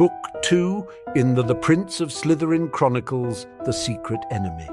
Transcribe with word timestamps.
Book 0.00 0.42
2 0.44 0.88
in 1.14 1.34
the 1.34 1.42
The 1.42 1.54
Prince 1.54 2.00
of 2.00 2.08
Slytherin 2.08 2.72
Chronicles 2.72 3.46
The 3.66 3.72
Secret 3.74 4.20
Enemy. 4.30 4.66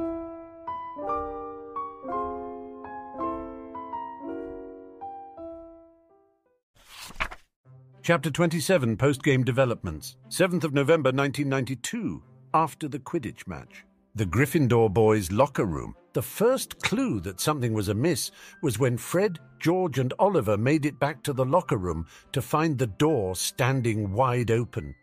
Chapter 8.01 8.31
27 8.31 8.95
Post-Game 8.95 9.43
Developments 9.43 10.15
7th 10.29 10.63
of 10.63 10.73
November 10.73 11.09
1992 11.09 12.23
After 12.53 12.87
the 12.87 12.99
Quidditch 12.99 13.45
Match 13.47 13.83
The 14.15 14.25
Gryffindor 14.25 14.93
boys' 14.93 15.29
locker 15.29 15.65
room 15.65 15.93
The 16.13 16.21
first 16.21 16.81
clue 16.81 17.19
that 17.19 17.41
something 17.41 17.73
was 17.73 17.89
amiss 17.89 18.31
was 18.63 18.79
when 18.79 18.97
Fred, 18.97 19.39
George 19.59 19.99
and 19.99 20.13
Oliver 20.19 20.55
made 20.55 20.85
it 20.85 21.01
back 21.01 21.21
to 21.23 21.33
the 21.33 21.43
locker 21.43 21.75
room 21.75 22.05
to 22.31 22.41
find 22.41 22.77
the 22.77 22.87
door 22.87 23.35
standing 23.35 24.13
wide 24.13 24.51
open. 24.51 24.95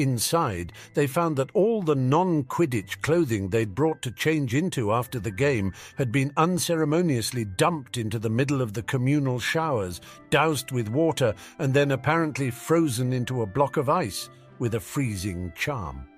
Inside, 0.00 0.72
they 0.94 1.06
found 1.06 1.36
that 1.36 1.50
all 1.52 1.82
the 1.82 1.94
non 1.94 2.44
Quidditch 2.44 3.02
clothing 3.02 3.50
they'd 3.50 3.74
brought 3.74 4.00
to 4.00 4.10
change 4.10 4.54
into 4.54 4.94
after 4.94 5.20
the 5.20 5.30
game 5.30 5.74
had 5.96 6.10
been 6.10 6.32
unceremoniously 6.38 7.44
dumped 7.44 7.98
into 7.98 8.18
the 8.18 8.30
middle 8.30 8.62
of 8.62 8.72
the 8.72 8.82
communal 8.82 9.38
showers, 9.38 10.00
doused 10.30 10.72
with 10.72 10.88
water, 10.88 11.34
and 11.58 11.74
then 11.74 11.90
apparently 11.90 12.50
frozen 12.50 13.12
into 13.12 13.42
a 13.42 13.46
block 13.46 13.76
of 13.76 13.90
ice 13.90 14.30
with 14.58 14.74
a 14.74 14.80
freezing 14.80 15.52
charm. 15.54 16.08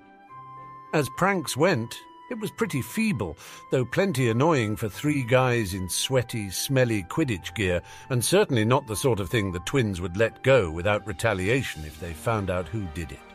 As 0.94 1.08
pranks 1.16 1.56
went, 1.56 1.92
it 2.30 2.38
was 2.38 2.52
pretty 2.52 2.82
feeble, 2.82 3.36
though 3.72 3.84
plenty 3.84 4.28
annoying 4.30 4.76
for 4.76 4.88
three 4.88 5.24
guys 5.24 5.74
in 5.74 5.88
sweaty, 5.88 6.50
smelly 6.50 7.02
Quidditch 7.02 7.52
gear, 7.56 7.82
and 8.10 8.24
certainly 8.24 8.64
not 8.64 8.86
the 8.86 8.94
sort 8.94 9.18
of 9.18 9.28
thing 9.28 9.50
the 9.50 9.58
twins 9.60 10.00
would 10.00 10.16
let 10.16 10.44
go 10.44 10.70
without 10.70 11.04
retaliation 11.04 11.84
if 11.84 11.98
they 11.98 12.12
found 12.12 12.48
out 12.48 12.68
who 12.68 12.86
did 12.94 13.10
it. 13.10 13.31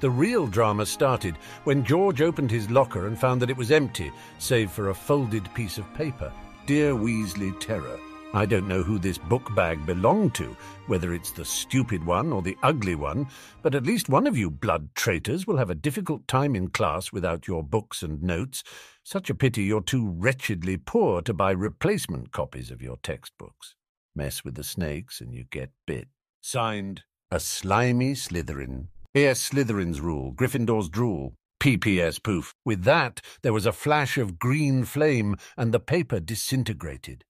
The 0.00 0.10
real 0.10 0.46
drama 0.46 0.84
started 0.84 1.36
when 1.64 1.84
George 1.84 2.20
opened 2.20 2.50
his 2.50 2.70
locker 2.70 3.06
and 3.06 3.18
found 3.18 3.40
that 3.40 3.50
it 3.50 3.56
was 3.56 3.70
empty, 3.70 4.12
save 4.38 4.70
for 4.70 4.90
a 4.90 4.94
folded 4.94 5.52
piece 5.54 5.78
of 5.78 5.92
paper. 5.94 6.30
Dear 6.66 6.92
Weasley 6.92 7.58
Terror, 7.58 7.98
I 8.34 8.44
don't 8.44 8.68
know 8.68 8.82
who 8.82 8.98
this 8.98 9.16
book 9.16 9.54
bag 9.54 9.86
belonged 9.86 10.34
to, 10.34 10.54
whether 10.86 11.14
it's 11.14 11.30
the 11.30 11.44
stupid 11.46 12.04
one 12.04 12.30
or 12.30 12.42
the 12.42 12.58
ugly 12.62 12.94
one, 12.94 13.28
but 13.62 13.74
at 13.74 13.86
least 13.86 14.10
one 14.10 14.26
of 14.26 14.36
you 14.36 14.50
blood 14.50 14.90
traitors 14.94 15.46
will 15.46 15.56
have 15.56 15.70
a 15.70 15.74
difficult 15.74 16.28
time 16.28 16.54
in 16.54 16.68
class 16.68 17.12
without 17.12 17.46
your 17.46 17.62
books 17.62 18.02
and 18.02 18.22
notes. 18.22 18.62
Such 19.02 19.30
a 19.30 19.34
pity 19.34 19.62
you're 19.62 19.80
too 19.80 20.10
wretchedly 20.10 20.76
poor 20.76 21.22
to 21.22 21.32
buy 21.32 21.52
replacement 21.52 22.32
copies 22.32 22.70
of 22.70 22.82
your 22.82 22.98
textbooks. 23.02 23.74
Mess 24.14 24.44
with 24.44 24.56
the 24.56 24.64
snakes 24.64 25.22
and 25.22 25.32
you 25.32 25.44
get 25.50 25.70
bit. 25.86 26.08
Signed, 26.42 27.04
A 27.30 27.40
Slimy 27.40 28.12
Slytherin. 28.12 28.88
P.S. 29.16 29.48
Slytherin's 29.48 29.98
rule, 29.98 30.34
Gryffindor's 30.34 30.90
drool. 30.90 31.32
PPS 31.58 32.22
poof. 32.22 32.52
With 32.66 32.84
that, 32.84 33.22
there 33.40 33.54
was 33.54 33.64
a 33.64 33.72
flash 33.72 34.18
of 34.18 34.38
green 34.38 34.84
flame, 34.84 35.36
and 35.56 35.72
the 35.72 35.80
paper 35.80 36.20
disintegrated. 36.20 37.24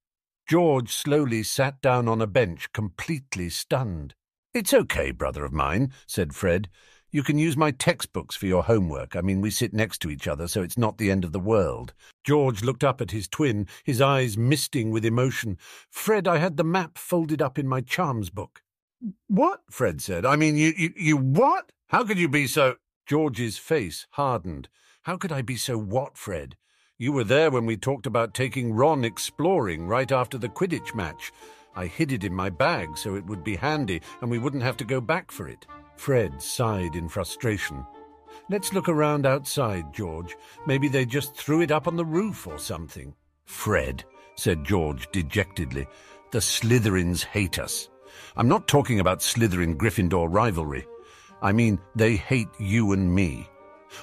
George 0.49 0.93
slowly 0.93 1.45
sat 1.45 1.81
down 1.81 2.09
on 2.09 2.21
a 2.21 2.27
bench, 2.27 2.73
completely 2.73 3.49
stunned. 3.51 4.15
It's 4.53 4.75
okay, 4.75 5.13
brother 5.13 5.45
of 5.45 5.53
mine, 5.53 5.93
said 6.09 6.35
Fred. 6.35 6.69
You 7.13 7.23
can 7.23 7.39
use 7.39 7.57
my 7.57 7.71
textbooks 7.71 8.35
for 8.35 8.47
your 8.47 8.65
homework. 8.65 9.15
I 9.15 9.21
mean, 9.21 9.41
we 9.41 9.53
sit 9.53 9.73
next 9.73 9.99
to 9.99 10.11
each 10.11 10.27
other, 10.27 10.49
so 10.49 10.65
it's 10.65 10.77
not 10.77 10.99
the 10.99 11.13
end 11.13 11.25
of 11.25 11.31
the 11.31 11.39
world. 11.39 11.95
George 12.25 12.65
looked 12.65 12.83
up 12.83 13.01
at 13.01 13.13
his 13.13 13.29
twin, 13.29 13.69
his 13.85 14.01
eyes 14.01 14.37
misting 14.37 14.91
with 14.91 15.05
emotion. 15.05 15.57
Fred, 15.93 16.27
I 16.27 16.39
had 16.39 16.57
the 16.57 16.65
map 16.65 16.99
folded 16.99 17.41
up 17.41 17.61
in 17.61 17.69
my 17.69 17.81
charms 17.81 18.29
book. 18.29 18.61
What? 19.29 19.61
Fred 19.71 20.01
said. 20.01 20.27
I 20.27 20.35
mean, 20.35 20.57
you, 20.57 20.73
you, 20.77 20.93
you 20.97 21.17
what? 21.17 21.71
How 21.89 22.03
could 22.03 22.19
you 22.19 22.29
be 22.29 22.49
so. 22.49 22.77
George's 23.07 23.59
face 23.59 24.09
hardened. 24.11 24.69
How 25.05 25.17
could 25.17 25.31
I 25.31 25.43
be 25.43 25.57
so 25.57 25.79
what, 25.79 26.19
Fred? 26.19 26.57
You 26.99 27.13
were 27.13 27.23
there 27.23 27.53
when 27.53 27.65
we 27.65 27.77
talked 27.77 28.07
about 28.07 28.35
taking 28.35 28.73
Ron 28.73 29.05
exploring 29.05 29.87
right 29.87 30.11
after 30.11 30.37
the 30.37 30.49
Quidditch 30.49 30.97
match. 30.97 31.31
I 31.77 31.87
hid 31.87 32.11
it 32.11 32.25
in 32.25 32.35
my 32.35 32.51
bag 32.51 32.99
so 32.99 33.15
it 33.15 33.25
would 33.27 33.45
be 33.45 33.55
handy 33.55 34.01
and 34.21 34.29
we 34.29 34.39
wouldn't 34.39 34.65
have 34.65 34.77
to 34.79 34.85
go 34.85 35.01
back 35.01 35.31
for 35.31 35.47
it. 35.47 35.65
Fred 35.97 36.43
sighed 36.43 36.97
in 36.97 37.09
frustration. 37.09 37.87
Let's 38.51 38.73
look 38.73 38.89
around 38.89 39.25
outside, 39.25 39.95
George. 39.95 40.37
Maybe 40.67 40.89
they 40.89 41.07
just 41.07 41.37
threw 41.37 41.61
it 41.61 41.71
up 41.71 41.87
on 41.87 41.95
the 41.95 42.05
roof 42.05 42.49
or 42.49 42.59
something. 42.59 43.15
Fred, 43.45 44.03
said 44.35 44.65
George 44.65 45.09
dejectedly, 45.13 45.87
the 46.33 46.39
Slytherins 46.41 47.23
hate 47.23 47.61
us. 47.61 47.89
I'm 48.37 48.49
not 48.49 48.67
talking 48.67 48.99
about 48.99 49.21
Slytherin 49.21 49.77
Gryffindor 49.77 50.27
rivalry. 50.29 50.85
I 51.43 51.53
mean, 51.53 51.79
they 51.95 52.17
hate 52.17 52.49
you 52.59 52.93
and 52.93 53.15
me. 53.15 53.49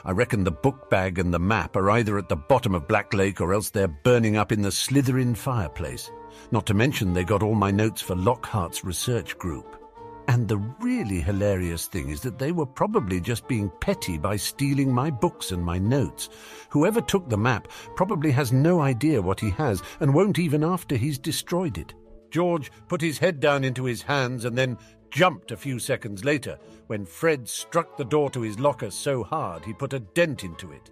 I 0.05 0.11
reckon 0.11 0.43
the 0.43 0.51
book 0.51 0.89
bag 0.89 1.19
and 1.19 1.33
the 1.33 1.39
map 1.39 1.75
are 1.75 1.91
either 1.91 2.17
at 2.17 2.29
the 2.29 2.35
bottom 2.35 2.73
of 2.73 2.87
Black 2.87 3.13
Lake 3.13 3.41
or 3.41 3.53
else 3.53 3.69
they're 3.69 3.87
burning 3.87 4.37
up 4.37 4.51
in 4.51 4.61
the 4.61 4.69
Slytherin 4.69 5.35
fireplace. 5.35 6.09
Not 6.51 6.65
to 6.67 6.73
mention 6.73 7.13
they 7.13 7.23
got 7.23 7.43
all 7.43 7.55
my 7.55 7.71
notes 7.71 8.01
for 8.01 8.15
Lockhart's 8.15 8.83
research 8.83 9.37
group. 9.37 9.79
And 10.27 10.47
the 10.47 10.57
really 10.79 11.19
hilarious 11.19 11.87
thing 11.87 12.09
is 12.09 12.21
that 12.21 12.39
they 12.39 12.53
were 12.53 12.65
probably 12.65 13.19
just 13.19 13.47
being 13.47 13.71
petty 13.81 14.17
by 14.17 14.37
stealing 14.37 14.91
my 14.91 15.11
books 15.11 15.51
and 15.51 15.63
my 15.63 15.77
notes. 15.77 16.29
Whoever 16.69 17.01
took 17.01 17.29
the 17.29 17.37
map 17.37 17.67
probably 17.95 18.31
has 18.31 18.53
no 18.53 18.79
idea 18.79 19.21
what 19.21 19.39
he 19.39 19.49
has 19.51 19.81
and 19.99 20.13
won't 20.13 20.39
even 20.39 20.63
after 20.63 20.95
he's 20.95 21.19
destroyed 21.19 21.77
it. 21.77 21.93
George 22.31 22.71
put 22.87 23.01
his 23.01 23.19
head 23.19 23.39
down 23.39 23.63
into 23.63 23.83
his 23.83 24.01
hands 24.01 24.45
and 24.45 24.57
then 24.57 24.77
jumped 25.13 25.51
a 25.51 25.57
few 25.57 25.77
seconds 25.77 26.25
later 26.25 26.57
when 26.87 27.05
Fred 27.05 27.47
struck 27.47 27.95
the 27.95 28.03
door 28.03 28.31
to 28.31 28.41
his 28.41 28.59
locker 28.59 28.89
so 28.89 29.23
hard 29.23 29.63
he 29.63 29.71
put 29.71 29.93
a 29.93 29.99
dent 29.99 30.43
into 30.43 30.71
it. 30.71 30.89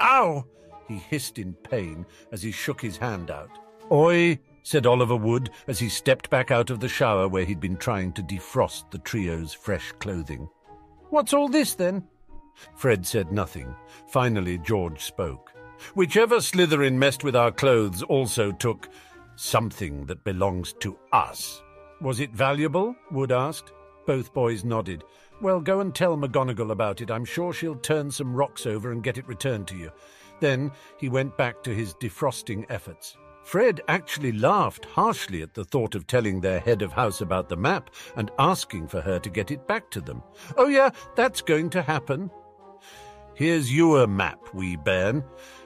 Ow! 0.00 0.46
he 0.88 0.96
hissed 0.96 1.38
in 1.38 1.52
pain 1.52 2.06
as 2.32 2.42
he 2.42 2.50
shook 2.50 2.80
his 2.80 2.96
hand 2.96 3.30
out. 3.30 3.58
Oi! 3.90 4.38
said 4.62 4.86
Oliver 4.86 5.16
Wood 5.16 5.50
as 5.66 5.78
he 5.78 5.90
stepped 5.90 6.30
back 6.30 6.50
out 6.50 6.70
of 6.70 6.80
the 6.80 6.88
shower 6.88 7.28
where 7.28 7.44
he'd 7.44 7.60
been 7.60 7.76
trying 7.76 8.12
to 8.14 8.22
defrost 8.22 8.90
the 8.90 8.98
trio's 9.00 9.52
fresh 9.52 9.92
clothing. 9.98 10.48
What's 11.10 11.34
all 11.34 11.48
this 11.48 11.74
then? 11.74 12.04
Fred 12.74 13.06
said 13.06 13.32
nothing. 13.32 13.74
Finally, 14.08 14.58
George 14.58 15.02
spoke. 15.02 15.52
Whichever 15.94 16.36
Slytherin 16.36 16.94
messed 16.94 17.22
with 17.22 17.36
our 17.36 17.52
clothes 17.52 18.02
also 18.02 18.50
took 18.50 18.88
something 19.36 20.06
that 20.06 20.24
belongs 20.24 20.72
to 20.80 20.96
us. 21.12 21.60
Was 22.02 22.18
it 22.18 22.32
valuable? 22.32 22.96
Wood 23.12 23.30
asked. 23.30 23.72
Both 24.06 24.34
boys 24.34 24.64
nodded. 24.64 25.04
Well, 25.40 25.60
go 25.60 25.78
and 25.78 25.94
tell 25.94 26.16
McGonagall 26.16 26.72
about 26.72 27.00
it. 27.00 27.12
I'm 27.12 27.24
sure 27.24 27.52
she'll 27.52 27.76
turn 27.76 28.10
some 28.10 28.34
rocks 28.34 28.66
over 28.66 28.90
and 28.90 29.04
get 29.04 29.18
it 29.18 29.28
returned 29.28 29.68
to 29.68 29.76
you. 29.76 29.92
Then 30.40 30.72
he 30.98 31.08
went 31.08 31.36
back 31.36 31.62
to 31.62 31.72
his 31.72 31.94
defrosting 31.94 32.66
efforts. 32.68 33.16
Fred 33.44 33.80
actually 33.86 34.32
laughed 34.32 34.84
harshly 34.84 35.42
at 35.42 35.54
the 35.54 35.64
thought 35.64 35.94
of 35.94 36.08
telling 36.08 36.40
their 36.40 36.58
head 36.58 36.82
of 36.82 36.92
house 36.92 37.20
about 37.20 37.48
the 37.48 37.56
map 37.56 37.90
and 38.16 38.32
asking 38.36 38.88
for 38.88 39.00
her 39.00 39.20
to 39.20 39.30
get 39.30 39.52
it 39.52 39.68
back 39.68 39.88
to 39.92 40.00
them. 40.00 40.24
Oh, 40.56 40.66
yeah, 40.66 40.90
that's 41.14 41.40
going 41.40 41.70
to 41.70 41.82
happen. 41.82 42.32
Here's 43.34 43.72
your 43.72 44.08
map, 44.08 44.40
wee 44.52 44.74
bairn. 44.74 45.22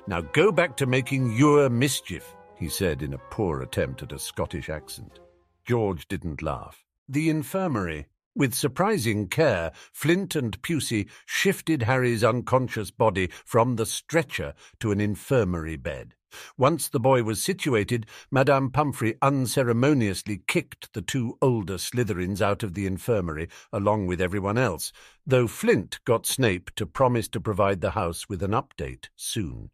Now 0.06 0.20
go 0.20 0.52
back 0.52 0.76
to 0.76 0.86
making 0.86 1.34
your 1.34 1.70
mischief, 1.70 2.36
he 2.56 2.68
said 2.68 3.00
in 3.02 3.14
a 3.14 3.18
poor 3.30 3.62
attempt 3.62 4.02
at 4.02 4.12
a 4.12 4.18
Scottish 4.18 4.68
accent. 4.68 5.20
George 5.66 6.06
didn't 6.06 6.42
laugh. 6.42 6.84
The 7.08 7.28
infirmary. 7.28 8.06
With 8.36 8.54
surprising 8.54 9.28
care, 9.28 9.72
Flint 9.92 10.36
and 10.36 10.60
Pusey 10.62 11.08
shifted 11.24 11.82
Harry's 11.82 12.22
unconscious 12.22 12.90
body 12.90 13.30
from 13.44 13.76
the 13.76 13.86
stretcher 13.86 14.54
to 14.80 14.92
an 14.92 15.00
infirmary 15.00 15.76
bed. 15.76 16.14
Once 16.56 16.88
the 16.88 17.00
boy 17.00 17.22
was 17.22 17.42
situated, 17.42 18.06
Madame 18.30 18.70
Pomfrey 18.70 19.16
unceremoniously 19.22 20.42
kicked 20.46 20.92
the 20.92 21.02
two 21.02 21.38
older 21.40 21.78
Slytherins 21.78 22.40
out 22.40 22.62
of 22.62 22.74
the 22.74 22.86
infirmary, 22.86 23.48
along 23.72 24.06
with 24.06 24.20
everyone 24.20 24.58
else, 24.58 24.92
though 25.26 25.48
Flint 25.48 25.98
got 26.04 26.26
Snape 26.26 26.70
to 26.76 26.86
promise 26.86 27.28
to 27.28 27.40
provide 27.40 27.80
the 27.80 27.92
house 27.92 28.28
with 28.28 28.42
an 28.42 28.52
update 28.52 29.08
soon. 29.16 29.70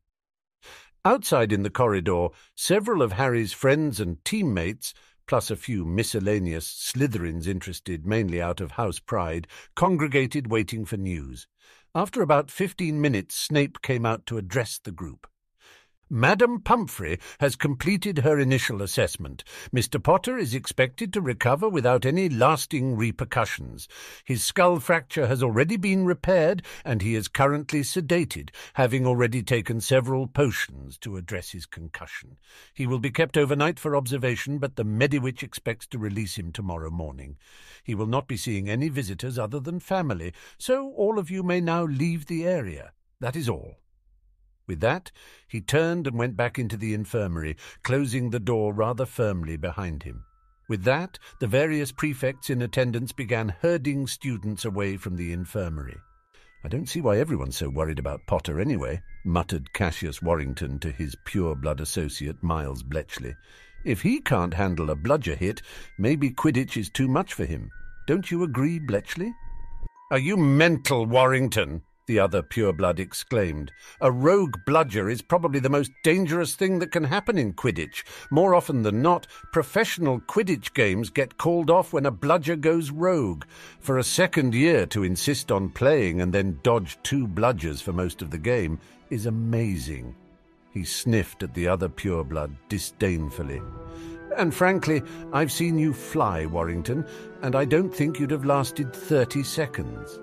Outside 1.05 1.53
in 1.53 1.65
the 1.65 1.71
corridor, 1.71 2.29
several 2.55 3.03
of 3.03 3.13
Harry's 3.13 3.53
friends 3.53 3.99
and 3.99 4.25
teammates 4.25 4.95
plus 5.27 5.51
a 5.51 5.57
few 5.57 5.85
miscellaneous 5.85 6.67
Slytherins 6.67 7.47
interested 7.47 8.07
mainly 8.07 8.41
out 8.41 8.61
of 8.61 8.73
house 8.73 8.99
pride, 8.99 9.47
congregated 9.75 10.51
waiting 10.51 10.85
for 10.85 10.97
news. 10.97 11.47
After 11.95 12.23
about 12.23 12.51
fifteen 12.51 13.01
minutes, 13.01 13.35
Snape 13.35 13.83
came 13.83 14.07
out 14.07 14.27
to 14.27 14.39
address 14.39 14.81
the 14.83 14.93
group. 14.93 15.27
Madam 16.15 16.61
Pomfrey 16.61 17.19
has 17.41 17.57
completed 17.57 18.19
her 18.19 18.39
initial 18.39 18.83
assessment. 18.83 19.43
Mr. 19.75 20.01
Potter 20.01 20.37
is 20.37 20.53
expected 20.53 21.11
to 21.11 21.23
recover 21.23 21.71
without 21.71 22.05
any 22.05 22.29
lasting 22.29 22.95
repercussions. 22.99 23.89
His 24.23 24.45
skull 24.45 24.79
fracture 24.79 25.27
has 25.27 25.43
already 25.43 25.79
been 25.79 26.05
repaired, 26.05 26.63
and 26.85 27.01
he 27.01 27.15
is 27.15 27.29
currently 27.29 27.81
sedated, 27.81 28.51
having 28.75 29.07
already 29.07 29.43
taken 29.43 29.81
several 29.81 30.27
potions 30.27 30.99
to 30.99 31.17
address 31.17 31.53
his 31.53 31.65
concussion. 31.65 32.37
He 32.75 32.87
will 32.87 32.99
be 32.99 33.11
kept 33.11 33.39
overnight 33.39 33.81
for 33.81 33.97
observation, 33.97 34.59
but 34.59 34.77
the 34.77 34.85
Mediwitch 34.85 35.43
expects 35.43 35.87
to 35.87 35.99
release 35.99 36.37
him 36.37 36.53
tomorrow 36.53 36.91
morning. 36.91 37.39
He 37.83 37.95
will 37.95 38.05
not 38.05 38.29
be 38.29 38.37
seeing 38.37 38.69
any 38.69 38.91
visitors 38.91 39.39
other 39.39 39.61
than 39.61 39.81
family, 39.81 40.35
so 40.59 40.93
all 40.93 41.19
of 41.19 41.31
you 41.31 41.43
may 41.43 41.63
now 41.63 41.85
leave 41.85 42.27
the 42.27 42.47
area. 42.47 42.93
That 43.19 43.35
is 43.35 43.49
all. 43.49 43.79
With 44.67 44.81
that, 44.81 45.11
he 45.49 45.61
turned 45.61 46.07
and 46.07 46.17
went 46.17 46.37
back 46.37 46.59
into 46.59 46.77
the 46.77 46.95
infirmary, 46.95 47.57
closing 47.83 48.31
the 48.31 48.41
door 48.41 48.73
rather 48.73 49.07
firmly 49.07 49.57
behind 49.57 50.03
him. 50.05 50.25
With 50.69 50.85
that, 50.85 51.19
the 51.41 51.47
various 51.47 51.93
prefects 51.93 52.49
in 52.49 52.63
attendance 52.63 53.13
began 53.13 53.57
herding 53.61 54.07
students 54.07 54.65
away 54.65 54.97
from 54.97 55.17
the 55.17 55.33
infirmary. 55.33 55.99
I 56.65 56.69
don't 56.69 56.89
see 56.89 57.01
why 57.01 57.19
everyone's 57.19 57.57
so 57.57 57.69
worried 57.69 57.99
about 57.99 58.27
Potter 58.27 58.61
anyway, 58.61 59.03
muttered 59.25 59.73
Cassius 59.73 60.23
Warrington 60.23 60.79
to 60.79 60.93
his 60.93 61.17
pure-blood 61.25 61.81
associate 61.81 62.41
Miles 62.43 62.85
Bletchley. 62.85 63.35
If 63.85 64.03
he 64.03 64.21
can't 64.21 64.55
handle 64.55 64.91
a 64.91 64.95
bludger 64.95 65.35
hit, 65.35 65.61
maybe 65.99 66.31
Quidditch 66.31 66.77
is 66.77 66.89
too 66.89 67.09
much 67.09 67.35
for 67.35 67.45
him. 67.45 67.69
Don't 68.07 68.31
you 68.31 68.45
agree, 68.45 68.79
Bletchley? 68.79 69.35
Are 70.13 70.19
you 70.19 70.37
mental, 70.37 71.05
Warrington? 71.05 71.83
The 72.07 72.19
other 72.19 72.43
pureblood 72.43 72.99
exclaimed. 72.99 73.73
A 74.01 74.11
rogue 74.11 74.57
bludger 74.67 75.09
is 75.09 75.23
probably 75.23 75.61
the 75.61 75.69
most 75.69 75.93
dangerous 76.03 76.55
thing 76.55 76.79
that 76.81 76.91
can 76.91 77.05
happen 77.05 77.39
in 77.39 77.53
Quidditch. 77.53 78.05
More 78.31 78.55
often 78.55 78.83
than 78.83 79.03
not, 79.03 79.27
professional 79.53 80.21
Quidditch 80.21 80.75
games 80.75 81.11
get 81.11 81.39
called 81.39 81.71
off 81.71 81.93
when 81.93 82.07
a 82.07 82.11
bludger 82.11 82.57
goes 82.57 82.91
rogue. 82.91 83.45
For 83.81 83.99
a 83.99 84.05
second 84.05 84.55
year 84.55 84.87
to 84.87 85.05
insist 85.05 85.53
on 85.53 85.69
playing 85.69 86.21
and 86.21 86.33
then 86.33 86.59
dodge 86.63 86.99
two 87.03 87.27
bludgers 87.27 87.83
for 87.83 87.93
most 87.93 88.23
of 88.23 88.31
the 88.31 88.39
game 88.39 88.79
is 89.11 89.27
amazing. 89.27 90.15
He 90.73 90.85
sniffed 90.85 91.43
at 91.43 91.55
the 91.55 91.69
other 91.69 91.89
pureblood 91.89 92.57
disdainfully. 92.69 93.61
And 94.39 94.55
frankly, 94.55 95.03
I've 95.33 95.53
seen 95.53 95.79
you 95.79 95.93
fly, 95.93 96.47
Warrington, 96.47 97.05
and 97.43 97.55
I 97.55 97.67
don't 97.67 97.95
think 97.95 98.19
you'd 98.19 98.31
have 98.31 98.47
lasted 98.47 98.95
thirty 98.95 99.43
seconds. 99.43 100.19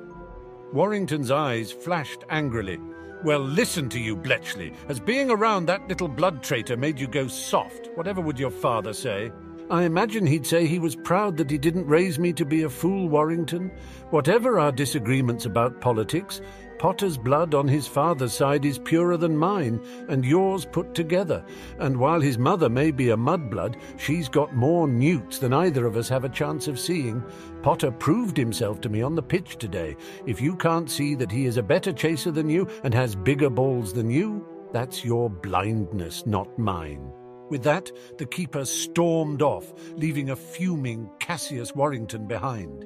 Warrington's 0.71 1.31
eyes 1.31 1.71
flashed 1.71 2.23
angrily. 2.29 2.79
Well, 3.23 3.39
listen 3.39 3.89
to 3.89 3.99
you, 3.99 4.15
Bletchley. 4.15 4.73
Has 4.87 4.99
being 4.99 5.31
around 5.31 5.65
that 5.65 5.87
little 5.87 6.07
blood 6.07 6.43
traitor 6.43 6.77
made 6.77 6.99
you 6.99 7.07
go 7.07 7.27
soft? 7.27 7.89
Whatever 7.95 8.21
would 8.21 8.39
your 8.39 8.51
father 8.51 8.93
say? 8.93 9.31
I 9.71 9.83
imagine 9.83 10.25
he'd 10.25 10.45
say 10.45 10.65
he 10.65 10.79
was 10.79 10.95
proud 10.95 11.37
that 11.37 11.49
he 11.49 11.57
didn't 11.57 11.87
raise 11.87 12.19
me 12.19 12.33
to 12.33 12.45
be 12.45 12.63
a 12.63 12.69
fool, 12.69 13.09
Warrington. 13.09 13.71
Whatever 14.11 14.59
our 14.59 14.71
disagreements 14.71 15.45
about 15.45 15.81
politics, 15.81 16.41
Potter's 16.79 17.17
blood 17.17 17.53
on 17.53 17.67
his 17.67 17.85
father's 17.85 18.31
side 18.31 18.63
is 18.63 18.79
purer 18.79 19.17
than 19.17 19.35
mine, 19.35 19.81
and 20.07 20.23
yours 20.23 20.65
put 20.65 20.95
together. 20.95 21.43
And 21.77 21.97
while 21.97 22.21
his 22.21 22.37
mother 22.37 22.69
may 22.69 22.91
be 22.91 23.09
a 23.09 23.17
mudblood, 23.17 23.75
she's 23.97 24.29
got 24.29 24.55
more 24.55 24.87
newts 24.87 25.39
than 25.39 25.51
either 25.51 25.85
of 25.85 25.97
us 25.97 26.07
have 26.07 26.23
a 26.23 26.29
chance 26.29 26.69
of 26.69 26.79
seeing. 26.79 27.21
Potter 27.61 27.91
proved 27.91 28.37
himself 28.37 28.79
to 28.81 28.89
me 28.89 29.01
on 29.01 29.15
the 29.15 29.21
pitch 29.21 29.57
today. 29.57 29.95
If 30.25 30.39
you 30.39 30.55
can't 30.55 30.89
see 30.89 31.15
that 31.15 31.31
he 31.31 31.45
is 31.45 31.57
a 31.57 31.63
better 31.63 31.91
chaser 31.91 32.31
than 32.31 32.49
you 32.49 32.67
and 32.83 32.93
has 32.93 33.15
bigger 33.15 33.49
balls 33.49 33.93
than 33.93 34.09
you, 34.09 34.45
that's 34.71 35.03
your 35.03 35.29
blindness, 35.29 36.25
not 36.25 36.57
mine. 36.57 37.11
With 37.49 37.63
that, 37.63 37.91
the 38.17 38.25
keeper 38.25 38.63
stormed 38.63 39.41
off, 39.41 39.73
leaving 39.95 40.29
a 40.29 40.35
fuming 40.35 41.09
Cassius 41.19 41.75
Warrington 41.75 42.27
behind. 42.27 42.85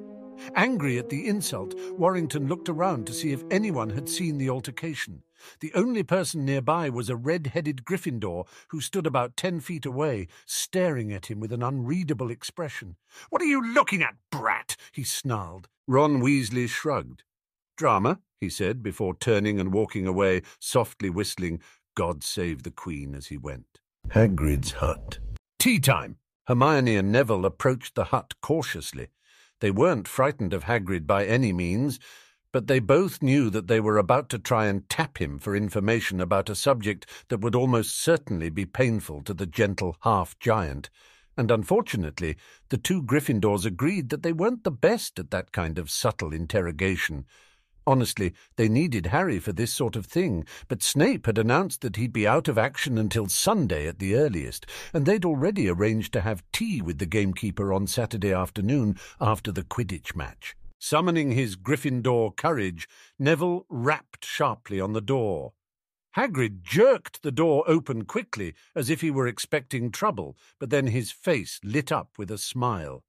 Angry 0.54 0.98
at 0.98 1.08
the 1.08 1.26
insult, 1.26 1.74
Warrington 1.92 2.48
looked 2.48 2.68
around 2.68 3.06
to 3.06 3.12
see 3.12 3.32
if 3.32 3.44
anyone 3.50 3.90
had 3.90 4.08
seen 4.08 4.38
the 4.38 4.50
altercation. 4.50 5.22
The 5.60 5.72
only 5.74 6.02
person 6.02 6.44
nearby 6.44 6.88
was 6.88 7.10
a 7.10 7.16
red-headed 7.16 7.84
Gryffindor 7.84 8.46
who 8.68 8.80
stood 8.80 9.06
about 9.06 9.36
ten 9.36 9.60
feet 9.60 9.84
away, 9.84 10.28
staring 10.46 11.12
at 11.12 11.26
him 11.26 11.40
with 11.40 11.52
an 11.52 11.62
unreadable 11.62 12.30
expression. 12.30 12.96
"'What 13.30 13.42
are 13.42 13.46
you 13.46 13.74
looking 13.74 14.02
at, 14.02 14.16
brat?' 14.30 14.76
he 14.92 15.04
snarled. 15.04 15.68
Ron 15.86 16.20
Weasley 16.20 16.68
shrugged. 16.68 17.24
"'Drama,' 17.76 18.20
he 18.40 18.48
said, 18.48 18.82
before 18.82 19.14
turning 19.14 19.60
and 19.60 19.72
walking 19.72 20.06
away, 20.06 20.42
softly 20.58 21.10
whistling 21.10 21.60
God 21.94 22.24
Save 22.24 22.62
the 22.62 22.70
Queen 22.70 23.14
as 23.14 23.26
he 23.26 23.36
went. 23.36 23.80
Hagrid's 24.10 24.72
hut. 24.72 25.18
Tea 25.58 25.78
time! 25.78 26.16
Hermione 26.46 26.96
and 26.96 27.10
Neville 27.10 27.46
approached 27.46 27.94
the 27.94 28.04
hut 28.04 28.34
cautiously. 28.42 29.08
They 29.60 29.70
weren't 29.70 30.08
frightened 30.08 30.52
of 30.52 30.64
Hagrid 30.64 31.06
by 31.06 31.24
any 31.26 31.52
means, 31.52 31.98
but 32.52 32.66
they 32.66 32.78
both 32.78 33.22
knew 33.22 33.50
that 33.50 33.66
they 33.66 33.80
were 33.80 33.98
about 33.98 34.28
to 34.28 34.38
try 34.38 34.66
and 34.66 34.88
tap 34.88 35.18
him 35.18 35.38
for 35.38 35.56
information 35.56 36.20
about 36.20 36.48
a 36.48 36.54
subject 36.54 37.06
that 37.28 37.40
would 37.40 37.54
almost 37.54 38.00
certainly 38.00 38.48
be 38.48 38.64
painful 38.64 39.22
to 39.22 39.34
the 39.34 39.46
gentle 39.46 39.96
half-giant, 40.02 40.88
and 41.36 41.50
unfortunately 41.50 42.36
the 42.68 42.78
two 42.78 43.02
Gryffindors 43.02 43.66
agreed 43.66 44.10
that 44.10 44.22
they 44.22 44.32
weren't 44.32 44.62
the 44.64 44.70
best 44.70 45.18
at 45.18 45.32
that 45.32 45.50
kind 45.50 45.78
of 45.78 45.90
subtle 45.90 46.32
interrogation, 46.32 47.26
Honestly, 47.86 48.32
they 48.56 48.68
needed 48.68 49.06
Harry 49.06 49.38
for 49.38 49.52
this 49.52 49.72
sort 49.72 49.94
of 49.94 50.06
thing, 50.06 50.46
but 50.68 50.82
Snape 50.82 51.26
had 51.26 51.36
announced 51.36 51.82
that 51.82 51.96
he'd 51.96 52.12
be 52.12 52.26
out 52.26 52.48
of 52.48 52.56
action 52.56 52.96
until 52.96 53.26
Sunday 53.26 53.86
at 53.86 53.98
the 53.98 54.14
earliest, 54.14 54.64
and 54.94 55.04
they'd 55.04 55.24
already 55.24 55.68
arranged 55.68 56.12
to 56.14 56.22
have 56.22 56.42
tea 56.52 56.80
with 56.80 56.98
the 56.98 57.06
gamekeeper 57.06 57.72
on 57.72 57.86
Saturday 57.86 58.32
afternoon 58.32 58.96
after 59.20 59.52
the 59.52 59.64
Quidditch 59.64 60.16
match. 60.16 60.56
Summoning 60.78 61.32
his 61.32 61.56
Gryffindor 61.56 62.36
courage, 62.36 62.88
Neville 63.18 63.66
rapped 63.68 64.24
sharply 64.24 64.80
on 64.80 64.94
the 64.94 65.00
door. 65.00 65.52
Hagrid 66.16 66.62
jerked 66.62 67.22
the 67.22 67.32
door 67.32 67.64
open 67.66 68.04
quickly, 68.04 68.54
as 68.74 68.88
if 68.88 69.00
he 69.00 69.10
were 69.10 69.26
expecting 69.26 69.90
trouble, 69.90 70.38
but 70.58 70.70
then 70.70 70.86
his 70.86 71.10
face 71.10 71.60
lit 71.64 71.90
up 71.90 72.10
with 72.16 72.30
a 72.30 72.38
smile. 72.38 73.02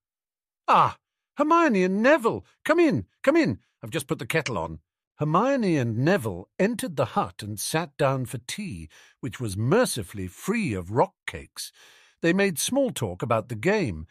Ah, 0.68 0.98
Hermione 1.38 1.84
and 1.84 2.02
Neville! 2.02 2.46
Come 2.64 2.80
in, 2.80 3.06
come 3.22 3.36
in! 3.36 3.60
I've 3.86 3.92
just 3.92 4.08
put 4.08 4.18
the 4.18 4.26
kettle 4.26 4.58
on. 4.58 4.80
Hermione 5.20 5.78
and 5.78 6.00
Neville 6.00 6.50
entered 6.58 6.96
the 6.96 7.14
hut 7.14 7.44
and 7.44 7.60
sat 7.60 7.96
down 7.98 8.26
for 8.26 8.40
tea, 8.40 8.90
which 9.20 9.40
was 9.40 9.56
mercifully 9.56 10.26
free 10.26 10.74
of 10.74 10.90
rock 10.90 11.14
cakes. 11.28 11.72
They 12.24 12.34
made 12.34 12.58
small 12.58 12.90
talk 12.90 13.22
about 13.22 13.48
the 13.48 13.56
game. 13.56 14.08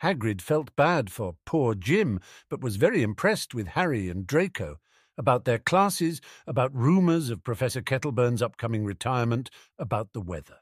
Hagrid 0.00 0.40
felt 0.40 0.76
bad 0.76 1.10
for 1.10 1.34
poor 1.44 1.74
Jim, 1.74 2.20
but 2.48 2.60
was 2.60 2.76
very 2.76 3.02
impressed 3.02 3.52
with 3.52 3.66
Harry 3.66 4.08
and 4.08 4.28
Draco, 4.28 4.76
about 5.18 5.44
their 5.44 5.58
classes, 5.58 6.20
about 6.46 6.72
rumours 6.72 7.28
of 7.28 7.42
Professor 7.42 7.82
Kettleburn's 7.82 8.42
upcoming 8.42 8.84
retirement, 8.84 9.50
about 9.76 10.12
the 10.12 10.20
weather. 10.20 10.58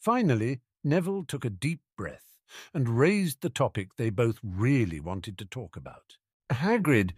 Finally, 0.00 0.60
Neville 0.82 1.24
took 1.24 1.44
a 1.44 1.50
deep 1.50 1.80
breath 1.94 2.38
and 2.72 2.88
raised 2.88 3.42
the 3.42 3.50
topic 3.50 3.96
they 3.96 4.08
both 4.08 4.38
really 4.42 4.98
wanted 4.98 5.36
to 5.36 5.44
talk 5.44 5.76
about. 5.76 6.16
Hagrid, 6.50 7.12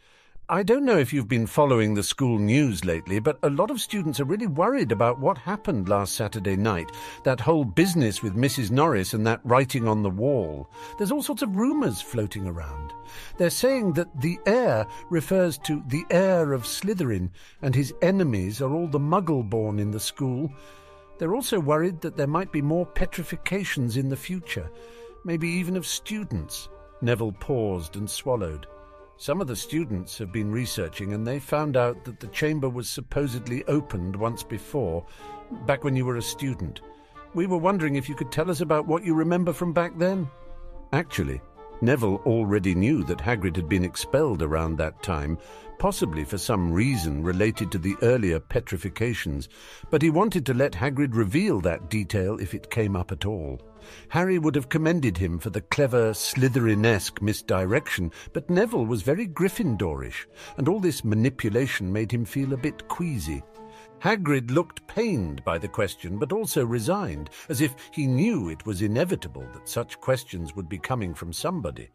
I 0.53 0.65
don't 0.65 0.85
know 0.85 0.99
if 0.99 1.13
you've 1.13 1.29
been 1.29 1.47
following 1.47 1.95
the 1.95 2.03
school 2.03 2.37
news 2.41 2.85
lately, 2.85 3.21
but 3.21 3.39
a 3.45 3.51
lot 3.51 3.71
of 3.71 3.81
students 3.81 4.19
are 4.19 4.25
really 4.25 4.49
worried 4.49 4.91
about 4.91 5.21
what 5.21 5.39
happened 5.39 5.89
last 5.89 6.17
Saturday 6.17 6.57
night. 6.57 6.91
That 7.23 7.39
whole 7.39 7.65
business 7.65 8.21
with 8.21 8.35
Mrs. 8.35 8.73
Norris 8.73 9.15
and 9.15 9.25
that 9.29 9.41
writing 9.45 9.87
on 9.87 10.03
the 10.03 10.11
wall. 10.11 10.69
There's 10.99 11.13
all 11.13 11.23
sorts 11.23 11.43
of 11.43 11.55
rumours 11.55 12.01
floating 12.01 12.49
around. 12.49 12.93
They're 13.39 13.49
saying 13.49 13.93
that 13.93 14.21
the 14.21 14.41
heir 14.45 14.89
refers 15.09 15.57
to 15.59 15.85
the 15.87 16.05
heir 16.11 16.53
of 16.53 16.65
Slytherin, 16.65 17.31
and 17.63 17.73
his 17.73 17.95
enemies 18.03 18.61
are 18.61 18.75
all 18.75 18.89
the 18.89 18.99
muggle 18.99 19.49
born 19.49 19.79
in 19.79 19.93
the 19.93 20.01
school. 20.01 20.53
They're 21.19 21.37
also 21.37 21.61
worried 21.61 22.01
that 22.01 22.17
there 22.17 22.27
might 22.27 22.51
be 22.51 22.61
more 22.61 22.87
petrifications 22.87 23.97
in 23.97 24.09
the 24.09 24.17
future, 24.17 24.69
maybe 25.25 25.49
even 25.49 25.77
of 25.77 25.87
students. 25.87 26.69
Neville 27.03 27.37
paused 27.39 27.95
and 27.95 28.11
swallowed. 28.11 28.67
Some 29.21 29.43
of 29.43 29.49
the 29.49 29.55
students 29.55 30.17
have 30.17 30.33
been 30.33 30.51
researching 30.51 31.13
and 31.13 31.27
they 31.27 31.39
found 31.39 31.77
out 31.77 32.07
that 32.07 32.21
the 32.21 32.27
chamber 32.29 32.71
was 32.71 32.89
supposedly 32.89 33.63
opened 33.67 34.17
once 34.17 34.43
before, 34.43 35.05
back 35.67 35.85
when 35.85 35.95
you 35.95 36.07
were 36.07 36.17
a 36.17 36.23
student. 36.23 36.81
We 37.35 37.47
were 37.47 37.59
wondering 37.59 37.97
if 37.97 38.09
you 38.09 38.15
could 38.15 38.33
tell 38.33 38.51
us 38.51 38.63
about 38.63 38.87
what 38.87 39.05
you 39.05 39.13
remember 39.13 39.53
from 39.53 39.75
back 39.75 39.99
then. 39.99 40.27
Actually, 40.95 41.43
Neville 41.83 42.21
already 42.27 42.75
knew 42.75 43.03
that 43.05 43.19
Hagrid 43.19 43.57
had 43.57 43.69
been 43.69 43.85
expelled 43.85 44.43
around 44.43 44.77
that 44.77 45.03
time, 45.03 45.39
possibly 45.79 46.25
for 46.25 46.37
some 46.37 46.71
reason 46.71 47.23
related 47.23 47.73
to 47.73 47.79
the 47.79 47.97
earlier 48.03 48.39
petrifications, 48.39 49.49
but 49.91 50.03
he 50.03 50.11
wanted 50.11 50.45
to 50.45 50.55
let 50.55 50.73
Hagrid 50.73 51.15
reveal 51.15 51.59
that 51.63 51.89
detail 51.89 52.39
if 52.39 52.53
it 52.53 52.71
came 52.71 52.95
up 52.95 53.11
at 53.11 53.25
all. 53.25 53.59
Harry 54.11 54.39
would 54.39 54.55
have 54.55 54.69
commended 54.69 55.17
him 55.17 55.39
for 55.39 55.49
the 55.49 55.63
clever 55.63 56.13
Slytherin-esque 56.13 57.23
misdirection, 57.23 58.13
but 58.35 58.51
Neville 58.51 58.85
was 58.85 59.01
very 59.01 59.27
Gryffindorish, 59.27 60.27
and 60.59 60.69
all 60.69 60.81
this 60.81 61.03
manipulation 61.03 61.91
made 61.91 62.13
him 62.13 62.27
feel 62.27 62.53
a 62.53 62.59
bit 62.59 62.87
queasy. 62.89 63.43
Hagrid 64.01 64.51
looked 64.51 64.87
pained 64.87 65.45
by 65.45 65.59
the 65.59 65.69
question, 65.69 66.19
but 66.19 66.33
also 66.33 66.65
resigned, 66.65 67.31
as 67.49 67.61
if 67.61 67.75
he 67.93 68.07
knew 68.07 68.49
it 68.49 68.65
was 68.65 68.81
inevitable 68.81 69.47
that 69.53 69.69
such 69.69 70.01
questions 70.01 70.57
would 70.57 70.69
be 70.69 70.79
coming 70.79 71.13
from 71.13 71.33
somebody. 71.33 71.91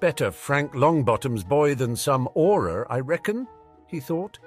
Better 0.00 0.30
Frank 0.30 0.72
Longbottom's 0.72 1.44
boy 1.44 1.74
than 1.76 1.94
some 1.94 2.28
Auror, 2.36 2.84
I 2.90 2.98
reckon, 3.00 3.46
he 3.86 4.00
thought, 4.00 4.38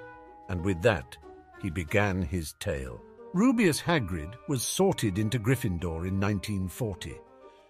and 0.48 0.62
with 0.62 0.82
that 0.82 1.16
he 1.62 1.70
began 1.70 2.22
his 2.22 2.52
tale. 2.60 3.00
Rubeus 3.34 3.80
Hagrid 3.80 4.34
was 4.48 4.62
sorted 4.62 5.18
into 5.18 5.38
Gryffindor 5.38 6.06
in 6.06 6.20
1940. 6.20 7.16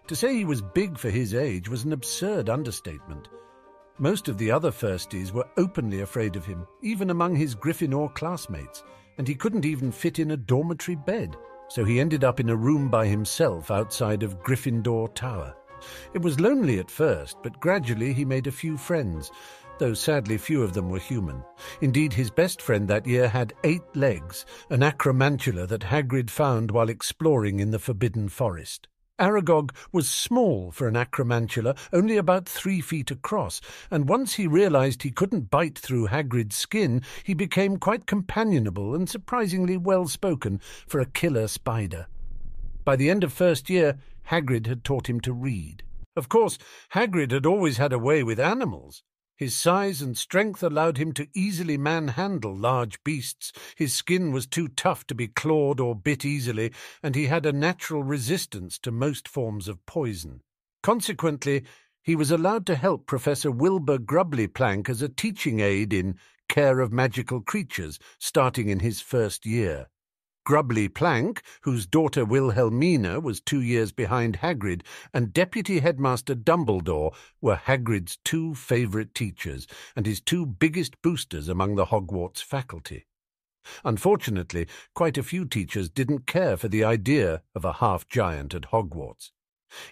To 0.08 0.16
say 0.16 0.34
he 0.34 0.44
was 0.44 0.62
big 0.62 0.98
for 0.98 1.10
his 1.10 1.34
age 1.34 1.68
was 1.68 1.84
an 1.84 1.92
absurd 1.92 2.48
understatement. 2.48 3.28
Most 4.00 4.28
of 4.28 4.38
the 4.38 4.50
other 4.50 4.70
firsties 4.70 5.32
were 5.32 5.48
openly 5.56 6.02
afraid 6.02 6.36
of 6.36 6.46
him, 6.46 6.66
even 6.82 7.10
among 7.10 7.34
his 7.34 7.56
Gryffindor 7.56 8.14
classmates, 8.14 8.84
and 9.18 9.26
he 9.26 9.34
couldn't 9.34 9.64
even 9.64 9.90
fit 9.90 10.20
in 10.20 10.30
a 10.30 10.36
dormitory 10.36 10.94
bed, 10.94 11.36
so 11.68 11.84
he 11.84 11.98
ended 11.98 12.22
up 12.22 12.38
in 12.38 12.50
a 12.50 12.56
room 12.56 12.88
by 12.88 13.06
himself 13.06 13.72
outside 13.72 14.22
of 14.22 14.40
Gryffindor 14.40 15.12
Tower. 15.14 15.56
It 16.14 16.22
was 16.22 16.38
lonely 16.38 16.78
at 16.78 16.90
first, 16.90 17.38
but 17.42 17.58
gradually 17.58 18.12
he 18.12 18.24
made 18.24 18.46
a 18.46 18.52
few 18.52 18.76
friends, 18.76 19.32
though 19.78 19.94
sadly 19.94 20.38
few 20.38 20.62
of 20.62 20.74
them 20.74 20.90
were 20.90 20.98
human. 21.00 21.42
Indeed, 21.80 22.12
his 22.12 22.30
best 22.30 22.62
friend 22.62 22.86
that 22.86 23.06
year 23.06 23.28
had 23.28 23.54
eight 23.64 23.96
legs, 23.96 24.46
an 24.70 24.80
acromantula 24.80 25.66
that 25.66 25.82
Hagrid 25.82 26.30
found 26.30 26.70
while 26.70 26.88
exploring 26.88 27.58
in 27.58 27.72
the 27.72 27.78
Forbidden 27.80 28.28
Forest. 28.28 28.86
Aragog 29.18 29.75
was 29.92 30.08
small 30.08 30.70
for 30.70 30.87
an 30.87 30.94
acromantula, 30.94 31.76
only 31.92 32.16
about 32.16 32.48
three 32.48 32.80
feet 32.80 33.10
across, 33.10 33.60
and 33.90 34.08
once 34.08 34.34
he 34.34 34.46
realized 34.46 35.02
he 35.02 35.10
couldn't 35.10 35.50
bite 35.50 35.78
through 35.78 36.06
Hagrid's 36.06 36.56
skin, 36.56 37.02
he 37.25 37.34
became 37.34 37.78
quite 37.78 38.06
companionable 38.06 38.94
and 38.94 39.08
surprisingly 39.08 39.76
well 39.76 40.06
spoken 40.06 40.60
for 40.87 41.00
a 41.00 41.06
killer 41.06 41.48
spider. 41.48 42.06
By 42.84 42.96
the 42.96 43.10
end 43.10 43.25
of 43.25 43.32
first 43.32 43.68
year, 43.68 43.98
Hagrid 44.30 44.66
had 44.66 44.84
taught 44.84 45.08
him 45.08 45.20
to 45.22 45.32
read. 45.32 45.82
Of 46.14 46.28
course, 46.28 46.58
Hagrid 46.94 47.32
had 47.32 47.46
always 47.46 47.76
had 47.76 47.92
a 47.92 47.98
way 47.98 48.22
with 48.22 48.38
animals. 48.38 49.02
His 49.38 49.57
size 49.57 50.02
and 50.02 50.18
strength 50.18 50.64
allowed 50.64 50.99
him 50.99 51.12
to 51.12 51.28
easily 51.33 51.78
manhandle 51.78 52.57
large 52.57 53.02
beasts. 53.04 53.52
His 53.76 53.95
skin 53.95 54.33
was 54.33 54.49
too 54.49 54.66
tough 54.66 55.07
to 55.07 55.14
be 55.14 55.28
clawed 55.28 55.78
or 55.78 55.95
bit 55.95 56.25
easily, 56.25 56.73
and 57.04 57.14
he 57.14 57.26
had 57.26 57.47
a 57.47 57.52
natural 57.52 58.02
resistance 58.02 58.80
to 58.80 58.90
most 58.90 59.28
forms 59.28 59.68
of 59.68 59.87
poison. 59.87 60.40
Consequently, 60.83 61.62
he 62.02 62.16
was 62.16 62.33
allowed 62.33 62.66
to 62.66 62.75
help 62.75 63.07
Professor 63.07 63.52
Wilbur 63.52 63.99
Grubbly-Plank 63.99 64.88
as 64.88 65.02
a 65.02 65.09
teaching 65.09 65.61
aide 65.61 65.92
in 65.92 66.18
Care 66.49 66.80
of 66.80 66.92
Magical 66.92 67.40
Creatures, 67.40 68.00
starting 68.18 68.68
in 68.68 68.80
his 68.80 69.00
first 69.00 69.47
year. 69.47 69.87
Grubbly 70.48 70.88
Plank, 70.88 71.42
whose 71.60 71.86
daughter 71.86 72.24
Wilhelmina 72.24 73.20
was 73.20 73.38
two 73.38 73.60
years 73.60 73.92
behind 73.92 74.38
Hagrid, 74.38 74.80
and 75.12 75.30
Deputy 75.30 75.80
Headmaster 75.80 76.34
Dumbledore 76.34 77.14
were 77.42 77.56
Hagrid's 77.56 78.16
two 78.24 78.54
favourite 78.54 79.12
teachers 79.14 79.66
and 79.94 80.06
his 80.06 80.22
two 80.22 80.46
biggest 80.46 81.02
boosters 81.02 81.50
among 81.50 81.74
the 81.74 81.84
Hogwarts 81.84 82.42
faculty. 82.42 83.04
Unfortunately, 83.84 84.66
quite 84.94 85.18
a 85.18 85.22
few 85.22 85.44
teachers 85.44 85.90
didn't 85.90 86.26
care 86.26 86.56
for 86.56 86.68
the 86.68 86.82
idea 86.82 87.42
of 87.54 87.66
a 87.66 87.74
half-giant 87.74 88.54
at 88.54 88.70
Hogwarts. 88.70 89.32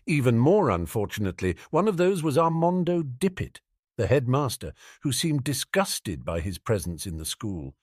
Even 0.07 0.39
more 0.39 0.71
unfortunately, 0.71 1.55
one 1.69 1.87
of 1.87 1.99
those 1.99 2.23
was 2.23 2.39
Armando 2.39 3.03
Dippet, 3.03 3.61
the 3.99 4.07
headmaster, 4.07 4.73
who 5.03 5.13
seemed 5.13 5.45
disgusted 5.45 6.25
by 6.25 6.41
his 6.41 6.57
presence 6.57 7.05
in 7.05 7.19
the 7.19 7.27
school. 7.27 7.75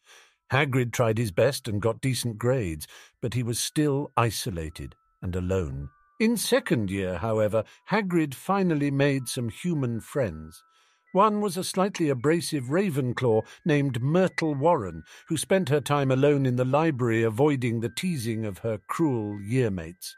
Hagrid 0.52 0.92
tried 0.92 1.18
his 1.18 1.32
best 1.32 1.68
and 1.68 1.82
got 1.82 2.02
decent 2.02 2.38
grades, 2.38 2.88
but 3.22 3.34
he 3.34 3.44
was 3.44 3.60
still 3.60 4.12
isolated 4.18 4.96
and 5.22 5.36
alone. 5.36 5.90
In 6.20 6.38
second 6.38 6.92
year, 6.92 7.18
however, 7.18 7.64
Hagrid 7.90 8.34
finally 8.34 8.92
made 8.92 9.28
some 9.28 9.50
human 9.50 10.00
friends. 10.00 10.64
One 11.12 11.42
was 11.42 11.58
a 11.58 11.64
slightly 11.64 12.10
abrasive 12.10 12.66
Ravenclaw 12.66 13.46
named 13.66 14.02
Myrtle 14.02 14.56
Warren, 14.56 15.04
who 15.28 15.38
spent 15.38 15.70
her 15.70 15.82
time 15.82 16.12
alone 16.12 16.46
in 16.46 16.56
the 16.56 16.66
library 16.66 17.24
avoiding 17.24 17.80
the 17.80 17.90
teasing 17.90 18.46
of 18.46 18.60
her 18.60 18.80
cruel 18.88 19.40
yearmates. 19.40 20.16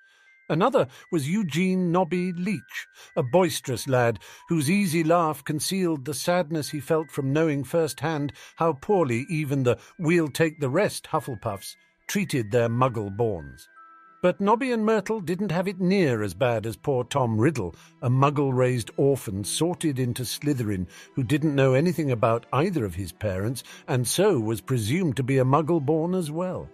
Another 0.48 0.88
was 1.12 1.28
Eugene 1.28 1.92
Nobby 1.92 2.32
Leach, 2.32 2.88
a 3.16 3.24
boisterous 3.24 3.88
lad 3.88 4.20
whose 4.48 4.70
easy 4.70 5.04
laugh 5.04 5.44
concealed 5.44 6.06
the 6.06 6.14
sadness 6.14 6.70
he 6.70 6.80
felt 6.80 7.10
from 7.10 7.34
knowing 7.34 7.64
firsthand 7.64 8.32
how 8.58 8.74
poorly 8.74 9.26
even 9.28 9.64
the 9.64 9.80
we'll 9.98 10.28
take 10.28 10.60
the 10.60 10.70
rest 10.70 11.08
Hufflepuffs 11.08 11.76
treated 12.08 12.52
their 12.52 12.70
muggle 12.70 13.10
borns. 13.10 13.68
But 14.22 14.40
Nobby 14.40 14.72
and 14.72 14.86
Myrtle 14.86 15.20
didn't 15.20 15.52
have 15.52 15.68
it 15.68 15.80
near 15.80 16.22
as 16.22 16.36
bad 16.36 16.68
as 16.68 16.76
poor 16.76 17.04
Tom 17.04 17.40
Riddle, 17.40 17.76
a 18.04 18.10
muggle-raised 18.10 18.92
orphan 18.98 19.44
sorted 19.44 19.98
into 19.98 20.26
Slytherin 20.26 20.88
who 21.16 21.24
didn't 21.24 21.56
know 21.56 21.74
anything 21.74 22.12
about 22.12 22.46
either 22.54 22.86
of 22.86 22.96
his 22.96 23.12
parents 23.12 23.64
and 23.88 24.08
so 24.08 24.40
was 24.40 24.62
presumed 24.62 25.16
to 25.18 25.24
be 25.24 25.40
a 25.40 25.46
muggle-born 25.46 26.14
as 26.14 26.30
well. 26.30 26.70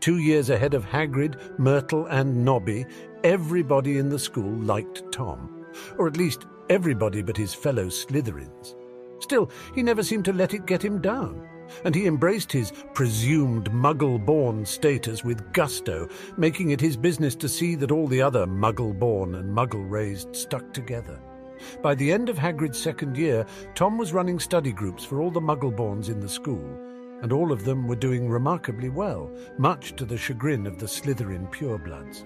Two 0.00 0.18
years 0.18 0.50
ahead 0.50 0.74
of 0.74 0.84
Hagrid, 0.84 1.58
Myrtle, 1.58 2.06
and 2.06 2.44
Nobby, 2.44 2.86
everybody 3.24 3.98
in 3.98 4.08
the 4.08 4.18
school 4.18 4.50
liked 4.50 5.10
Tom, 5.12 5.66
or 5.98 6.06
at 6.06 6.16
least 6.16 6.46
everybody 6.68 7.22
but 7.22 7.36
his 7.36 7.54
fellow 7.54 7.86
Slytherins. 7.86 8.74
Still, 9.20 9.50
he 9.74 9.82
never 9.82 10.02
seemed 10.02 10.24
to 10.24 10.32
let 10.32 10.54
it 10.54 10.66
get 10.66 10.82
him 10.84 11.00
down, 11.00 11.46
and 11.84 11.94
he 11.94 12.06
embraced 12.06 12.50
his 12.50 12.72
presumed 12.94 13.70
muggle-born 13.70 14.64
status 14.64 15.22
with 15.22 15.52
gusto, 15.52 16.08
making 16.36 16.70
it 16.70 16.80
his 16.80 16.96
business 16.96 17.34
to 17.36 17.48
see 17.48 17.74
that 17.76 17.92
all 17.92 18.08
the 18.08 18.22
other 18.22 18.46
muggle-born 18.46 19.34
and 19.36 19.54
muggle-raised 19.54 20.34
stuck 20.34 20.72
together. 20.72 21.20
By 21.82 21.94
the 21.94 22.10
end 22.10 22.28
of 22.28 22.38
Hagrid's 22.38 22.80
second 22.80 23.16
year, 23.16 23.44
Tom 23.74 23.98
was 23.98 24.14
running 24.14 24.40
study 24.40 24.72
groups 24.72 25.04
for 25.04 25.20
all 25.20 25.30
the 25.30 25.40
muggle-borns 25.40 26.08
in 26.08 26.18
the 26.18 26.28
school, 26.28 26.78
and 27.22 27.32
all 27.32 27.52
of 27.52 27.64
them 27.64 27.86
were 27.86 27.96
doing 27.96 28.28
remarkably 28.28 28.88
well, 28.88 29.30
much 29.58 29.94
to 29.96 30.04
the 30.04 30.18
chagrin 30.18 30.66
of 30.66 30.78
the 30.78 30.86
Slytherin 30.86 31.50
purebloods. 31.50 32.24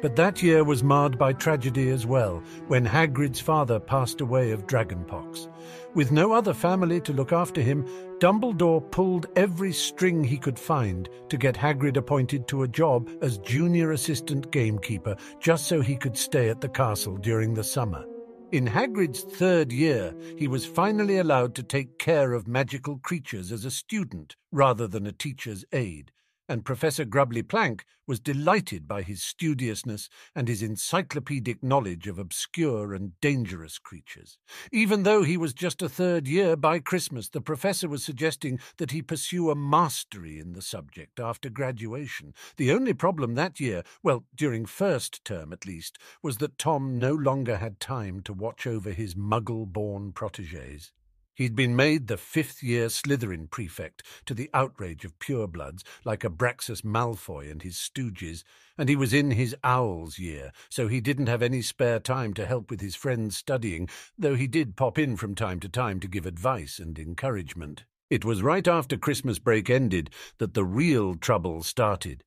But 0.00 0.16
that 0.16 0.42
year 0.42 0.64
was 0.64 0.82
marred 0.82 1.18
by 1.18 1.32
tragedy 1.32 1.90
as 1.90 2.06
well, 2.06 2.42
when 2.68 2.86
Hagrid's 2.86 3.40
father 3.40 3.78
passed 3.78 4.20
away 4.20 4.50
of 4.50 4.66
dragonpox. 4.66 5.48
With 5.94 6.10
no 6.10 6.32
other 6.32 6.54
family 6.54 7.00
to 7.02 7.12
look 7.12 7.32
after 7.32 7.60
him, 7.60 7.84
Dumbledore 8.18 8.90
pulled 8.90 9.26
every 9.36 9.72
string 9.72 10.24
he 10.24 10.38
could 10.38 10.58
find 10.58 11.08
to 11.28 11.36
get 11.36 11.54
Hagrid 11.54 11.96
appointed 11.96 12.48
to 12.48 12.62
a 12.62 12.68
job 12.68 13.08
as 13.22 13.38
junior 13.38 13.92
assistant 13.92 14.50
gamekeeper, 14.50 15.16
just 15.38 15.66
so 15.66 15.80
he 15.80 15.96
could 15.96 16.16
stay 16.16 16.48
at 16.48 16.60
the 16.60 16.68
castle 16.68 17.16
during 17.16 17.54
the 17.54 17.64
summer. 17.64 18.04
In 18.52 18.66
Hagrid's 18.66 19.22
third 19.22 19.72
year, 19.72 20.14
he 20.36 20.46
was 20.46 20.64
finally 20.64 21.18
allowed 21.18 21.54
to 21.56 21.62
take 21.62 21.98
care 21.98 22.32
of 22.34 22.46
magical 22.46 22.98
creatures 22.98 23.50
as 23.50 23.64
a 23.64 23.70
student 23.70 24.36
rather 24.52 24.86
than 24.86 25.06
a 25.06 25.12
teacher's 25.12 25.64
aide, 25.72 26.12
and 26.48 26.64
Professor 26.64 27.04
Grubbly 27.04 27.42
Plank 27.42 27.84
was 28.06 28.20
delighted 28.20 28.86
by 28.86 29.02
his 29.02 29.22
studiousness 29.22 30.08
and 30.34 30.46
his 30.46 30.62
encyclopedic 30.62 31.62
knowledge 31.62 32.06
of 32.06 32.18
obscure 32.18 32.92
and 32.92 33.18
dangerous 33.20 33.78
creatures. 33.78 34.36
Even 34.70 35.04
though 35.04 35.22
he 35.22 35.36
was 35.36 35.54
just 35.54 35.80
a 35.80 35.88
third 35.88 36.28
year, 36.28 36.56
by 36.56 36.78
Christmas 36.78 37.28
the 37.28 37.40
professor 37.40 37.88
was 37.88 38.04
suggesting 38.04 38.58
that 38.76 38.90
he 38.90 39.00
pursue 39.00 39.50
a 39.50 39.54
mastery 39.54 40.38
in 40.38 40.52
the 40.52 40.62
subject 40.62 41.18
after 41.18 41.48
graduation. 41.48 42.34
The 42.56 42.72
only 42.72 42.92
problem 42.92 43.34
that 43.34 43.58
year, 43.58 43.82
well, 44.02 44.24
during 44.34 44.66
first 44.66 45.24
term 45.24 45.52
at 45.52 45.66
least, 45.66 45.98
was 46.22 46.38
that 46.38 46.58
Tom 46.58 46.98
no 46.98 47.14
longer 47.14 47.56
had 47.56 47.80
time 47.80 48.20
to 48.22 48.32
watch 48.32 48.66
over 48.66 48.90
his 48.90 49.14
muggle-born 49.14 50.12
protégés. 50.12 50.90
He'd 51.34 51.56
been 51.56 51.74
made 51.74 52.06
the 52.06 52.16
fifth-year 52.16 52.86
Slytherin 52.86 53.50
prefect 53.50 54.04
to 54.26 54.34
the 54.34 54.48
outrage 54.54 55.04
of 55.04 55.18
purebloods 55.18 55.82
like 56.04 56.20
Abraxas 56.20 56.82
Malfoy 56.82 57.50
and 57.50 57.60
his 57.60 57.74
stooges, 57.74 58.44
and 58.78 58.88
he 58.88 58.94
was 58.94 59.12
in 59.12 59.32
his 59.32 59.56
owl's 59.64 60.16
year, 60.16 60.52
so 60.68 60.86
he 60.86 61.00
didn't 61.00 61.26
have 61.26 61.42
any 61.42 61.60
spare 61.60 61.98
time 61.98 62.34
to 62.34 62.46
help 62.46 62.70
with 62.70 62.80
his 62.80 62.94
friends 62.94 63.36
studying, 63.36 63.88
though 64.16 64.36
he 64.36 64.46
did 64.46 64.76
pop 64.76 64.96
in 64.96 65.16
from 65.16 65.34
time 65.34 65.58
to 65.58 65.68
time 65.68 65.98
to 65.98 66.08
give 66.08 66.24
advice 66.24 66.78
and 66.78 66.98
encouragement. 67.00 67.84
It 68.10 68.24
was 68.24 68.42
right 68.42 68.68
after 68.68 68.96
Christmas 68.96 69.40
break 69.40 69.68
ended 69.68 70.10
that 70.38 70.54
the 70.54 70.64
real 70.64 71.16
trouble 71.16 71.64
started. 71.64 72.22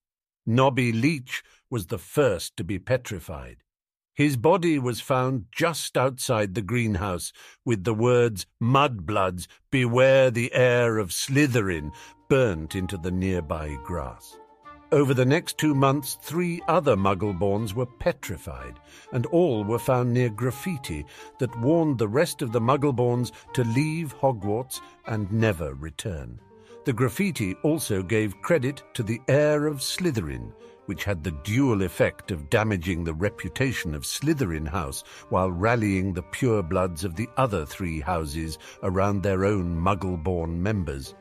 Nobby 0.45 0.91
Leach 0.91 1.43
was 1.69 1.87
the 1.87 1.97
first 1.97 2.57
to 2.57 2.65
be 2.65 2.77
petrified. 2.77 3.63
His 4.17 4.35
body 4.35 4.79
was 4.79 4.99
found 4.99 5.45
just 5.51 5.95
outside 5.95 6.55
the 6.55 6.63
greenhouse 6.63 7.31
with 7.63 7.83
the 7.83 7.93
words, 7.93 8.47
Mudbloods, 8.59 9.45
beware 9.69 10.31
the 10.31 10.51
heir 10.55 10.97
of 10.97 11.11
Slytherin, 11.11 11.91
burnt 12.27 12.73
into 12.75 12.97
the 12.97 13.11
nearby 13.11 13.77
grass. 13.83 14.39
Over 14.91 15.13
the 15.13 15.25
next 15.25 15.59
two 15.59 15.75
months, 15.75 16.17
three 16.19 16.63
other 16.67 16.95
Muggleborns 16.95 17.75
were 17.75 17.85
petrified, 17.85 18.79
and 19.11 19.27
all 19.27 19.63
were 19.63 19.77
found 19.77 20.15
near 20.15 20.29
graffiti 20.29 21.05
that 21.37 21.61
warned 21.61 21.99
the 21.99 22.07
rest 22.07 22.41
of 22.41 22.51
the 22.51 22.61
Muggleborns 22.61 23.31
to 23.53 23.63
leave 23.65 24.17
Hogwarts 24.17 24.81
and 25.05 25.31
never 25.31 25.75
return. 25.75 26.39
The 26.85 26.93
graffiti 26.93 27.53
also 27.61 28.01
gave 28.01 28.41
credit 28.41 28.81
to 28.95 29.03
the 29.03 29.21
heir 29.27 29.67
of 29.67 29.77
Slytherin, 29.77 30.53
which 30.87 31.05
had 31.05 31.23
the 31.23 31.37
dual 31.43 31.83
effect 31.83 32.31
of 32.31 32.49
damaging 32.49 33.03
the 33.03 33.13
reputation 33.13 33.95
of 33.95 34.03
Slytherin 34.03 34.67
House 34.67 35.03
while 35.29 35.51
rallying 35.51 36.13
the 36.13 36.23
purebloods 36.23 37.03
of 37.03 37.15
the 37.15 37.29
other 37.37 37.65
three 37.65 38.01
houses 38.01 38.57
around 38.83 39.21
their 39.21 39.45
own 39.45 39.73
muggle-born 39.75 40.61
members. 40.61 41.13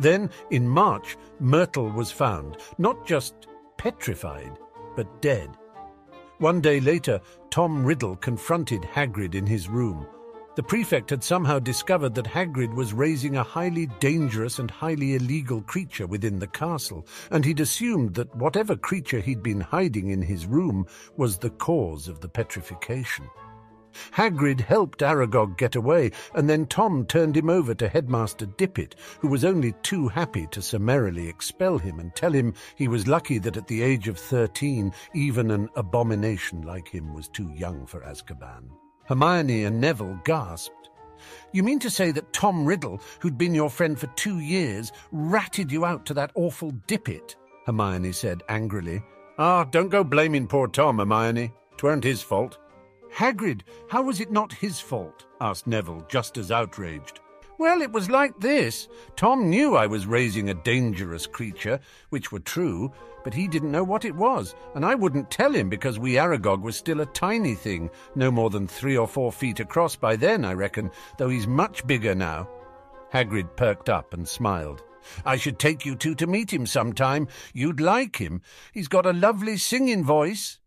Then, 0.00 0.30
in 0.50 0.68
March, 0.68 1.16
Myrtle 1.38 1.90
was 1.90 2.10
found, 2.10 2.56
not 2.78 3.06
just 3.06 3.46
petrified, 3.78 4.58
but 4.96 5.22
dead. 5.22 5.50
One 6.38 6.60
day 6.60 6.80
later, 6.80 7.20
Tom 7.50 7.84
Riddle 7.84 8.16
confronted 8.16 8.82
Hagrid 8.82 9.34
in 9.34 9.46
his 9.46 9.68
room. 9.68 10.06
The 10.54 10.62
prefect 10.62 11.08
had 11.08 11.24
somehow 11.24 11.60
discovered 11.60 12.14
that 12.14 12.26
Hagrid 12.26 12.74
was 12.74 12.92
raising 12.92 13.36
a 13.36 13.42
highly 13.42 13.86
dangerous 14.00 14.58
and 14.58 14.70
highly 14.70 15.14
illegal 15.14 15.62
creature 15.62 16.06
within 16.06 16.38
the 16.38 16.46
castle, 16.46 17.06
and 17.30 17.42
he'd 17.42 17.60
assumed 17.60 18.14
that 18.16 18.36
whatever 18.36 18.76
creature 18.76 19.20
he'd 19.20 19.42
been 19.42 19.62
hiding 19.62 20.10
in 20.10 20.20
his 20.20 20.44
room 20.44 20.86
was 21.16 21.38
the 21.38 21.48
cause 21.48 22.06
of 22.06 22.20
the 22.20 22.28
petrification. 22.28 23.30
Hagrid 24.12 24.60
helped 24.60 25.00
Aragog 25.00 25.56
get 25.56 25.74
away, 25.74 26.10
and 26.34 26.50
then 26.50 26.66
Tom 26.66 27.06
turned 27.06 27.34
him 27.34 27.48
over 27.48 27.74
to 27.74 27.88
Headmaster 27.88 28.44
Dippet, 28.44 28.94
who 29.20 29.28
was 29.28 29.46
only 29.46 29.72
too 29.82 30.08
happy 30.08 30.46
to 30.50 30.60
summarily 30.60 31.28
expel 31.28 31.78
him 31.78 31.98
and 31.98 32.14
tell 32.14 32.32
him 32.32 32.52
he 32.76 32.88
was 32.88 33.08
lucky 33.08 33.38
that 33.38 33.56
at 33.56 33.68
the 33.68 33.80
age 33.80 34.06
of 34.06 34.18
thirteen 34.18 34.92
even 35.14 35.50
an 35.50 35.70
abomination 35.76 36.60
like 36.60 36.88
him 36.88 37.14
was 37.14 37.28
too 37.28 37.50
young 37.54 37.86
for 37.86 38.02
Azkaban. 38.02 38.68
Hermione 39.06 39.64
and 39.64 39.80
Neville 39.80 40.20
gasped. 40.24 40.90
You 41.52 41.62
mean 41.62 41.78
to 41.80 41.90
say 41.90 42.10
that 42.12 42.32
Tom 42.32 42.64
Riddle, 42.64 43.00
who'd 43.20 43.38
been 43.38 43.54
your 43.54 43.70
friend 43.70 43.98
for 43.98 44.06
two 44.08 44.38
years, 44.38 44.92
ratted 45.10 45.70
you 45.70 45.84
out 45.84 46.06
to 46.06 46.14
that 46.14 46.32
awful 46.34 46.72
Dippet? 46.86 47.36
Hermione 47.66 48.12
said 48.12 48.42
angrily. 48.48 49.02
Ah, 49.38 49.64
don't 49.64 49.88
go 49.88 50.02
blaming 50.02 50.46
poor 50.46 50.66
Tom, 50.68 50.98
Hermione. 50.98 51.52
Tweren't 51.76 52.04
his 52.04 52.22
fault. 52.22 52.58
Hagrid, 53.14 53.60
how 53.90 54.02
was 54.02 54.20
it 54.20 54.32
not 54.32 54.52
his 54.52 54.80
fault? 54.80 55.26
asked 55.40 55.66
Neville, 55.66 56.06
just 56.08 56.38
as 56.38 56.50
outraged. 56.50 57.20
Well, 57.58 57.82
it 57.82 57.92
was 57.92 58.10
like 58.10 58.38
this. 58.40 58.88
Tom 59.14 59.50
knew 59.50 59.76
I 59.76 59.86
was 59.86 60.06
raising 60.06 60.50
a 60.50 60.54
dangerous 60.54 61.26
creature, 61.26 61.78
which 62.08 62.32
were 62.32 62.40
true, 62.40 62.92
but 63.24 63.34
he 63.34 63.48
didn't 63.48 63.72
know 63.72 63.84
what 63.84 64.04
it 64.04 64.14
was, 64.14 64.54
and 64.74 64.84
I 64.84 64.94
wouldn't 64.94 65.30
tell 65.30 65.52
him 65.52 65.68
because 65.68 65.98
Wee 65.98 66.14
Aragog 66.14 66.62
was 66.62 66.76
still 66.76 67.00
a 67.00 67.06
tiny 67.06 67.54
thing, 67.54 67.90
no 68.14 68.30
more 68.30 68.50
than 68.50 68.66
three 68.66 68.96
or 68.96 69.06
four 69.06 69.32
feet 69.32 69.60
across 69.60 69.96
by 69.96 70.16
then, 70.16 70.44
I 70.44 70.54
reckon, 70.54 70.90
though 71.18 71.28
he's 71.28 71.46
much 71.46 71.86
bigger 71.86 72.14
now. 72.14 72.48
Hagrid 73.12 73.56
perked 73.56 73.88
up 73.88 74.14
and 74.14 74.26
smiled. 74.26 74.82
I 75.24 75.36
should 75.36 75.58
take 75.58 75.84
you 75.84 75.96
two 75.96 76.14
to 76.16 76.26
meet 76.26 76.52
him 76.52 76.66
sometime. 76.66 77.28
You'd 77.52 77.80
like 77.80 78.16
him. 78.16 78.40
He's 78.72 78.88
got 78.88 79.06
a 79.06 79.12
lovely 79.12 79.56
singing 79.56 80.04
voice. 80.04 80.60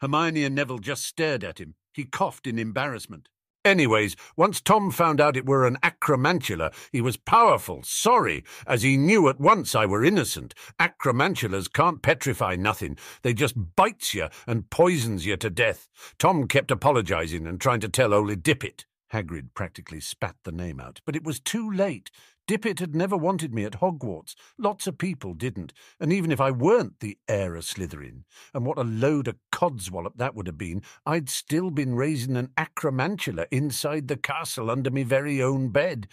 Hermione 0.00 0.44
and 0.44 0.54
Neville 0.54 0.78
just 0.78 1.04
stared 1.04 1.44
at 1.44 1.58
him. 1.58 1.74
He 1.92 2.04
coughed 2.04 2.46
in 2.46 2.58
embarrassment. 2.58 3.28
Anyways, 3.66 4.14
once 4.36 4.60
Tom 4.60 4.92
found 4.92 5.20
out 5.20 5.36
it 5.36 5.44
were 5.44 5.66
an 5.66 5.76
acromantula, 5.82 6.72
he 6.92 7.00
was 7.00 7.16
powerful, 7.16 7.82
sorry, 7.82 8.44
as 8.64 8.82
he 8.82 8.96
knew 8.96 9.28
at 9.28 9.40
once 9.40 9.74
I 9.74 9.86
were 9.86 10.04
innocent. 10.04 10.54
Acromantulas 10.78 11.72
can't 11.72 12.00
petrify 12.00 12.54
nothing. 12.54 12.96
They 13.22 13.34
just 13.34 13.56
bites 13.74 14.14
you 14.14 14.28
and 14.46 14.70
poisons 14.70 15.26
you 15.26 15.36
to 15.38 15.50
death. 15.50 15.88
Tom 16.16 16.46
kept 16.46 16.70
apologizing 16.70 17.44
and 17.44 17.60
trying 17.60 17.80
to 17.80 17.88
tell 17.88 18.14
Oly 18.14 18.36
Dippet. 18.36 18.84
Hagrid 19.12 19.54
practically 19.54 20.00
spat 20.00 20.36
the 20.44 20.52
name 20.52 20.80
out, 20.80 21.00
but 21.04 21.16
it 21.16 21.24
was 21.24 21.40
too 21.40 21.70
late. 21.70 22.10
Dippet 22.46 22.78
had 22.78 22.94
never 22.94 23.16
wanted 23.16 23.52
me 23.52 23.64
at 23.64 23.80
Hogwarts. 23.80 24.34
Lots 24.56 24.86
of 24.86 24.98
people 24.98 25.34
didn't. 25.34 25.72
And 25.98 26.12
even 26.12 26.30
if 26.30 26.40
I 26.40 26.52
weren't 26.52 27.00
the 27.00 27.18
heir 27.28 27.56
of 27.56 27.64
Slytherin, 27.64 28.22
and 28.54 28.64
what 28.64 28.78
a 28.78 28.84
load 28.84 29.26
of 29.26 29.36
codswallop 29.50 30.16
that 30.16 30.34
would 30.34 30.46
have 30.46 30.58
been, 30.58 30.82
I'd 31.04 31.28
still 31.28 31.70
been 31.70 31.96
raising 31.96 32.36
an 32.36 32.50
acromantula 32.56 33.46
inside 33.50 34.06
the 34.08 34.16
castle 34.16 34.70
under 34.70 34.90
me 34.90 35.02
very 35.02 35.42
own 35.42 35.70
bed. 35.70 36.06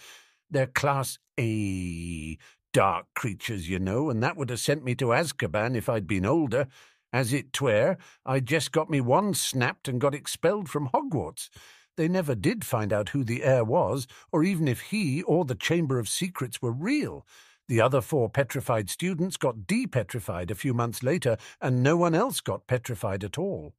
They're 0.50 0.66
class 0.66 1.18
A 1.38 2.36
dark 2.72 3.06
creatures, 3.14 3.68
you 3.68 3.78
know, 3.78 4.10
and 4.10 4.22
that 4.22 4.36
would 4.36 4.50
have 4.50 4.60
sent 4.60 4.84
me 4.84 4.96
to 4.96 5.06
Azkaban 5.06 5.76
if 5.76 5.88
I'd 5.88 6.08
been 6.08 6.26
older. 6.26 6.66
As 7.12 7.32
it 7.32 7.52
twere, 7.52 7.96
I'd 8.26 8.46
just 8.46 8.72
got 8.72 8.90
me 8.90 9.00
one 9.00 9.34
snapped 9.34 9.86
and 9.86 10.00
got 10.00 10.16
expelled 10.16 10.68
from 10.68 10.88
Hogwarts. 10.88 11.48
They 11.96 12.08
never 12.08 12.34
did 12.34 12.64
find 12.64 12.92
out 12.92 13.10
who 13.10 13.22
the 13.22 13.44
heir 13.44 13.64
was, 13.64 14.06
or 14.32 14.42
even 14.42 14.66
if 14.66 14.80
he 14.80 15.22
or 15.22 15.44
the 15.44 15.54
Chamber 15.54 15.98
of 15.98 16.08
Secrets 16.08 16.60
were 16.60 16.72
real. 16.72 17.24
The 17.68 17.80
other 17.80 18.00
four 18.00 18.28
petrified 18.28 18.90
students 18.90 19.36
got 19.36 19.66
depetrified 19.66 20.50
a 20.50 20.56
few 20.56 20.74
months 20.74 21.02
later, 21.02 21.36
and 21.60 21.82
no 21.82 21.96
one 21.96 22.14
else 22.14 22.40
got 22.40 22.66
petrified 22.66 23.24
at 23.24 23.38
all. 23.38 23.74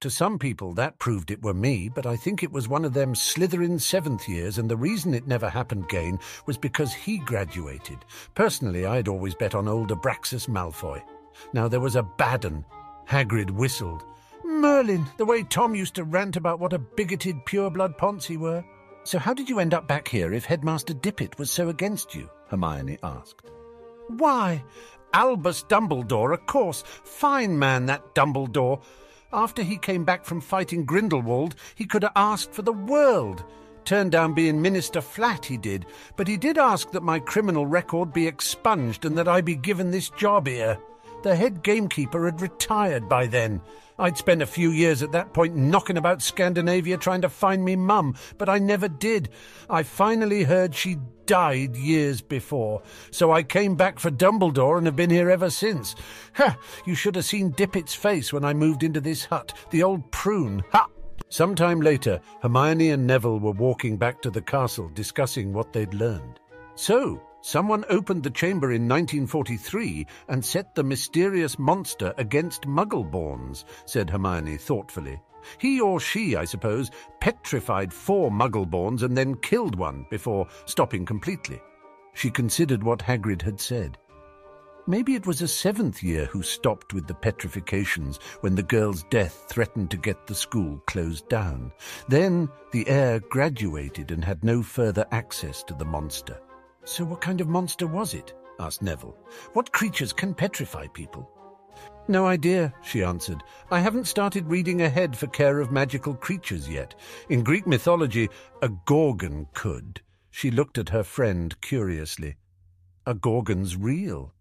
To 0.00 0.10
some 0.10 0.38
people, 0.38 0.74
that 0.74 0.98
proved 0.98 1.30
it 1.30 1.42
were 1.42 1.54
me, 1.54 1.88
but 1.88 2.06
I 2.06 2.16
think 2.16 2.42
it 2.42 2.52
was 2.52 2.68
one 2.68 2.84
of 2.84 2.92
them 2.92 3.14
Slytherin 3.14 3.80
seventh 3.80 4.28
years, 4.28 4.58
and 4.58 4.70
the 4.70 4.76
reason 4.76 5.14
it 5.14 5.26
never 5.26 5.48
happened 5.48 5.84
again 5.84 6.18
was 6.46 6.58
because 6.58 6.92
he 6.92 7.18
graduated. 7.18 7.98
Personally, 8.34 8.86
I'd 8.86 9.08
always 9.08 9.34
bet 9.34 9.54
on 9.54 9.68
old 9.68 9.90
Abraxas 9.90 10.48
Malfoy. 10.48 11.02
Now, 11.52 11.66
there 11.66 11.80
was 11.80 11.96
a 11.96 12.02
Baden. 12.02 12.64
Hagrid 13.08 13.50
whistled. 13.50 14.04
Merlin, 14.46 15.06
the 15.16 15.24
way 15.24 15.42
Tom 15.42 15.74
used 15.74 15.94
to 15.96 16.04
rant 16.04 16.36
about 16.36 16.60
what 16.60 16.72
a 16.72 16.78
bigoted 16.78 17.44
pureblood 17.44 17.98
Ponce 17.98 18.26
he 18.26 18.36
were. 18.36 18.64
So 19.04 19.18
how 19.18 19.34
did 19.34 19.48
you 19.48 19.58
end 19.58 19.74
up 19.74 19.86
back 19.86 20.08
here 20.08 20.32
if 20.32 20.44
Headmaster 20.44 20.94
Dippet 20.94 21.38
was 21.38 21.50
so 21.50 21.68
against 21.68 22.14
you? 22.14 22.30
Hermione 22.48 22.98
asked. 23.02 23.50
Why, 24.08 24.62
Albus 25.12 25.64
Dumbledore, 25.64 26.32
of 26.32 26.46
course. 26.46 26.82
Fine 27.04 27.58
man, 27.58 27.86
that 27.86 28.14
Dumbledore. 28.14 28.82
After 29.32 29.62
he 29.62 29.76
came 29.78 30.04
back 30.04 30.24
from 30.24 30.40
fighting 30.40 30.84
Grindelwald, 30.84 31.56
he 31.74 31.84
could 31.84 32.02
have 32.02 32.12
asked 32.16 32.52
for 32.52 32.62
the 32.62 32.72
world. 32.72 33.44
Turned 33.84 34.12
down 34.12 34.34
being 34.34 34.60
Minister 34.60 35.00
Flat, 35.00 35.44
he 35.44 35.56
did, 35.56 35.86
but 36.16 36.26
he 36.26 36.36
did 36.36 36.58
ask 36.58 36.90
that 36.90 37.02
my 37.02 37.20
criminal 37.20 37.66
record 37.66 38.12
be 38.12 38.26
expunged 38.26 39.04
and 39.04 39.16
that 39.16 39.28
I 39.28 39.40
be 39.40 39.54
given 39.54 39.90
this 39.90 40.10
job 40.10 40.46
here. 40.48 40.78
The 41.22 41.36
head 41.36 41.62
gamekeeper 41.62 42.24
had 42.24 42.40
retired 42.40 43.08
by 43.08 43.26
then. 43.26 43.60
I'd 43.98 44.18
spent 44.18 44.42
a 44.42 44.46
few 44.46 44.70
years 44.70 45.02
at 45.02 45.12
that 45.12 45.32
point 45.32 45.56
knocking 45.56 45.96
about 45.96 46.22
Scandinavia 46.22 46.96
trying 46.98 47.22
to 47.22 47.28
find 47.28 47.64
me 47.64 47.76
mum, 47.76 48.14
but 48.36 48.48
I 48.48 48.58
never 48.58 48.88
did. 48.88 49.30
I 49.70 49.82
finally 49.82 50.44
heard 50.44 50.74
she 50.74 50.98
died 51.24 51.76
years 51.76 52.20
before, 52.20 52.82
so 53.10 53.32
I 53.32 53.42
came 53.42 53.74
back 53.74 53.98
for 53.98 54.10
Dumbledore 54.10 54.78
and 54.78 54.86
have 54.86 54.96
been 54.96 55.10
here 55.10 55.30
ever 55.30 55.50
since. 55.50 55.94
Ha! 56.34 56.56
You 56.84 56.94
should 56.94 57.16
have 57.16 57.24
seen 57.24 57.50
Dippet's 57.50 57.94
face 57.94 58.32
when 58.32 58.44
I 58.44 58.54
moved 58.54 58.82
into 58.82 59.00
this 59.00 59.24
hut, 59.24 59.52
the 59.70 59.82
old 59.82 60.10
prune. 60.10 60.62
Ha! 60.72 60.88
Some 61.28 61.54
time 61.54 61.80
later, 61.80 62.20
Hermione 62.42 62.90
and 62.90 63.06
Neville 63.06 63.40
were 63.40 63.50
walking 63.50 63.96
back 63.96 64.22
to 64.22 64.30
the 64.30 64.42
castle 64.42 64.90
discussing 64.94 65.52
what 65.52 65.72
they'd 65.72 65.94
learned. 65.94 66.38
So, 66.76 67.20
Someone 67.46 67.84
opened 67.88 68.24
the 68.24 68.30
chamber 68.30 68.72
in 68.72 68.88
1943 68.88 70.04
and 70.26 70.44
set 70.44 70.74
the 70.74 70.82
mysterious 70.82 71.60
monster 71.60 72.12
against 72.18 72.66
Muggleborns, 72.66 73.62
said 73.84 74.10
Hermione 74.10 74.56
thoughtfully. 74.56 75.22
He 75.58 75.80
or 75.80 76.00
she, 76.00 76.34
I 76.34 76.44
suppose, 76.44 76.90
petrified 77.20 77.92
four 77.92 78.32
Muggleborns 78.32 79.04
and 79.04 79.16
then 79.16 79.36
killed 79.36 79.76
one 79.76 80.06
before 80.10 80.48
stopping 80.64 81.06
completely. 81.06 81.62
She 82.14 82.30
considered 82.32 82.82
what 82.82 82.98
Hagrid 82.98 83.42
had 83.42 83.60
said. 83.60 83.96
Maybe 84.88 85.14
it 85.14 85.28
was 85.28 85.40
a 85.40 85.46
seventh 85.46 86.02
year 86.02 86.24
who 86.24 86.42
stopped 86.42 86.94
with 86.94 87.06
the 87.06 87.14
petrifications 87.14 88.18
when 88.40 88.56
the 88.56 88.64
girl's 88.64 89.04
death 89.04 89.46
threatened 89.48 89.92
to 89.92 89.96
get 89.96 90.26
the 90.26 90.34
school 90.34 90.82
closed 90.88 91.28
down. 91.28 91.70
Then 92.08 92.48
the 92.72 92.88
heir 92.88 93.20
graduated 93.20 94.10
and 94.10 94.24
had 94.24 94.42
no 94.42 94.64
further 94.64 95.06
access 95.12 95.62
to 95.62 95.74
the 95.74 95.84
monster. 95.84 96.40
So 96.86 97.04
what 97.04 97.20
kind 97.20 97.40
of 97.40 97.48
monster 97.48 97.88
was 97.88 98.14
it? 98.14 98.32
asked 98.60 98.80
Neville. 98.80 99.18
What 99.54 99.72
creatures 99.72 100.12
can 100.12 100.32
petrify 100.32 100.86
people? 100.86 101.28
No 102.06 102.26
idea, 102.26 102.72
she 102.80 103.02
answered. 103.02 103.42
I 103.72 103.80
haven't 103.80 104.06
started 104.06 104.46
reading 104.46 104.82
ahead 104.82 105.16
for 105.16 105.26
care 105.26 105.58
of 105.58 105.72
magical 105.72 106.14
creatures 106.14 106.68
yet. 106.68 106.94
In 107.28 107.42
Greek 107.42 107.66
mythology, 107.66 108.28
a 108.62 108.68
Gorgon 108.68 109.48
could. 109.52 110.00
She 110.30 110.52
looked 110.52 110.78
at 110.78 110.90
her 110.90 111.02
friend 111.02 111.60
curiously. 111.60 112.36
Are 113.04 113.14
Gorgons 113.14 113.76
real? 113.76 114.32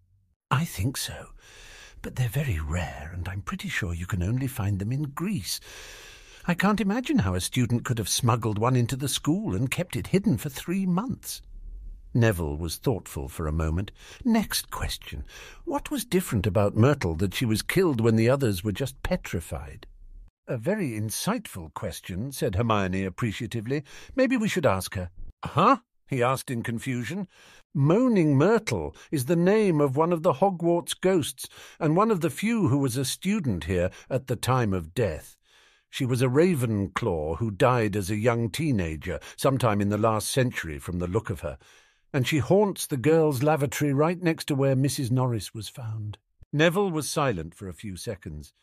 I 0.52 0.66
think 0.66 0.98
so, 0.98 1.30
but 2.04 2.16
they're 2.16 2.30
very 2.30 2.60
rare, 2.60 3.10
and 3.12 3.28
I'm 3.28 3.42
pretty 3.42 3.70
sure 3.70 3.96
you 3.96 4.06
can 4.06 4.22
only 4.22 4.48
find 4.48 4.78
them 4.78 4.92
in 4.92 5.04
Greece. 5.04 5.60
I 6.46 6.54
can't 6.54 6.80
imagine 6.80 7.18
how 7.18 7.34
a 7.34 7.42
student 7.42 7.86
could 7.86 7.98
have 7.98 8.08
smuggled 8.08 8.60
one 8.60 8.76
into 8.76 8.96
the 8.96 9.10
school 9.10 9.56
and 9.56 9.72
kept 9.72 9.96
it 9.96 10.08
hidden 10.08 10.38
for 10.38 10.50
three 10.50 10.86
months. 10.86 11.42
Neville 12.16 12.56
was 12.56 12.78
thoughtful 12.78 13.28
for 13.28 13.46
a 13.46 13.52
moment. 13.52 13.92
Next 14.24 14.72
question. 14.72 15.26
What 15.66 15.92
was 15.92 16.06
different 16.06 16.48
about 16.48 16.76
Myrtle 16.76 17.14
that 17.16 17.34
she 17.34 17.46
was 17.46 17.62
killed 17.62 18.00
when 18.00 18.16
the 18.16 18.30
others 18.30 18.64
were 18.64 18.72
just 18.72 19.04
petrified? 19.04 19.86
A 20.48 20.58
very 20.58 20.92
insightful 20.92 21.74
question, 21.74 22.32
said 22.32 22.56
Hermione 22.56 23.04
appreciatively. 23.04 23.84
Maybe 24.16 24.38
we 24.38 24.48
should 24.48 24.66
ask 24.66 24.96
her. 24.96 25.10
Huh? 25.44 25.80
he 26.08 26.24
asked 26.24 26.50
in 26.50 26.64
confusion. 26.64 27.28
Moaning 27.74 28.38
Myrtle 28.38 28.96
is 29.12 29.26
the 29.26 29.36
name 29.36 29.82
of 29.82 29.98
one 29.98 30.14
of 30.14 30.24
the 30.24 30.34
Hogwarts 30.34 30.94
ghosts, 30.94 31.50
and 31.80 31.98
one 31.98 32.12
of 32.12 32.22
the 32.22 32.30
few 32.30 32.70
who 32.70 32.78
was 32.78 32.96
a 32.96 33.04
student 33.04 33.66
here 33.66 33.90
at 34.10 34.28
the 34.28 34.38
time 34.38 34.72
of 34.72 34.94
death. 34.94 35.36
She 35.90 36.06
was 36.06 36.22
a 36.22 36.28
Ravenclaw 36.28 37.40
who 37.40 37.52
died 37.52 37.96
as 37.96 38.10
a 38.10 38.16
young 38.16 38.50
teenager, 38.50 39.20
sometime 39.36 39.82
in 39.82 39.90
the 39.90 39.98
last 39.98 40.30
century 40.30 40.80
from 40.80 41.00
the 41.00 41.08
look 41.08 41.30
of 41.30 41.42
her, 41.42 41.58
and 42.16 42.26
she 42.26 42.38
haunts 42.38 42.88
the 42.88 42.96
girls' 42.96 43.44
lavatory 43.44 43.92
right 43.92 44.24
next 44.24 44.46
to 44.46 44.56
where 44.56 44.74
Mrs. 44.74 45.12
Norris 45.12 45.54
was 45.54 45.68
found. 45.68 46.18
Neville 46.54 46.90
was 46.90 47.10
silent 47.10 47.54
for 47.54 47.68
a 47.68 47.74
few 47.74 47.98
seconds. 47.98 48.54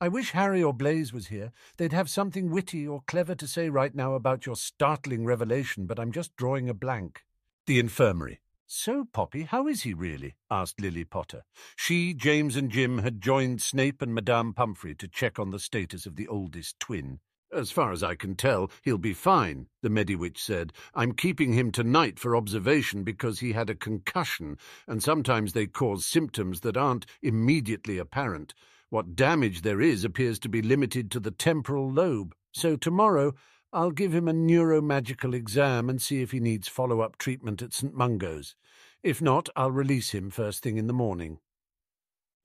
I 0.00 0.08
wish 0.08 0.30
Harry 0.30 0.62
or 0.62 0.72
Blaise 0.72 1.12
was 1.12 1.26
here. 1.26 1.52
They'd 1.76 1.92
have 1.92 2.08
something 2.08 2.48
witty 2.48 2.88
or 2.88 3.02
clever 3.06 3.34
to 3.34 3.46
say 3.46 3.68
right 3.68 3.94
now 3.94 4.14
about 4.14 4.46
your 4.46 4.56
startling 4.56 5.26
revelation, 5.26 5.84
but 5.84 6.00
I'm 6.00 6.10
just 6.10 6.34
drawing 6.36 6.70
a 6.70 6.74
blank. 6.74 7.26
The 7.66 7.78
infirmary. 7.78 8.40
So, 8.66 9.04
Poppy, 9.04 9.42
how 9.42 9.68
is 9.68 9.82
he 9.82 9.92
really? 9.92 10.36
asked 10.50 10.80
Lily 10.80 11.04
Potter. 11.04 11.44
She, 11.76 12.14
James, 12.14 12.56
and 12.56 12.70
Jim 12.70 13.00
had 13.00 13.20
joined 13.20 13.60
Snape 13.60 14.00
and 14.00 14.14
Madame 14.14 14.54
Pomfrey 14.54 14.94
to 14.94 15.06
check 15.06 15.38
on 15.38 15.50
the 15.50 15.58
status 15.58 16.06
of 16.06 16.16
the 16.16 16.28
oldest 16.28 16.80
twin. 16.80 17.20
As 17.52 17.70
far 17.70 17.92
as 17.92 18.02
I 18.02 18.16
can 18.16 18.34
tell, 18.34 18.70
he'll 18.82 18.98
be 18.98 19.14
fine, 19.14 19.68
the 19.80 19.88
Mediwitch 19.88 20.38
said. 20.38 20.72
I'm 20.94 21.12
keeping 21.12 21.52
him 21.52 21.70
tonight 21.70 22.18
for 22.18 22.34
observation 22.34 23.04
because 23.04 23.38
he 23.38 23.52
had 23.52 23.70
a 23.70 23.74
concussion, 23.74 24.58
and 24.88 25.00
sometimes 25.02 25.52
they 25.52 25.66
cause 25.66 26.04
symptoms 26.04 26.60
that 26.60 26.76
aren't 26.76 27.06
immediately 27.22 27.98
apparent. 27.98 28.52
What 28.90 29.14
damage 29.14 29.62
there 29.62 29.80
is 29.80 30.04
appears 30.04 30.38
to 30.40 30.48
be 30.48 30.60
limited 30.60 31.10
to 31.12 31.20
the 31.20 31.30
temporal 31.30 31.90
lobe, 31.90 32.34
so 32.52 32.76
tomorrow 32.76 33.34
I'll 33.72 33.92
give 33.92 34.12
him 34.12 34.26
a 34.26 34.32
neuromagical 34.32 35.34
exam 35.34 35.88
and 35.88 36.02
see 36.02 36.22
if 36.22 36.32
he 36.32 36.40
needs 36.40 36.66
follow 36.66 37.00
up 37.00 37.16
treatment 37.16 37.62
at 37.62 37.72
St. 37.72 37.94
Mungo's. 37.94 38.56
If 39.02 39.22
not, 39.22 39.48
I'll 39.54 39.70
release 39.70 40.10
him 40.10 40.30
first 40.30 40.62
thing 40.62 40.78
in 40.78 40.88
the 40.88 40.92
morning. 40.92 41.38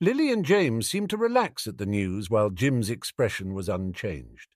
Lily 0.00 0.30
and 0.30 0.44
James 0.44 0.88
seemed 0.88 1.10
to 1.10 1.16
relax 1.16 1.66
at 1.66 1.78
the 1.78 1.86
news 1.86 2.28
while 2.28 2.50
Jim's 2.50 2.90
expression 2.90 3.54
was 3.54 3.68
unchanged. 3.68 4.51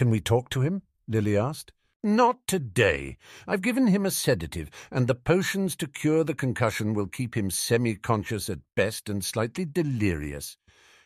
Can 0.00 0.08
we 0.08 0.18
talk 0.22 0.48
to 0.48 0.62
him? 0.62 0.80
Lily 1.08 1.36
asked. 1.36 1.72
Not 2.02 2.46
today. 2.46 3.18
I've 3.46 3.60
given 3.60 3.88
him 3.88 4.06
a 4.06 4.10
sedative, 4.10 4.70
and 4.90 5.06
the 5.06 5.14
potions 5.14 5.76
to 5.76 5.86
cure 5.86 6.24
the 6.24 6.32
concussion 6.32 6.94
will 6.94 7.06
keep 7.06 7.36
him 7.36 7.50
semi 7.50 7.96
conscious 7.96 8.48
at 8.48 8.60
best 8.74 9.10
and 9.10 9.22
slightly 9.22 9.66
delirious. 9.66 10.56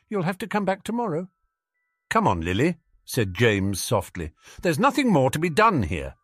You'll 0.08 0.22
have 0.22 0.38
to 0.38 0.46
come 0.46 0.64
back 0.64 0.84
tomorrow. 0.84 1.28
Come 2.08 2.28
on, 2.28 2.42
Lily, 2.42 2.76
said 3.04 3.34
James 3.34 3.82
softly. 3.82 4.30
There's 4.62 4.78
nothing 4.78 5.12
more 5.12 5.32
to 5.32 5.40
be 5.40 5.50
done 5.50 5.82
here. 5.82 6.14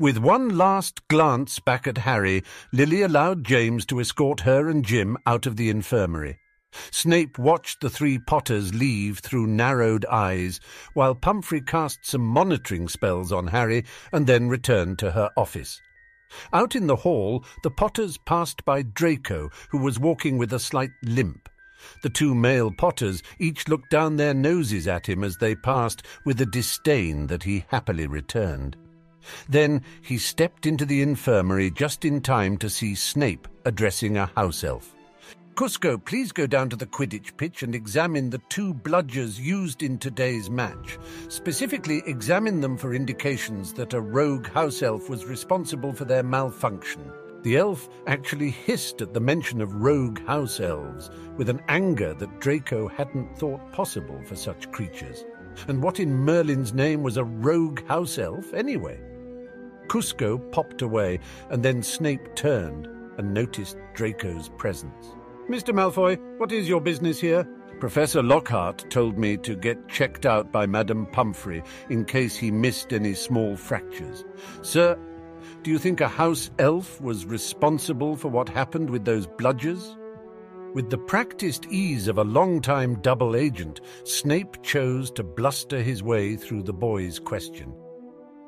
With 0.00 0.18
one 0.18 0.58
last 0.58 1.06
glance 1.06 1.60
back 1.60 1.86
at 1.86 1.98
Harry, 1.98 2.42
Lily 2.72 3.02
allowed 3.02 3.44
James 3.44 3.86
to 3.86 4.00
escort 4.00 4.40
her 4.40 4.68
and 4.68 4.84
Jim 4.84 5.16
out 5.26 5.46
of 5.46 5.54
the 5.54 5.70
infirmary. 5.70 6.40
Snape 6.90 7.38
watched 7.38 7.80
the 7.80 7.90
three 7.90 8.18
Potters 8.18 8.74
leave 8.74 9.20
through 9.20 9.46
narrowed 9.46 10.04
eyes, 10.06 10.60
while 10.94 11.14
Pomfrey 11.14 11.60
cast 11.60 12.04
some 12.04 12.26
monitoring 12.26 12.88
spells 12.88 13.32
on 13.32 13.46
Harry 13.46 13.84
and 14.12 14.26
then 14.26 14.48
returned 14.48 14.98
to 14.98 15.12
her 15.12 15.30
office. 15.36 15.80
Out 16.52 16.76
in 16.76 16.86
the 16.86 16.96
hall, 16.96 17.44
the 17.62 17.70
Potters 17.70 18.18
passed 18.18 18.64
by 18.64 18.82
Draco, 18.82 19.48
who 19.70 19.78
was 19.78 19.98
walking 19.98 20.38
with 20.38 20.52
a 20.52 20.58
slight 20.58 20.90
limp. 21.02 21.48
The 22.02 22.10
two 22.10 22.34
male 22.34 22.72
Potters 22.72 23.22
each 23.38 23.68
looked 23.68 23.90
down 23.90 24.16
their 24.16 24.34
noses 24.34 24.88
at 24.88 25.08
him 25.08 25.22
as 25.22 25.36
they 25.36 25.54
passed 25.54 26.02
with 26.24 26.40
a 26.40 26.46
disdain 26.46 27.28
that 27.28 27.44
he 27.44 27.64
happily 27.68 28.06
returned. 28.06 28.76
Then 29.48 29.82
he 30.02 30.18
stepped 30.18 30.66
into 30.66 30.84
the 30.84 31.02
infirmary 31.02 31.70
just 31.70 32.04
in 32.04 32.20
time 32.20 32.56
to 32.58 32.68
see 32.68 32.94
Snape 32.94 33.46
addressing 33.64 34.16
a 34.16 34.26
house 34.26 34.64
elf. 34.64 34.94
Kuzco, 35.58 35.98
please 36.04 36.30
go 36.30 36.46
down 36.46 36.70
to 36.70 36.76
the 36.76 36.86
Quidditch 36.86 37.36
pitch 37.36 37.64
and 37.64 37.74
examine 37.74 38.30
the 38.30 38.40
two 38.48 38.72
bludgers 38.72 39.40
used 39.40 39.82
in 39.82 39.98
today's 39.98 40.48
match. 40.48 41.00
Specifically, 41.26 42.00
examine 42.06 42.60
them 42.60 42.76
for 42.76 42.94
indications 42.94 43.72
that 43.72 43.92
a 43.92 44.00
rogue 44.00 44.48
house 44.50 44.82
elf 44.82 45.10
was 45.10 45.24
responsible 45.26 45.92
for 45.92 46.04
their 46.04 46.22
malfunction. 46.22 47.10
The 47.42 47.56
elf 47.56 47.88
actually 48.06 48.50
hissed 48.50 49.02
at 49.02 49.12
the 49.12 49.18
mention 49.18 49.60
of 49.60 49.74
rogue 49.74 50.24
house 50.28 50.60
elves, 50.60 51.10
with 51.36 51.48
an 51.48 51.60
anger 51.66 52.14
that 52.14 52.38
Draco 52.38 52.86
hadn't 52.86 53.36
thought 53.36 53.72
possible 53.72 54.22
for 54.22 54.36
such 54.36 54.70
creatures. 54.70 55.24
And 55.66 55.82
what 55.82 55.98
in 55.98 56.14
Merlin's 56.14 56.72
name 56.72 57.02
was 57.02 57.16
a 57.16 57.24
rogue 57.24 57.84
house 57.88 58.16
elf, 58.16 58.54
anyway? 58.54 59.00
Kuzco 59.88 60.38
popped 60.52 60.82
away, 60.82 61.18
and 61.50 61.64
then 61.64 61.82
Snape 61.82 62.36
turned 62.36 62.86
and 63.18 63.34
noticed 63.34 63.76
Draco's 63.94 64.50
presence. 64.50 65.16
Mr. 65.48 65.74
Malfoy, 65.74 66.18
what 66.38 66.52
is 66.52 66.68
your 66.68 66.78
business 66.78 67.18
here? 67.18 67.48
Professor 67.80 68.22
Lockhart 68.22 68.84
told 68.90 69.16
me 69.16 69.38
to 69.38 69.56
get 69.56 69.88
checked 69.88 70.26
out 70.26 70.52
by 70.52 70.66
Madame 70.66 71.06
Pomfrey 71.06 71.62
in 71.88 72.04
case 72.04 72.36
he 72.36 72.50
missed 72.50 72.92
any 72.92 73.14
small 73.14 73.56
fractures. 73.56 74.26
Sir, 74.60 74.98
do 75.62 75.70
you 75.70 75.78
think 75.78 76.02
a 76.02 76.08
house 76.08 76.50
elf 76.58 77.00
was 77.00 77.24
responsible 77.24 78.14
for 78.14 78.28
what 78.28 78.50
happened 78.50 78.90
with 78.90 79.06
those 79.06 79.26
bludgers? 79.26 79.96
With 80.74 80.90
the 80.90 80.98
practiced 80.98 81.64
ease 81.70 82.08
of 82.08 82.18
a 82.18 82.24
long-time 82.24 82.96
double 82.96 83.34
agent, 83.34 83.80
Snape 84.04 84.62
chose 84.62 85.10
to 85.12 85.22
bluster 85.22 85.80
his 85.80 86.02
way 86.02 86.36
through 86.36 86.64
the 86.64 86.74
boy's 86.74 87.18
question. 87.18 87.74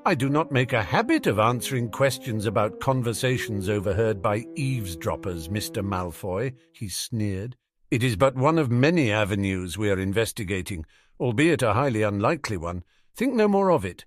I 0.06 0.14
do 0.14 0.30
not 0.30 0.50
make 0.50 0.72
a 0.72 0.82
habit 0.82 1.26
of 1.26 1.38
answering 1.38 1.90
questions 1.90 2.46
about 2.46 2.80
conversations 2.80 3.68
overheard 3.68 4.22
by 4.22 4.46
eavesdroppers, 4.56 5.48
Mr. 5.48 5.84
Malfoy, 5.84 6.54
he 6.72 6.88
sneered. 6.88 7.54
It 7.90 8.02
is 8.02 8.16
but 8.16 8.34
one 8.34 8.58
of 8.58 8.70
many 8.70 9.12
avenues 9.12 9.76
we 9.76 9.90
are 9.90 9.98
investigating, 9.98 10.86
albeit 11.20 11.60
a 11.60 11.74
highly 11.74 12.02
unlikely 12.02 12.56
one. 12.56 12.82
Think 13.14 13.34
no 13.34 13.46
more 13.46 13.70
of 13.70 13.84
it. 13.84 14.06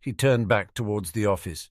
He 0.00 0.14
turned 0.14 0.48
back 0.48 0.72
towards 0.72 1.12
the 1.12 1.26
office. 1.26 1.68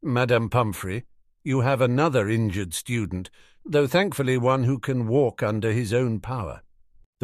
Madame 0.00 0.48
Pomfrey, 0.48 1.04
you 1.42 1.62
have 1.62 1.80
another 1.80 2.28
injured 2.28 2.74
student, 2.74 3.28
though 3.66 3.88
thankfully 3.88 4.38
one 4.38 4.64
who 4.64 4.78
can 4.78 5.08
walk 5.08 5.42
under 5.42 5.72
his 5.72 5.92
own 5.92 6.20
power. 6.20 6.62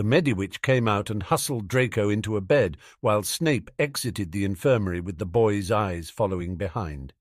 The 0.01 0.07
Mediwitch 0.07 0.63
came 0.63 0.89
out 0.89 1.11
and 1.11 1.25
hustled 1.25 1.69
Draco 1.69 2.09
into 2.09 2.39
a 2.39 2.41
bed, 2.41 2.79
while 3.03 3.23
Snape 3.23 3.71
exited 3.79 4.33
the 4.33 4.47
infirmary 4.47 4.99
with 4.99 5.19
the 5.19 5.27
boy's 5.27 5.71
eyes 5.71 6.09
following 6.09 6.57
behind. 6.57 7.13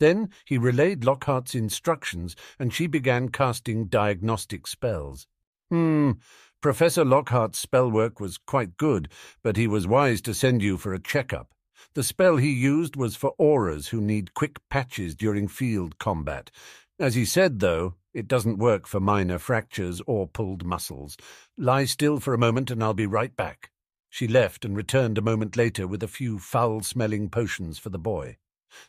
Then 0.00 0.30
he 0.44 0.58
relayed 0.58 1.04
Lockhart's 1.04 1.54
instructions, 1.54 2.34
and 2.58 2.74
she 2.74 2.88
began 2.88 3.28
casting 3.28 3.84
diagnostic 3.86 4.66
spells. 4.66 5.28
Hmm, 5.70 6.14
Professor 6.60 7.04
Lockhart's 7.04 7.60
spell 7.60 7.88
work 7.88 8.18
was 8.18 8.38
quite 8.38 8.76
good, 8.76 9.08
but 9.44 9.56
he 9.56 9.68
was 9.68 9.86
wise 9.86 10.20
to 10.22 10.34
send 10.34 10.62
you 10.62 10.78
for 10.78 10.92
a 10.92 10.98
checkup. 10.98 11.52
The 11.94 12.02
spell 12.02 12.38
he 12.38 12.50
used 12.50 12.96
was 12.96 13.14
for 13.14 13.36
Aurors 13.38 13.90
who 13.90 14.00
need 14.00 14.34
quick 14.34 14.58
patches 14.68 15.14
during 15.14 15.46
field 15.46 16.00
combat. 16.00 16.50
As 16.98 17.14
he 17.14 17.26
said, 17.26 17.60
though, 17.60 17.94
it 18.14 18.26
doesn't 18.26 18.56
work 18.56 18.86
for 18.86 19.00
minor 19.00 19.38
fractures 19.38 20.00
or 20.06 20.26
pulled 20.26 20.64
muscles. 20.64 21.18
Lie 21.58 21.84
still 21.84 22.20
for 22.20 22.32
a 22.32 22.38
moment 22.38 22.70
and 22.70 22.82
I'll 22.82 22.94
be 22.94 23.06
right 23.06 23.36
back. 23.36 23.70
She 24.08 24.26
left 24.26 24.64
and 24.64 24.74
returned 24.74 25.18
a 25.18 25.22
moment 25.22 25.58
later 25.58 25.86
with 25.86 26.02
a 26.02 26.08
few 26.08 26.38
foul-smelling 26.38 27.28
potions 27.28 27.78
for 27.78 27.90
the 27.90 27.98
boy. 27.98 28.38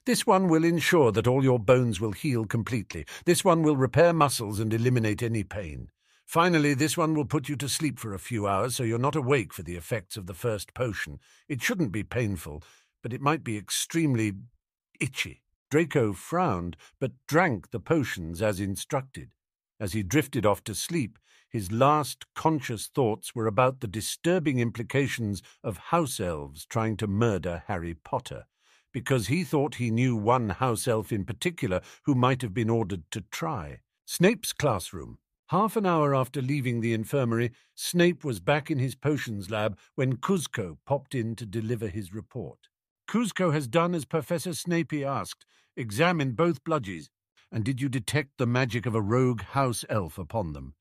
This 0.05 0.25
one 0.25 0.47
will 0.47 0.63
ensure 0.63 1.11
that 1.11 1.27
all 1.27 1.43
your 1.43 1.59
bones 1.59 1.99
will 1.99 2.13
heal 2.13 2.45
completely. 2.45 3.05
This 3.25 3.43
one 3.43 3.61
will 3.61 3.75
repair 3.75 4.13
muscles 4.13 4.61
and 4.61 4.73
eliminate 4.73 5.21
any 5.21 5.43
pain. 5.43 5.89
Finally, 6.25 6.75
this 6.75 6.95
one 6.95 7.13
will 7.13 7.25
put 7.25 7.49
you 7.49 7.57
to 7.57 7.67
sleep 7.67 7.99
for 7.99 8.13
a 8.13 8.19
few 8.19 8.47
hours 8.47 8.75
so 8.75 8.83
you're 8.83 8.97
not 8.97 9.17
awake 9.17 9.53
for 9.53 9.63
the 9.63 9.75
effects 9.75 10.15
of 10.15 10.27
the 10.27 10.33
first 10.33 10.73
potion. 10.73 11.19
It 11.49 11.61
shouldn't 11.61 11.91
be 11.91 12.03
painful, 12.03 12.63
but 13.03 13.11
it 13.11 13.21
might 13.21 13.43
be 13.43 13.57
extremely 13.57 14.31
itchy. 14.99 15.41
Draco 15.69 16.13
frowned, 16.13 16.77
but 16.99 17.11
drank 17.27 17.71
the 17.71 17.79
potions 17.79 18.41
as 18.41 18.59
instructed. 18.59 19.31
As 19.79 19.93
he 19.93 20.01
drifted 20.01 20.45
off 20.45 20.63
to 20.63 20.73
sleep, 20.73 21.19
his 21.49 21.71
last 21.71 22.25
conscious 22.35 22.87
thoughts 22.87 23.35
were 23.35 23.47
about 23.47 23.79
the 23.79 23.87
disturbing 23.87 24.59
implications 24.59 25.41
of 25.63 25.77
house 25.77 26.19
elves 26.19 26.65
trying 26.65 26.97
to 26.97 27.07
murder 27.07 27.63
Harry 27.67 27.93
Potter, 27.93 28.45
because 28.91 29.27
he 29.27 29.43
thought 29.43 29.75
he 29.75 29.91
knew 29.91 30.15
one 30.15 30.49
house 30.49 30.87
elf 30.87 31.11
in 31.11 31.25
particular 31.25 31.81
who 32.03 32.15
might 32.15 32.41
have 32.41 32.53
been 32.53 32.69
ordered 32.69 33.03
to 33.11 33.21
try. 33.31 33.79
Snape's 34.05 34.53
classroom. 34.53 35.19
Half 35.49 35.77
an 35.77 35.85
hour 35.85 36.13
after 36.13 36.41
leaving 36.41 36.81
the 36.81 36.93
infirmary, 36.93 37.51
Snape 37.73 38.23
was 38.25 38.41
back 38.41 38.69
in 38.69 38.79
his 38.79 38.95
potions 38.95 39.49
lab 39.49 39.77
when 39.95 40.17
Kuzco 40.17 40.77
popped 40.85 41.15
in 41.15 41.35
to 41.35 41.45
deliver 41.45 41.87
his 41.87 42.13
report. 42.13 42.66
Kuzco 43.07 43.53
has 43.53 43.67
done 43.67 43.95
as 43.95 44.05
Professor 44.05 44.51
Snapey 44.51 45.05
asked, 45.05 45.45
examined 45.75 46.35
both 46.35 46.63
bludgies. 46.63 47.09
And 47.51 47.63
did 47.63 47.81
you 47.81 47.87
detect 47.87 48.31
the 48.37 48.45
magic 48.45 48.85
of 48.85 48.95
a 48.95 49.01
rogue 49.01 49.41
house 49.41 49.85
elf 49.89 50.17
upon 50.17 50.53
them? 50.53 50.73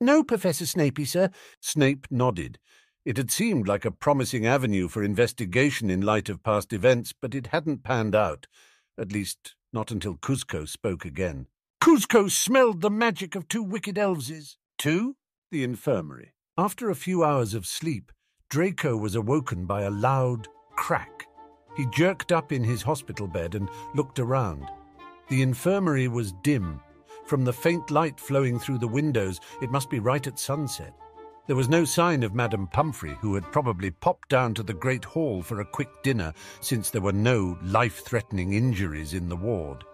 No, 0.00 0.24
Professor 0.24 0.64
Snapey, 0.64 1.06
sir. 1.06 1.30
Snape 1.60 2.06
nodded. 2.10 2.58
It 3.04 3.18
had 3.18 3.30
seemed 3.30 3.68
like 3.68 3.84
a 3.84 3.90
promising 3.90 4.46
avenue 4.46 4.88
for 4.88 5.02
investigation 5.02 5.90
in 5.90 6.00
light 6.00 6.28
of 6.28 6.42
past 6.42 6.72
events, 6.72 7.12
but 7.12 7.34
it 7.34 7.48
hadn't 7.48 7.84
panned 7.84 8.14
out. 8.14 8.46
At 8.98 9.12
least, 9.12 9.54
not 9.72 9.90
until 9.90 10.16
Kuzco 10.16 10.66
spoke 10.66 11.04
again. 11.04 11.46
Kuzco 11.82 12.30
smelled 12.30 12.80
the 12.80 12.90
magic 12.90 13.34
of 13.34 13.46
two 13.46 13.62
wicked 13.62 13.96
elveses. 13.96 14.56
Two? 14.78 15.16
The 15.50 15.62
infirmary. 15.62 16.32
After 16.58 16.90
a 16.90 16.94
few 16.94 17.22
hours 17.22 17.54
of 17.54 17.66
sleep, 17.66 18.10
Draco 18.48 18.96
was 18.96 19.14
awoken 19.14 19.66
by 19.66 19.82
a 19.82 19.90
loud 19.90 20.48
crack. 20.76 21.26
He 21.76 21.86
jerked 21.86 22.32
up 22.32 22.52
in 22.52 22.64
his 22.64 22.82
hospital 22.82 23.26
bed 23.26 23.54
and 23.54 23.68
looked 23.94 24.18
around. 24.18 24.66
The 25.28 25.42
infirmary 25.42 26.08
was 26.08 26.32
dim. 26.42 26.80
From 27.26 27.44
the 27.44 27.52
faint 27.52 27.90
light 27.90 28.18
flowing 28.18 28.58
through 28.58 28.78
the 28.78 28.88
windows, 28.88 29.40
it 29.60 29.70
must 29.70 29.90
be 29.90 29.98
right 29.98 30.26
at 30.26 30.38
sunset. 30.38 30.94
There 31.46 31.56
was 31.56 31.68
no 31.68 31.84
sign 31.84 32.22
of 32.22 32.34
Madame 32.34 32.66
Pomfrey, 32.66 33.16
who 33.20 33.34
had 33.34 33.52
probably 33.52 33.90
popped 33.90 34.28
down 34.28 34.54
to 34.54 34.62
the 34.62 34.74
great 34.74 35.04
hall 35.04 35.42
for 35.42 35.60
a 35.60 35.64
quick 35.64 36.02
dinner, 36.02 36.32
since 36.60 36.90
there 36.90 37.02
were 37.02 37.12
no 37.12 37.58
life 37.62 38.04
threatening 38.04 38.54
injuries 38.54 39.14
in 39.14 39.28
the 39.28 39.36
ward. 39.36 39.84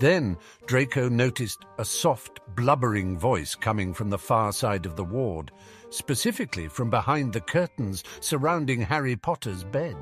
Then 0.00 0.36
Draco 0.66 1.08
noticed 1.08 1.64
a 1.78 1.84
soft, 1.84 2.40
blubbering 2.56 3.18
voice 3.18 3.54
coming 3.54 3.94
from 3.94 4.10
the 4.10 4.18
far 4.18 4.52
side 4.52 4.84
of 4.84 4.96
the 4.96 5.04
ward, 5.04 5.52
specifically 5.90 6.68
from 6.68 6.90
behind 6.90 7.32
the 7.32 7.40
curtains 7.40 8.02
surrounding 8.20 8.82
Harry 8.82 9.16
Potter's 9.16 9.64
bed. 9.64 9.96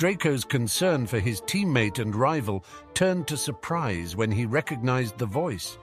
Draco's 0.00 0.46
concern 0.46 1.06
for 1.06 1.18
his 1.18 1.42
teammate 1.42 1.98
and 1.98 2.16
rival 2.16 2.64
turned 2.94 3.28
to 3.28 3.36
surprise 3.36 4.16
when 4.16 4.32
he 4.32 4.46
recognized 4.46 5.18
the 5.18 5.26
voice. 5.26 5.76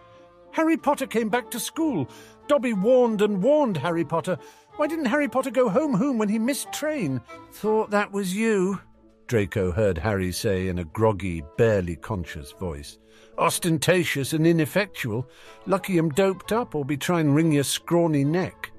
Harry 0.50 0.76
Potter 0.76 1.06
came 1.06 1.30
back 1.30 1.52
to 1.52 1.60
school. 1.60 2.10
Dobby 2.48 2.74
warned 2.74 3.22
and 3.22 3.44
warned 3.44 3.78
Harry 3.78 4.04
Potter. 4.04 4.40
Why 4.78 4.88
didn't 4.88 5.06
Harry 5.06 5.28
Potter 5.28 5.52
go 5.52 5.70
home 5.70 5.94
home 5.94 6.18
when 6.18 6.30
he 6.30 6.40
missed 6.40 6.74
train? 6.74 7.22
Thought 7.52 7.92
that 7.92 8.12
was 8.12 8.36
you, 8.36 8.82
Draco 9.28 9.72
heard 9.72 10.00
Harry 10.00 10.32
say 10.32 10.68
in 10.68 10.80
a 10.80 10.84
groggy, 10.84 11.44
barely 11.56 11.96
conscious 11.96 12.54
voice. 12.54 12.98
Ostentatious 13.38 14.34
and 14.34 14.48
ineffectual. 14.48 15.30
Lucky 15.68 16.00
I'm 16.00 16.10
doped 16.10 16.52
up 16.52 16.74
or 16.74 16.84
be 16.84 16.98
trying 16.98 17.28
to 17.28 17.32
wring 17.34 17.52
your 17.52 17.64
scrawny 17.64 18.24
neck. 18.24 18.72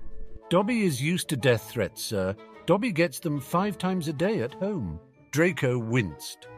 Dobby 0.51 0.83
is 0.83 1.01
used 1.01 1.29
to 1.29 1.37
death 1.37 1.70
threats, 1.70 2.03
sir. 2.03 2.35
Dobby 2.66 2.90
gets 2.90 3.20
them 3.20 3.40
five 3.40 3.79
times 3.79 4.09
a 4.09 4.12
day 4.12 4.40
at 4.40 4.55
home. 4.55 4.98
Draco 5.30 5.78
winced. 5.78 6.48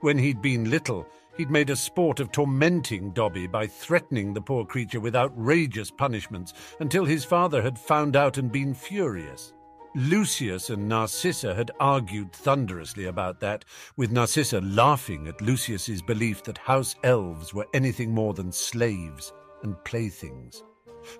When 0.00 0.18
he'd 0.18 0.42
been 0.42 0.70
little, 0.70 1.06
he'd 1.36 1.50
made 1.50 1.70
a 1.70 1.76
sport 1.76 2.20
of 2.20 2.32
tormenting 2.32 3.10
Dobby 3.12 3.46
by 3.46 3.66
threatening 3.66 4.32
the 4.32 4.40
poor 4.40 4.64
creature 4.64 5.00
with 5.00 5.16
outrageous 5.16 5.90
punishments 5.90 6.52
until 6.80 7.04
his 7.04 7.24
father 7.24 7.62
had 7.62 7.78
found 7.78 8.16
out 8.16 8.38
and 8.38 8.50
been 8.50 8.74
furious. 8.74 9.52
Lucius 9.94 10.70
and 10.70 10.88
Narcissa 10.88 11.54
had 11.54 11.70
argued 11.80 12.32
thunderously 12.32 13.06
about 13.06 13.40
that, 13.40 13.64
with 13.96 14.12
Narcissa 14.12 14.60
laughing 14.60 15.26
at 15.26 15.40
Lucius's 15.40 16.02
belief 16.02 16.42
that 16.44 16.58
house 16.58 16.94
elves 17.04 17.54
were 17.54 17.66
anything 17.72 18.12
more 18.12 18.34
than 18.34 18.52
slaves 18.52 19.32
and 19.62 19.82
playthings. 19.84 20.62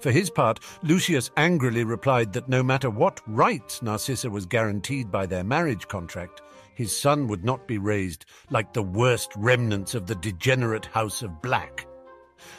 For 0.00 0.10
his 0.10 0.30
part, 0.30 0.60
Lucius 0.82 1.30
angrily 1.36 1.84
replied 1.84 2.32
that 2.34 2.48
no 2.48 2.62
matter 2.62 2.90
what 2.90 3.20
rights 3.26 3.82
Narcissa 3.82 4.28
was 4.28 4.46
guaranteed 4.46 5.10
by 5.10 5.26
their 5.26 5.44
marriage 5.44 5.88
contract, 5.88 6.42
his 6.78 6.96
son 6.96 7.26
would 7.26 7.44
not 7.44 7.66
be 7.66 7.76
raised 7.76 8.24
like 8.50 8.72
the 8.72 8.80
worst 8.80 9.32
remnants 9.34 9.96
of 9.96 10.06
the 10.06 10.14
degenerate 10.14 10.86
House 10.86 11.22
of 11.22 11.42
Black. 11.42 11.88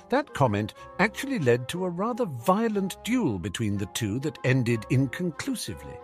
That 0.09 0.33
comment 0.33 0.73
actually 0.99 1.39
led 1.39 1.69
to 1.69 1.85
a 1.85 1.89
rather 1.89 2.25
violent 2.25 3.01
duel 3.05 3.39
between 3.39 3.77
the 3.77 3.85
two 3.85 4.19
that 4.19 4.37
ended 4.43 4.85
inconclusively. 4.89 5.97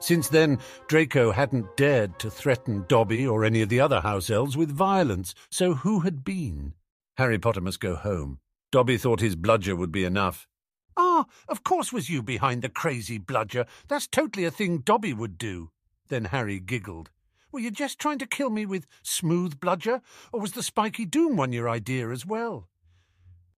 Since 0.00 0.30
then, 0.30 0.60
Draco 0.86 1.30
hadn't 1.30 1.76
dared 1.76 2.18
to 2.20 2.30
threaten 2.30 2.86
Dobby 2.88 3.26
or 3.26 3.44
any 3.44 3.60
of 3.60 3.68
the 3.68 3.80
other 3.80 4.00
house 4.00 4.30
elves 4.30 4.56
with 4.56 4.70
violence, 4.70 5.34
so 5.50 5.74
who 5.74 6.00
had 6.00 6.24
been? 6.24 6.72
Harry 7.18 7.38
Potter 7.38 7.60
must 7.60 7.80
go 7.80 7.96
home. 7.96 8.38
Dobby 8.72 8.96
thought 8.96 9.20
his 9.20 9.36
bludger 9.36 9.76
would 9.76 9.92
be 9.92 10.04
enough. 10.04 10.48
Ah, 10.96 11.26
of 11.46 11.64
course 11.64 11.92
was 11.92 12.08
you 12.08 12.22
behind 12.22 12.62
the 12.62 12.70
crazy 12.70 13.18
bludger. 13.18 13.66
That's 13.88 14.06
totally 14.06 14.46
a 14.46 14.50
thing 14.50 14.78
Dobby 14.78 15.12
would 15.12 15.36
do. 15.36 15.70
Then 16.08 16.24
Harry 16.24 16.60
giggled. 16.60 17.10
Were 17.50 17.60
you 17.60 17.70
just 17.70 17.98
trying 17.98 18.18
to 18.18 18.26
kill 18.26 18.50
me 18.50 18.66
with 18.66 18.86
smooth 19.02 19.58
bludger, 19.58 20.02
or 20.32 20.40
was 20.40 20.52
the 20.52 20.62
spiky 20.62 21.06
doom 21.06 21.36
one 21.36 21.52
your 21.52 21.68
idea 21.68 22.10
as 22.10 22.26
well? 22.26 22.68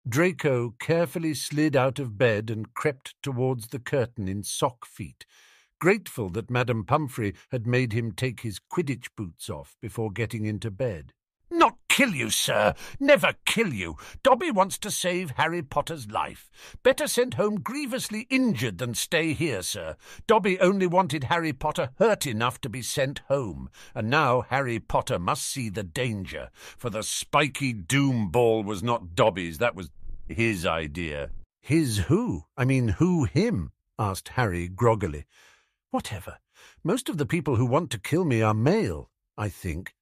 Draco 0.07 0.71
carefully 0.79 1.33
slid 1.33 1.75
out 1.75 1.99
of 1.99 2.17
bed 2.17 2.49
and 2.49 2.73
crept 2.73 3.15
towards 3.21 3.67
the 3.67 3.79
curtain 3.79 4.27
in 4.27 4.43
sock 4.43 4.85
feet, 4.85 5.25
grateful 5.79 6.29
that 6.29 6.49
Madame 6.49 6.85
Pomfrey 6.85 7.33
had 7.51 7.67
made 7.67 7.93
him 7.93 8.11
take 8.11 8.39
his 8.41 8.59
Quidditch 8.59 9.09
boots 9.15 9.49
off 9.49 9.75
before 9.81 10.09
getting 10.09 10.45
into 10.45 10.71
bed. 10.71 11.13
Not 11.51 11.77
kill 11.91 12.15
you, 12.15 12.29
sir. 12.29 12.73
Never 13.01 13.33
kill 13.45 13.73
you. 13.73 13.97
Dobby 14.23 14.49
wants 14.49 14.77
to 14.77 14.89
save 14.89 15.31
Harry 15.31 15.61
Potter's 15.61 16.09
life. 16.09 16.49
Better 16.83 17.05
sent 17.05 17.33
home 17.33 17.59
grievously 17.59 18.27
injured 18.29 18.77
than 18.77 18.93
stay 18.93 19.33
here, 19.33 19.61
sir. 19.61 19.97
Dobby 20.25 20.57
only 20.61 20.87
wanted 20.87 21.25
Harry 21.25 21.51
Potter 21.51 21.89
hurt 21.99 22.25
enough 22.25 22.61
to 22.61 22.69
be 22.69 22.81
sent 22.81 23.19
home, 23.27 23.69
and 23.93 24.09
now 24.09 24.45
Harry 24.49 24.79
Potter 24.79 25.19
must 25.19 25.45
see 25.45 25.67
the 25.67 25.83
danger, 25.83 26.49
for 26.77 26.89
the 26.89 27.03
spiky 27.03 27.73
doom 27.73 28.29
ball 28.29 28.63
was 28.63 28.81
not 28.81 29.13
Dobby's, 29.13 29.57
that 29.57 29.75
was 29.75 29.89
his 30.29 30.65
idea. 30.65 31.29
His 31.61 31.97
who? 31.97 32.45
I 32.55 32.63
mean, 32.63 32.87
who 32.87 33.25
him? 33.25 33.71
asked 33.99 34.29
Harry 34.29 34.69
groggily. 34.69 35.25
Whatever. 35.89 36.37
Most 36.85 37.09
of 37.09 37.17
the 37.17 37.25
people 37.25 37.57
who 37.57 37.65
want 37.65 37.91
to 37.91 37.99
kill 37.99 38.23
me 38.23 38.41
are 38.41 38.53
male, 38.53 39.09
I 39.37 39.49
think. 39.49 39.93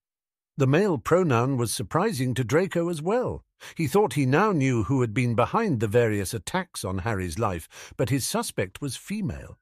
The 0.59 0.67
male 0.67 0.97
pronoun 0.97 1.55
was 1.55 1.71
surprising 1.71 2.33
to 2.33 2.43
Draco 2.43 2.89
as 2.89 3.01
well. 3.01 3.45
He 3.77 3.87
thought 3.87 4.15
he 4.15 4.25
now 4.25 4.51
knew 4.51 4.83
who 4.83 4.99
had 4.99 5.13
been 5.13 5.33
behind 5.33 5.79
the 5.79 5.87
various 5.87 6.33
attacks 6.33 6.83
on 6.83 6.97
Harry's 6.97 7.39
life, 7.39 7.93
but 7.95 8.09
his 8.09 8.27
suspect 8.27 8.81
was 8.81 8.97
female. 8.97 9.57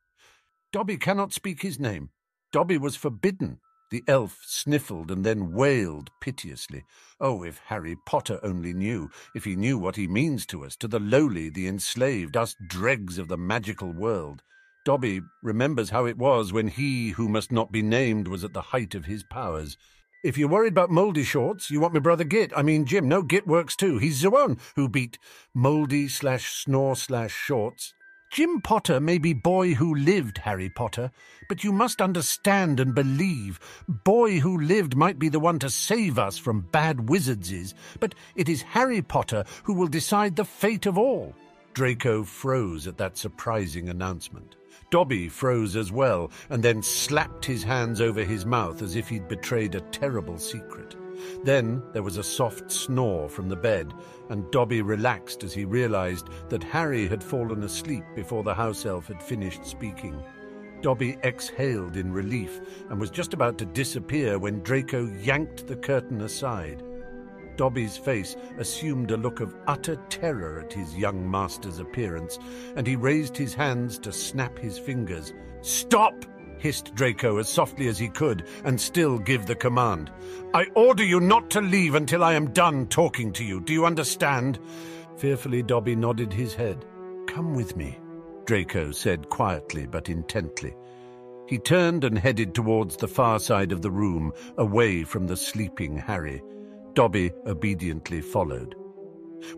Dobby 0.73 0.97
cannot 0.97 1.33
speak 1.33 1.61
his 1.61 1.79
name. 1.79 2.09
Dobby 2.51 2.79
was 2.79 2.95
forbidden. 2.95 3.59
The 3.91 4.03
elf 4.07 4.39
sniffled 4.43 5.11
and 5.11 5.23
then 5.23 5.51
wailed 5.51 6.09
piteously. 6.19 6.83
Oh, 7.21 7.43
if 7.43 7.59
Harry 7.67 7.95
Potter 8.07 8.39
only 8.41 8.73
knew, 8.73 9.11
if 9.35 9.43
he 9.43 9.55
knew 9.55 9.77
what 9.77 9.97
he 9.97 10.07
means 10.07 10.47
to 10.47 10.65
us, 10.65 10.75
to 10.77 10.87
the 10.87 10.99
lowly, 10.99 11.49
the 11.51 11.67
enslaved, 11.67 12.35
us 12.35 12.55
dregs 12.69 13.19
of 13.19 13.27
the 13.27 13.37
magical 13.37 13.91
world. 13.93 14.41
Dobby 14.83 15.21
remembers 15.43 15.91
how 15.91 16.07
it 16.07 16.17
was 16.17 16.51
when 16.51 16.69
he 16.69 17.09
who 17.09 17.29
must 17.29 17.51
not 17.51 17.71
be 17.71 17.83
named 17.83 18.27
was 18.27 18.43
at 18.43 18.53
the 18.53 18.61
height 18.61 18.95
of 18.95 19.05
his 19.05 19.23
powers. 19.29 19.77
If 20.23 20.35
you're 20.35 20.49
worried 20.49 20.73
about 20.73 20.89
Mouldy 20.89 21.23
Shorts, 21.23 21.69
you 21.69 21.79
want 21.79 21.93
my 21.93 21.99
brother 21.99 22.23
Git. 22.23 22.51
I 22.55 22.63
mean 22.63 22.85
Jim. 22.85 23.07
No, 23.07 23.21
Git 23.21 23.45
works 23.45 23.75
too. 23.75 23.99
He's 23.99 24.21
the 24.21 24.31
one 24.31 24.57
who 24.75 24.89
beat 24.89 25.19
Mouldy 25.53 26.07
slash 26.07 26.51
Snore 26.51 26.95
slash 26.95 27.31
Shorts. 27.31 27.93
Jim 28.31 28.59
Potter 28.59 28.99
may 28.99 29.19
be 29.19 29.33
boy 29.33 29.75
who 29.75 29.93
lived 29.93 30.39
Harry 30.39 30.69
Potter, 30.69 31.11
but 31.47 31.63
you 31.63 31.71
must 31.71 32.01
understand 32.01 32.79
and 32.79 32.95
believe. 32.95 33.59
Boy 33.87 34.39
who 34.39 34.57
lived 34.59 34.97
might 34.97 35.19
be 35.19 35.29
the 35.29 35.39
one 35.39 35.59
to 35.59 35.69
save 35.69 36.17
us 36.17 36.37
from 36.37 36.67
bad 36.71 36.97
wizardses, 36.97 37.75
but 37.99 38.15
it 38.35 38.49
is 38.49 38.63
Harry 38.63 39.03
Potter 39.03 39.45
who 39.63 39.73
will 39.75 39.87
decide 39.87 40.35
the 40.35 40.43
fate 40.43 40.87
of 40.87 40.97
all. 40.97 41.35
Draco 41.73 42.23
froze 42.23 42.87
at 42.87 42.97
that 42.97 43.17
surprising 43.17 43.87
announcement. 43.87 44.55
Dobby 44.89 45.27
froze 45.27 45.75
as 45.75 45.91
well, 45.91 46.31
and 46.49 46.63
then 46.63 46.81
slapped 46.81 47.43
his 47.43 47.63
hands 47.63 47.99
over 47.99 48.23
his 48.23 48.45
mouth 48.45 48.81
as 48.81 48.95
if 48.95 49.09
he'd 49.09 49.27
betrayed 49.27 49.75
a 49.75 49.81
terrible 49.81 50.37
secret. 50.37 50.95
Then 51.43 51.83
there 51.93 52.03
was 52.03 52.17
a 52.17 52.23
soft 52.23 52.71
snore 52.71 53.27
from 53.27 53.49
the 53.49 53.55
bed, 53.55 53.93
and 54.29 54.49
Dobby 54.51 54.81
relaxed 54.81 55.43
as 55.43 55.53
he 55.53 55.65
realized 55.65 56.29
that 56.49 56.63
Harry 56.63 57.07
had 57.07 57.23
fallen 57.23 57.63
asleep 57.63 58.03
before 58.15 58.43
the 58.43 58.53
house 58.53 58.85
elf 58.85 59.07
had 59.07 59.21
finished 59.21 59.65
speaking. 59.65 60.23
Dobby 60.81 61.17
exhaled 61.23 61.97
in 61.97 62.13
relief 62.13 62.61
and 62.89 62.99
was 62.99 63.09
just 63.09 63.33
about 63.33 63.57
to 63.57 63.65
disappear 63.65 64.37
when 64.39 64.61
Draco 64.61 65.07
yanked 65.21 65.67
the 65.67 65.75
curtain 65.75 66.21
aside. 66.21 66.83
Dobby's 67.57 67.97
face 67.97 68.35
assumed 68.57 69.11
a 69.11 69.17
look 69.17 69.39
of 69.39 69.55
utter 69.67 69.97
terror 70.09 70.61
at 70.61 70.71
his 70.71 70.95
young 70.95 71.29
master's 71.29 71.79
appearance, 71.79 72.39
and 72.75 72.87
he 72.87 72.95
raised 72.95 73.35
his 73.35 73.53
hands 73.53 73.97
to 73.99 74.13
snap 74.13 74.57
his 74.57 74.77
fingers. 74.79 75.33
Stop! 75.61 76.25
hissed 76.59 76.95
Draco 76.95 77.37
as 77.37 77.49
softly 77.49 77.87
as 77.87 77.99
he 77.99 78.07
could, 78.07 78.45
and 78.63 78.79
still 78.79 79.19
give 79.19 79.45
the 79.45 79.55
command. 79.55 80.11
I 80.53 80.65
order 80.75 81.03
you 81.03 81.19
not 81.19 81.49
to 81.51 81.61
leave 81.61 81.95
until 81.95 82.23
I 82.23 82.33
am 82.33 82.51
done 82.51 82.87
talking 82.87 83.31
to 83.33 83.43
you. 83.43 83.59
Do 83.59 83.73
you 83.73 83.85
understand? 83.85 84.59
Fearfully, 85.17 85.63
Dobby 85.63 85.95
nodded 85.95 86.33
his 86.33 86.53
head. 86.53 86.85
Come 87.27 87.53
with 87.55 87.75
me, 87.75 87.99
Draco 88.45 88.91
said 88.91 89.29
quietly 89.29 89.85
but 89.85 90.09
intently. 90.09 90.75
He 91.47 91.57
turned 91.57 92.03
and 92.03 92.17
headed 92.17 92.53
towards 92.53 92.97
the 92.97 93.07
far 93.07 93.39
side 93.39 93.71
of 93.71 93.81
the 93.81 93.91
room, 93.91 94.33
away 94.57 95.03
from 95.03 95.27
the 95.27 95.37
sleeping 95.37 95.97
Harry. 95.97 96.41
Dobby 96.97 97.31
obediently 97.45 98.21
followed. 98.21 98.73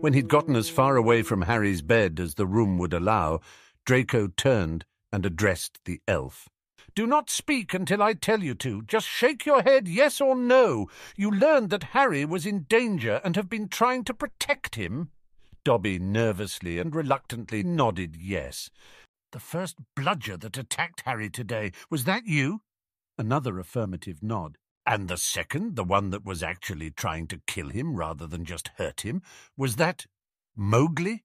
When 0.00 0.12
he'd 0.12 0.28
gotten 0.28 0.56
as 0.56 0.68
far 0.68 0.96
away 0.96 1.22
from 1.22 1.40
Harry's 1.40 1.80
bed 1.80 2.20
as 2.20 2.34
the 2.34 2.46
room 2.46 2.76
would 2.76 2.92
allow, 2.92 3.40
Draco 3.86 4.28
turned 4.36 4.84
and 5.10 5.24
addressed 5.24 5.78
the 5.86 6.02
elf. 6.06 6.50
Do 6.94 7.06
not 7.06 7.30
speak 7.30 7.72
until 7.72 8.02
I 8.02 8.12
tell 8.12 8.42
you 8.42 8.52
to. 8.56 8.82
Just 8.82 9.06
shake 9.06 9.46
your 9.46 9.62
head 9.62 9.88
yes 9.88 10.20
or 10.20 10.36
no. 10.36 10.90
You 11.16 11.30
learned 11.30 11.70
that 11.70 11.94
Harry 11.94 12.26
was 12.26 12.44
in 12.44 12.66
danger 12.68 13.22
and 13.24 13.36
have 13.36 13.48
been 13.48 13.68
trying 13.68 14.04
to 14.04 14.12
protect 14.12 14.74
him. 14.74 15.08
Dobby 15.64 15.98
nervously 15.98 16.78
and 16.78 16.94
reluctantly 16.94 17.62
nodded 17.62 18.16
yes. 18.20 18.68
The 19.32 19.40
first 19.40 19.76
bludger 19.96 20.36
that 20.36 20.58
attacked 20.58 21.04
Harry 21.06 21.30
today, 21.30 21.72
was 21.88 22.04
that 22.04 22.26
you? 22.26 22.60
Another 23.16 23.58
affirmative 23.58 24.22
nod. 24.22 24.58
And 24.90 25.06
the 25.06 25.18
second, 25.18 25.76
the 25.76 25.84
one 25.84 26.10
that 26.10 26.24
was 26.24 26.42
actually 26.42 26.90
trying 26.90 27.28
to 27.28 27.40
kill 27.46 27.68
him 27.68 27.94
rather 27.94 28.26
than 28.26 28.44
just 28.44 28.72
hurt 28.76 29.02
him, 29.02 29.22
was 29.56 29.76
that 29.76 30.06
Mowgli? 30.56 31.22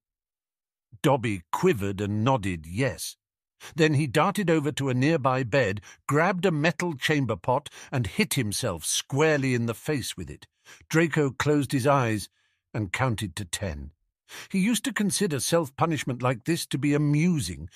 Dobby 1.02 1.42
quivered 1.52 2.00
and 2.00 2.24
nodded 2.24 2.68
yes. 2.68 3.18
Then 3.76 3.96
he 3.96 4.06
darted 4.06 4.52
over 4.52 4.72
to 4.74 4.90
a 4.90 4.94
nearby 4.94 5.42
bed, 5.42 5.82
grabbed 6.08 6.46
a 6.46 6.52
metal 6.52 6.94
chamber 6.94 7.36
pot, 7.36 7.70
and 7.92 8.06
hit 8.06 8.36
himself 8.36 8.86
squarely 8.86 9.56
in 9.56 9.66
the 9.66 9.74
face 9.74 10.16
with 10.16 10.30
it. 10.30 10.46
Draco 10.88 11.32
closed 11.32 11.72
his 11.72 11.88
eyes 11.88 12.30
and 12.72 12.94
counted 12.94 13.36
to 13.38 13.46
ten. 13.46 13.90
He 14.52 14.60
used 14.60 14.86
to 14.86 14.94
consider 14.94 15.40
self-punishment 15.40 16.22
like 16.22 16.46
this 16.46 16.68
to 16.68 16.78
be 16.78 16.94
amusing 16.94 17.70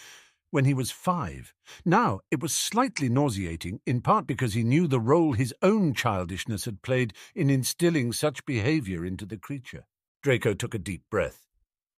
when 0.52 0.66
he 0.66 0.74
was 0.74 0.92
five. 0.92 1.54
Now 1.86 2.22
it 2.32 2.42
was 2.42 2.54
slightly 2.54 3.10
nauseating, 3.10 3.80
in 3.86 4.02
part 4.02 4.28
because 4.28 4.54
he 4.54 4.64
knew 4.64 4.88
the 4.88 5.00
role 5.00 5.34
his 5.34 5.54
own 5.62 5.94
childishness 5.94 6.66
had 6.66 6.82
played 6.82 7.14
in 7.36 7.50
instilling 7.50 8.14
such 8.14 8.46
behaviour 8.46 9.06
into 9.06 9.26
the 9.26 9.38
creature. 9.38 9.86
Draco 10.22 10.54
took 10.54 10.74
a 10.74 10.80
deep 10.80 11.04
breath. 11.10 11.46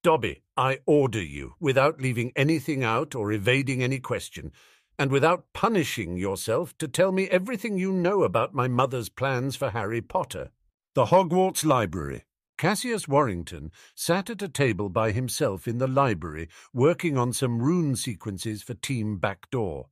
Dobby, 0.03 0.43
I 0.57 0.79
order 0.87 1.23
you, 1.23 1.55
without 1.61 2.01
leaving 2.01 2.33
anything 2.35 2.83
out 2.83 3.15
or 3.15 3.33
evading 3.33 3.83
any 3.83 3.99
question, 3.99 4.53
and 4.99 5.11
without 5.11 5.45
punishing 5.53 6.17
yourself, 6.17 6.77
to 6.79 6.89
tell 6.89 7.13
me 7.13 7.29
everything 7.29 7.79
you 7.79 7.93
know 7.93 8.23
about 8.23 8.55
my 8.55 8.69
mother's 8.69 9.09
plans 9.09 9.57
for 9.57 9.71
Harry 9.71 10.01
Potter. 10.01 10.51
The 10.95 11.07
Hogwarts 11.07 11.65
Library. 11.65 12.25
Cassius 12.61 13.09
Warrington 13.09 13.73
sat 13.95 14.29
at 14.29 14.43
a 14.43 14.49
table 14.49 14.91
by 14.91 15.13
himself 15.13 15.67
in 15.67 15.79
the 15.79 15.87
library, 15.87 16.47
working 16.75 17.17
on 17.17 17.33
some 17.33 17.63
rune 17.63 17.97
sequences 17.97 18.63
for 18.63 18.75
Team 18.75 19.17
Backdoor. 19.17 19.87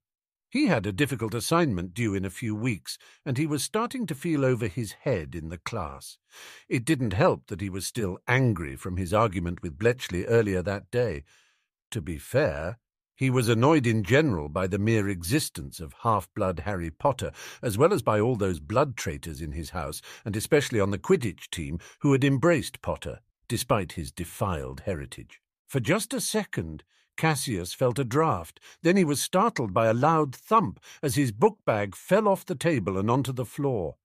He 0.50 0.66
had 0.66 0.85
a 0.85 0.92
difficult 0.92 1.33
assignment 1.33 1.94
due 1.94 2.14
in 2.14 2.26
a 2.26 2.31
few 2.31 2.54
weeks, 2.54 2.98
and 3.24 3.38
he 3.38 3.46
was 3.46 3.64
starting 3.64 4.04
to 4.09 4.14
feel 4.14 4.44
over 4.44 4.66
his 4.66 4.92
head 4.92 5.35
in 5.35 5.48
the 5.48 5.57
class. 5.57 6.18
It 6.68 6.85
didn't 6.85 7.14
help 7.14 7.46
that 7.46 7.62
he 7.62 7.70
was 7.70 7.87
still 7.87 8.18
angry 8.28 8.76
from 8.76 8.98
his 8.98 9.14
argument 9.14 9.62
with 9.62 9.78
Bletchley 9.78 10.26
earlier 10.26 10.61
that 10.61 10.90
day. 10.90 11.24
To 11.92 12.02
be 12.02 12.18
fair, 12.18 12.76
he 13.18 13.31
was 13.31 13.48
annoyed 13.48 13.85
in 13.85 14.04
general 14.04 14.48
by 14.48 14.68
the 14.68 14.78
mere 14.78 15.09
existence 15.09 15.81
of 15.81 15.92
half-blood 16.02 16.61
Harry 16.61 16.88
Potter, 16.88 17.33
as 17.61 17.76
well 17.76 17.92
as 17.92 18.00
by 18.00 18.20
all 18.20 18.37
those 18.37 18.61
blood 18.61 18.96
traitors 18.96 19.42
in 19.42 19.50
his 19.50 19.70
house, 19.70 20.00
and 20.24 20.37
especially 20.37 20.78
on 20.78 20.92
the 20.92 20.98
Quidditch 20.98 21.50
team 21.50 21.81
who 21.98 22.12
had 22.12 22.22
embraced 22.22 22.81
Potter, 22.81 23.18
despite 23.48 23.92
his 23.92 24.12
defiled 24.12 24.83
heritage. 24.87 25.40
For 25.66 25.81
just 25.81 26.14
a 26.14 26.20
second, 26.20 26.85
Cassius 27.16 27.74
felt 27.74 27.98
a 27.98 28.04
draught. 28.04 28.61
Then 28.83 28.96
he 28.96 29.04
was 29.04 29.20
startled 29.20 29.74
by 29.74 29.88
a 29.88 29.94
loud 29.94 30.33
thump 30.33 30.78
as 31.02 31.16
his 31.16 31.33
book 31.33 31.59
bag 31.66 31.96
fell 31.96 32.28
off 32.28 32.46
the 32.46 32.54
table 32.54 32.96
and 32.96 33.11
onto 33.11 33.33
the 33.33 33.44
floor. 33.44 33.96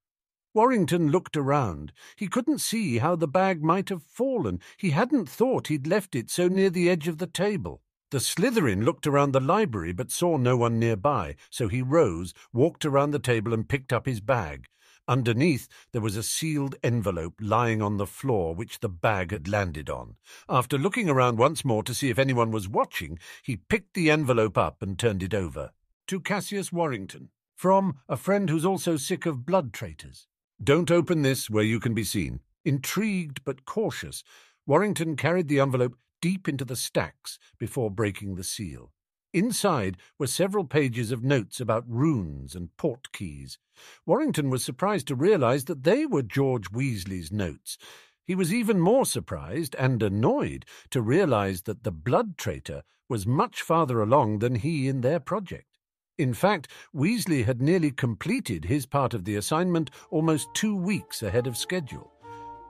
Warrington 0.55 1.11
looked 1.11 1.37
around. 1.37 1.93
He 2.15 2.27
couldn't 2.27 2.61
see 2.61 2.97
how 2.97 3.15
the 3.15 3.27
bag 3.27 3.63
might 3.63 3.89
have 3.89 4.01
fallen. 4.01 4.59
He 4.75 4.89
hadn't 4.89 5.29
thought 5.29 5.67
he'd 5.67 5.85
left 5.85 6.15
it 6.15 6.31
so 6.31 6.47
near 6.47 6.71
the 6.71 6.89
edge 6.89 7.07
of 7.07 7.19
the 7.19 7.27
table. 7.27 7.81
The 8.13 8.19
Slytherin 8.19 8.85
looked 8.85 9.07
around 9.07 9.31
the 9.31 9.39
library 9.39 9.91
but 9.91 10.11
saw 10.11 10.37
no 10.37 10.55
one 10.55 10.77
nearby, 10.77 11.35
so 11.49 11.67
he 11.67 11.81
rose, 11.81 12.35
walked 12.53 12.85
around 12.85 13.09
the 13.09 13.17
table, 13.17 13.55
and 13.55 13.67
picked 13.67 13.91
up 13.91 14.05
his 14.05 14.19
bag. 14.19 14.67
Underneath, 15.07 15.67
there 15.93 16.01
was 16.01 16.15
a 16.15 16.21
sealed 16.21 16.75
envelope 16.83 17.33
lying 17.41 17.81
on 17.81 17.97
the 17.97 18.05
floor 18.05 18.53
which 18.53 18.81
the 18.81 18.87
bag 18.87 19.31
had 19.31 19.47
landed 19.47 19.89
on. 19.89 20.17
After 20.47 20.77
looking 20.77 21.09
around 21.09 21.39
once 21.39 21.65
more 21.65 21.81
to 21.81 21.95
see 21.95 22.11
if 22.11 22.19
anyone 22.19 22.51
was 22.51 22.69
watching, 22.69 23.17
he 23.41 23.57
picked 23.57 23.95
the 23.95 24.11
envelope 24.11 24.59
up 24.59 24.83
and 24.83 24.99
turned 24.99 25.23
it 25.23 25.33
over. 25.33 25.71
To 26.05 26.19
Cassius 26.19 26.71
Warrington, 26.71 27.29
from 27.55 27.97
a 28.07 28.15
friend 28.15 28.47
who's 28.47 28.63
also 28.63 28.95
sick 28.95 29.25
of 29.25 29.43
blood 29.43 29.73
traitors. 29.73 30.27
Don't 30.63 30.91
open 30.91 31.23
this 31.23 31.49
where 31.49 31.63
you 31.63 31.79
can 31.79 31.95
be 31.95 32.03
seen. 32.03 32.41
Intrigued 32.63 33.43
but 33.43 33.65
cautious, 33.65 34.23
Warrington 34.67 35.15
carried 35.15 35.47
the 35.47 35.59
envelope 35.59 35.97
deep 36.23 36.47
into 36.47 36.63
the 36.63 36.77
stacks 36.77 37.37
before 37.59 37.91
breaking 37.91 38.35
the 38.35 38.45
seal. 38.45 38.93
Inside 39.33 39.97
were 40.17 40.25
several 40.25 40.63
pages 40.63 41.11
of 41.11 41.21
notes 41.21 41.59
about 41.59 41.83
runes 41.85 42.55
and 42.55 42.69
portkeys. 42.77 43.57
Warrington 44.05 44.49
was 44.49 44.63
surprised 44.63 45.05
to 45.07 45.15
realize 45.15 45.65
that 45.65 45.83
they 45.83 46.05
were 46.05 46.21
George 46.21 46.71
Weasley's 46.71 47.29
notes. 47.29 47.77
He 48.23 48.35
was 48.35 48.53
even 48.53 48.79
more 48.79 49.05
surprised 49.05 49.75
and 49.77 50.01
annoyed 50.01 50.65
to 50.91 51.01
realize 51.01 51.63
that 51.63 51.83
the 51.83 51.91
blood 51.91 52.37
traitor 52.37 52.83
was 53.09 53.27
much 53.27 53.61
farther 53.61 54.01
along 54.01 54.39
than 54.39 54.55
he 54.55 54.87
in 54.87 55.01
their 55.01 55.19
project. 55.19 55.77
In 56.17 56.33
fact, 56.33 56.69
Weasley 56.95 57.43
had 57.43 57.61
nearly 57.61 57.91
completed 57.91 58.63
his 58.63 58.85
part 58.85 59.13
of 59.13 59.25
the 59.25 59.35
assignment 59.35 59.91
almost 60.09 60.47
two 60.53 60.73
weeks 60.73 61.21
ahead 61.21 61.47
of 61.47 61.57
schedule. 61.57 62.12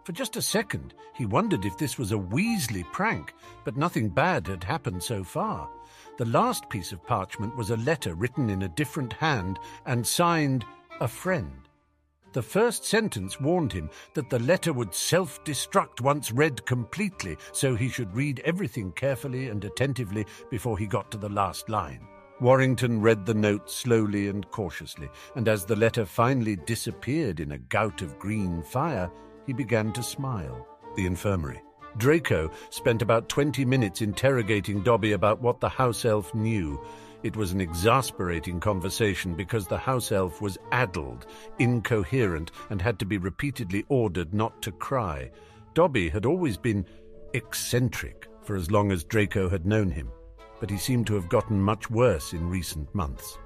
For 0.04 0.12
just 0.12 0.36
a 0.36 0.42
second, 0.42 0.94
he 1.14 1.26
wondered 1.26 1.64
if 1.64 1.78
this 1.78 1.98
was 1.98 2.12
a 2.12 2.18
Weasley 2.18 2.84
prank, 2.92 3.34
but 3.64 3.78
nothing 3.78 4.10
bad 4.10 4.48
had 4.48 4.64
happened 4.64 5.02
so 5.02 5.24
far. 5.24 5.70
The 6.18 6.26
last 6.26 6.70
piece 6.70 6.92
of 6.92 7.06
parchment 7.06 7.56
was 7.56 7.70
a 7.70 7.78
letter 7.78 8.14
written 8.14 8.50
in 8.50 8.64
a 8.64 8.68
different 8.70 9.14
hand 9.14 9.60
and 9.86 10.06
signed, 10.06 10.66
A 11.00 11.08
Friend. 11.08 11.54
The 12.34 12.42
first 12.42 12.84
sentence 12.84 13.40
warned 13.40 13.72
him 13.72 13.90
that 14.14 14.30
the 14.30 14.40
letter 14.40 14.74
would 14.74 14.94
self 14.94 15.42
destruct 15.46 16.02
once 16.02 16.32
read 16.32 16.66
completely, 16.66 17.38
so 17.54 17.76
he 17.76 17.88
should 17.88 18.14
read 18.14 18.42
everything 18.44 18.92
carefully 18.92 19.48
and 19.48 19.64
attentively 19.64 20.26
before 20.50 20.78
he 20.78 20.86
got 20.86 21.12
to 21.12 21.18
the 21.18 21.30
last 21.30 21.70
line. 21.70 22.06
Warrington 22.42 23.00
read 23.00 23.26
the 23.26 23.36
note 23.36 23.70
slowly 23.70 24.28
and 24.28 24.50
cautiously, 24.52 25.10
and 25.36 25.48
as 25.48 25.64
the 25.64 25.76
letter 25.76 26.06
finally 26.06 26.58
disappeared 26.58 27.40
in 27.40 27.54
a 27.54 27.58
gout 27.58 28.02
of 28.02 28.20
green 28.20 28.64
fire, 28.64 29.10
he 29.46 29.54
began 29.54 29.92
to 29.94 30.04
smile. 30.04 30.68
The 30.96 31.06
infirmary. 31.06 31.62
Draco 31.98 32.50
spent 32.70 33.02
about 33.02 33.30
twenty 33.30 33.66
minutes 33.66 34.02
interrogating 34.02 34.82
Dobby 34.82 35.12
about 35.12 35.42
what 35.42 35.60
the 35.60 35.70
house 35.70 36.06
elf 36.06 36.34
knew. 36.34 36.84
It 37.22 37.36
was 37.36 37.52
an 37.52 37.62
exasperating 37.62 38.60
conversation 38.60 39.36
because 39.36 39.68
the 39.68 39.78
house 39.78 40.12
elf 40.12 40.42
was 40.42 40.58
addled, 40.72 41.28
incoherent, 41.60 42.52
and 42.70 42.82
had 42.82 43.00
to 43.00 43.06
be 43.06 43.18
repeatedly 43.18 43.86
ordered 43.90 44.34
not 44.34 44.62
to 44.64 44.72
cry. 44.72 45.32
Dobby 45.74 46.10
had 46.10 46.26
always 46.26 46.58
been 46.58 46.86
eccentric 47.34 48.28
for 48.42 48.56
as 48.56 48.72
long 48.72 48.92
as 48.92 49.04
Draco 49.04 49.48
had 49.48 49.66
known 49.66 49.90
him, 49.90 50.12
but 50.60 50.70
he 50.70 50.78
seemed 50.78 51.08
to 51.08 51.16
have 51.16 51.30
gotten 51.30 51.62
much 51.62 51.90
worse 51.90 52.34
in 52.34 52.50
recent 52.50 52.94
months. 52.94 53.38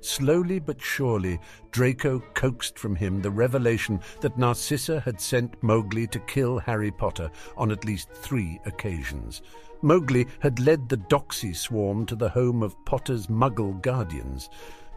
Slowly 0.00 0.58
but 0.58 0.80
surely, 0.80 1.40
Draco 1.70 2.20
coaxed 2.34 2.78
from 2.78 2.94
him 2.96 3.20
the 3.20 3.30
revelation 3.30 4.00
that 4.20 4.38
Narcissa 4.38 5.00
had 5.00 5.20
sent 5.20 5.62
Mowgli 5.62 6.06
to 6.08 6.20
kill 6.20 6.58
Harry 6.58 6.90
Potter 6.90 7.30
on 7.56 7.70
at 7.70 7.84
least 7.84 8.10
three 8.10 8.60
occasions. 8.64 9.42
Mowgli 9.82 10.26
had 10.40 10.60
led 10.60 10.88
the 10.88 10.96
Doxy 10.96 11.54
swarm 11.54 12.06
to 12.06 12.16
the 12.16 12.28
home 12.28 12.62
of 12.62 12.76
Potter's 12.84 13.28
Muggle 13.28 13.80
guardians. 13.80 14.50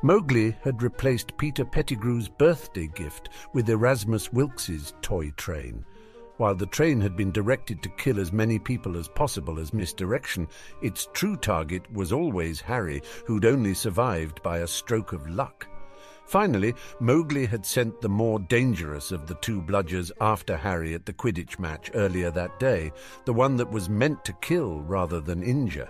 Mowgli 0.04 0.56
had 0.64 0.82
replaced 0.82 1.38
Peter 1.38 1.64
Pettigrew's 1.64 2.28
birthday 2.28 2.88
gift 2.88 3.30
with 3.54 3.70
Erasmus 3.70 4.34
Wilkes's 4.34 4.94
toy 5.02 5.30
train. 5.32 5.86
While 6.38 6.56
the 6.56 6.66
train 6.66 7.02
had 7.02 7.16
been 7.16 7.32
directed 7.32 7.84
to 7.84 7.90
kill 7.90 8.20
as 8.20 8.32
many 8.32 8.58
people 8.58 8.98
as 8.98 9.08
possible 9.08 9.60
as 9.60 9.74
misdirection, 9.74 10.48
its 10.82 11.08
true 11.14 11.38
target 11.38 11.92
was 11.92 12.12
always 12.12 12.62
Harry, 12.62 13.02
who'd 13.26 13.46
only 13.46 13.74
survived 13.74 14.42
by 14.42 14.60
a 14.60 14.68
stroke 14.68 15.14
of 15.14 15.30
luck. 15.30 15.68
Finally, 16.26 16.74
Mowgli 17.00 17.46
had 17.46 17.66
sent 17.66 18.00
the 18.00 18.10
more 18.10 18.40
dangerous 18.40 19.12
of 19.12 19.28
the 19.28 19.36
two 19.36 19.62
bludgers 19.62 20.12
after 20.22 20.56
Harry 20.56 20.94
at 20.94 21.06
the 21.06 21.14
Quidditch 21.14 21.60
match 21.60 21.92
earlier 21.94 22.32
that 22.32 22.58
day, 22.58 22.92
the 23.26 23.34
one 23.34 23.58
that 23.58 23.70
was 23.70 23.90
meant 23.90 24.24
to 24.24 24.34
kill 24.34 24.80
rather 24.82 25.20
than 25.20 25.44
injure. 25.44 25.90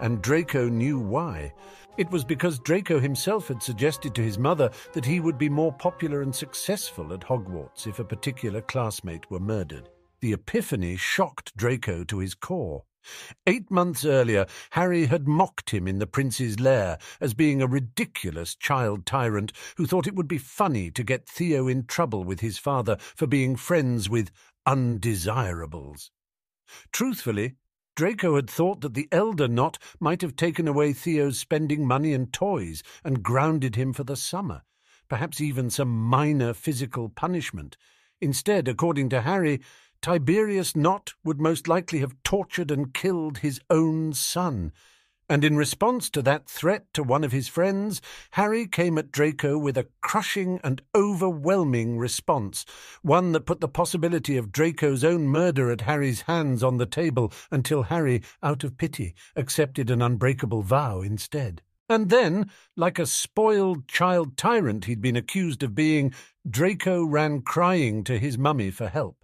And 0.00 0.22
Draco 0.22 0.68
knew 0.68 0.98
why. 0.98 1.52
It 2.00 2.10
was 2.10 2.24
because 2.24 2.58
Draco 2.58 2.98
himself 2.98 3.48
had 3.48 3.62
suggested 3.62 4.14
to 4.14 4.22
his 4.22 4.38
mother 4.38 4.70
that 4.94 5.04
he 5.04 5.20
would 5.20 5.36
be 5.36 5.50
more 5.50 5.70
popular 5.70 6.22
and 6.22 6.34
successful 6.34 7.12
at 7.12 7.20
Hogwarts 7.20 7.86
if 7.86 7.98
a 7.98 8.04
particular 8.04 8.62
classmate 8.62 9.30
were 9.30 9.38
murdered. 9.38 9.90
The 10.22 10.32
epiphany 10.32 10.96
shocked 10.96 11.54
Draco 11.58 12.04
to 12.04 12.18
his 12.20 12.34
core. 12.34 12.84
Eight 13.46 13.70
months 13.70 14.06
earlier, 14.06 14.46
Harry 14.70 15.04
had 15.04 15.28
mocked 15.28 15.68
him 15.68 15.86
in 15.86 15.98
the 15.98 16.06
prince's 16.06 16.58
lair 16.58 16.96
as 17.20 17.34
being 17.34 17.60
a 17.60 17.66
ridiculous 17.66 18.54
child 18.54 19.04
tyrant 19.04 19.52
who 19.76 19.84
thought 19.84 20.06
it 20.06 20.14
would 20.14 20.26
be 20.26 20.38
funny 20.38 20.90
to 20.92 21.04
get 21.04 21.28
Theo 21.28 21.68
in 21.68 21.84
trouble 21.84 22.24
with 22.24 22.40
his 22.40 22.56
father 22.56 22.96
for 23.14 23.26
being 23.26 23.56
friends 23.56 24.08
with 24.08 24.30
undesirables. 24.64 26.10
Truthfully, 26.92 27.56
Draco 27.96 28.36
had 28.36 28.48
thought 28.48 28.80
that 28.80 28.94
the 28.94 29.08
elder 29.12 29.48
Nott 29.48 29.78
might 29.98 30.22
have 30.22 30.36
taken 30.36 30.66
away 30.66 30.92
Theo's 30.92 31.38
spending 31.38 31.86
money 31.86 32.14
and 32.14 32.32
toys 32.32 32.82
and 33.04 33.22
grounded 33.22 33.76
him 33.76 33.92
for 33.92 34.04
the 34.04 34.16
summer, 34.16 34.62
perhaps 35.08 35.40
even 35.40 35.70
some 35.70 35.96
minor 35.96 36.54
physical 36.54 37.08
punishment. 37.08 37.76
Instead, 38.20 38.68
according 38.68 39.08
to 39.10 39.22
Harry, 39.22 39.60
Tiberius 40.02 40.74
Nott 40.74 41.14
would 41.24 41.40
most 41.40 41.68
likely 41.68 41.98
have 41.98 42.14
tortured 42.22 42.70
and 42.70 42.94
killed 42.94 43.38
his 43.38 43.60
own 43.68 44.12
son. 44.14 44.72
And 45.30 45.44
in 45.44 45.56
response 45.56 46.10
to 46.10 46.22
that 46.22 46.48
threat 46.48 46.92
to 46.92 47.04
one 47.04 47.22
of 47.22 47.30
his 47.30 47.46
friends, 47.46 48.02
Harry 48.32 48.66
came 48.66 48.98
at 48.98 49.12
Draco 49.12 49.56
with 49.56 49.78
a 49.78 49.86
crushing 50.00 50.58
and 50.64 50.82
overwhelming 50.92 51.98
response, 51.98 52.66
one 53.02 53.30
that 53.30 53.46
put 53.46 53.60
the 53.60 53.68
possibility 53.68 54.36
of 54.36 54.50
Draco's 54.50 55.04
own 55.04 55.28
murder 55.28 55.70
at 55.70 55.82
Harry's 55.82 56.22
hands 56.22 56.64
on 56.64 56.78
the 56.78 56.84
table 56.84 57.32
until 57.52 57.84
Harry, 57.84 58.22
out 58.42 58.64
of 58.64 58.76
pity, 58.76 59.14
accepted 59.36 59.88
an 59.88 60.02
unbreakable 60.02 60.62
vow 60.62 61.00
instead. 61.00 61.62
And 61.88 62.10
then, 62.10 62.50
like 62.76 62.98
a 62.98 63.06
spoiled 63.06 63.86
child 63.86 64.36
tyrant 64.36 64.86
he'd 64.86 65.00
been 65.00 65.14
accused 65.14 65.62
of 65.62 65.76
being, 65.76 66.12
Draco 66.48 67.04
ran 67.04 67.42
crying 67.42 68.02
to 68.02 68.18
his 68.18 68.36
mummy 68.36 68.72
for 68.72 68.88
help. 68.88 69.16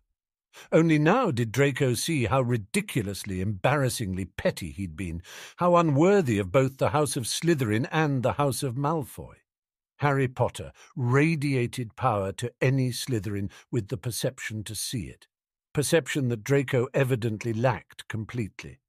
Only 0.72 0.98
now 0.98 1.30
did 1.30 1.52
Draco 1.52 1.94
see 1.94 2.24
how 2.26 2.42
ridiculously, 2.42 3.40
embarrassingly 3.40 4.24
petty 4.24 4.70
he'd 4.70 4.96
been, 4.96 5.22
how 5.57 5.76
unworthy 5.76 6.38
of 6.38 6.52
both 6.52 6.78
the 6.78 6.90
House 6.90 7.16
of 7.16 7.26
Slytherin 7.26 7.88
and 7.90 8.22
the 8.22 8.34
House 8.34 8.62
of 8.62 8.76
Malfoy. 8.76 9.36
Harry 10.00 10.28
Potter 10.28 10.72
radiated 10.94 11.96
power 11.96 12.32
to 12.32 12.52
any 12.61 12.90
Slytherin 12.90 13.50
with 13.70 13.88
the 13.88 13.96
perception 13.96 14.62
to 14.64 14.74
see 14.74 15.04
it, 15.04 15.26
perception 15.72 16.28
that 16.28 16.44
Draco 16.44 16.88
evidently 16.92 17.54
lacked 17.54 18.07
completely. 18.09 18.80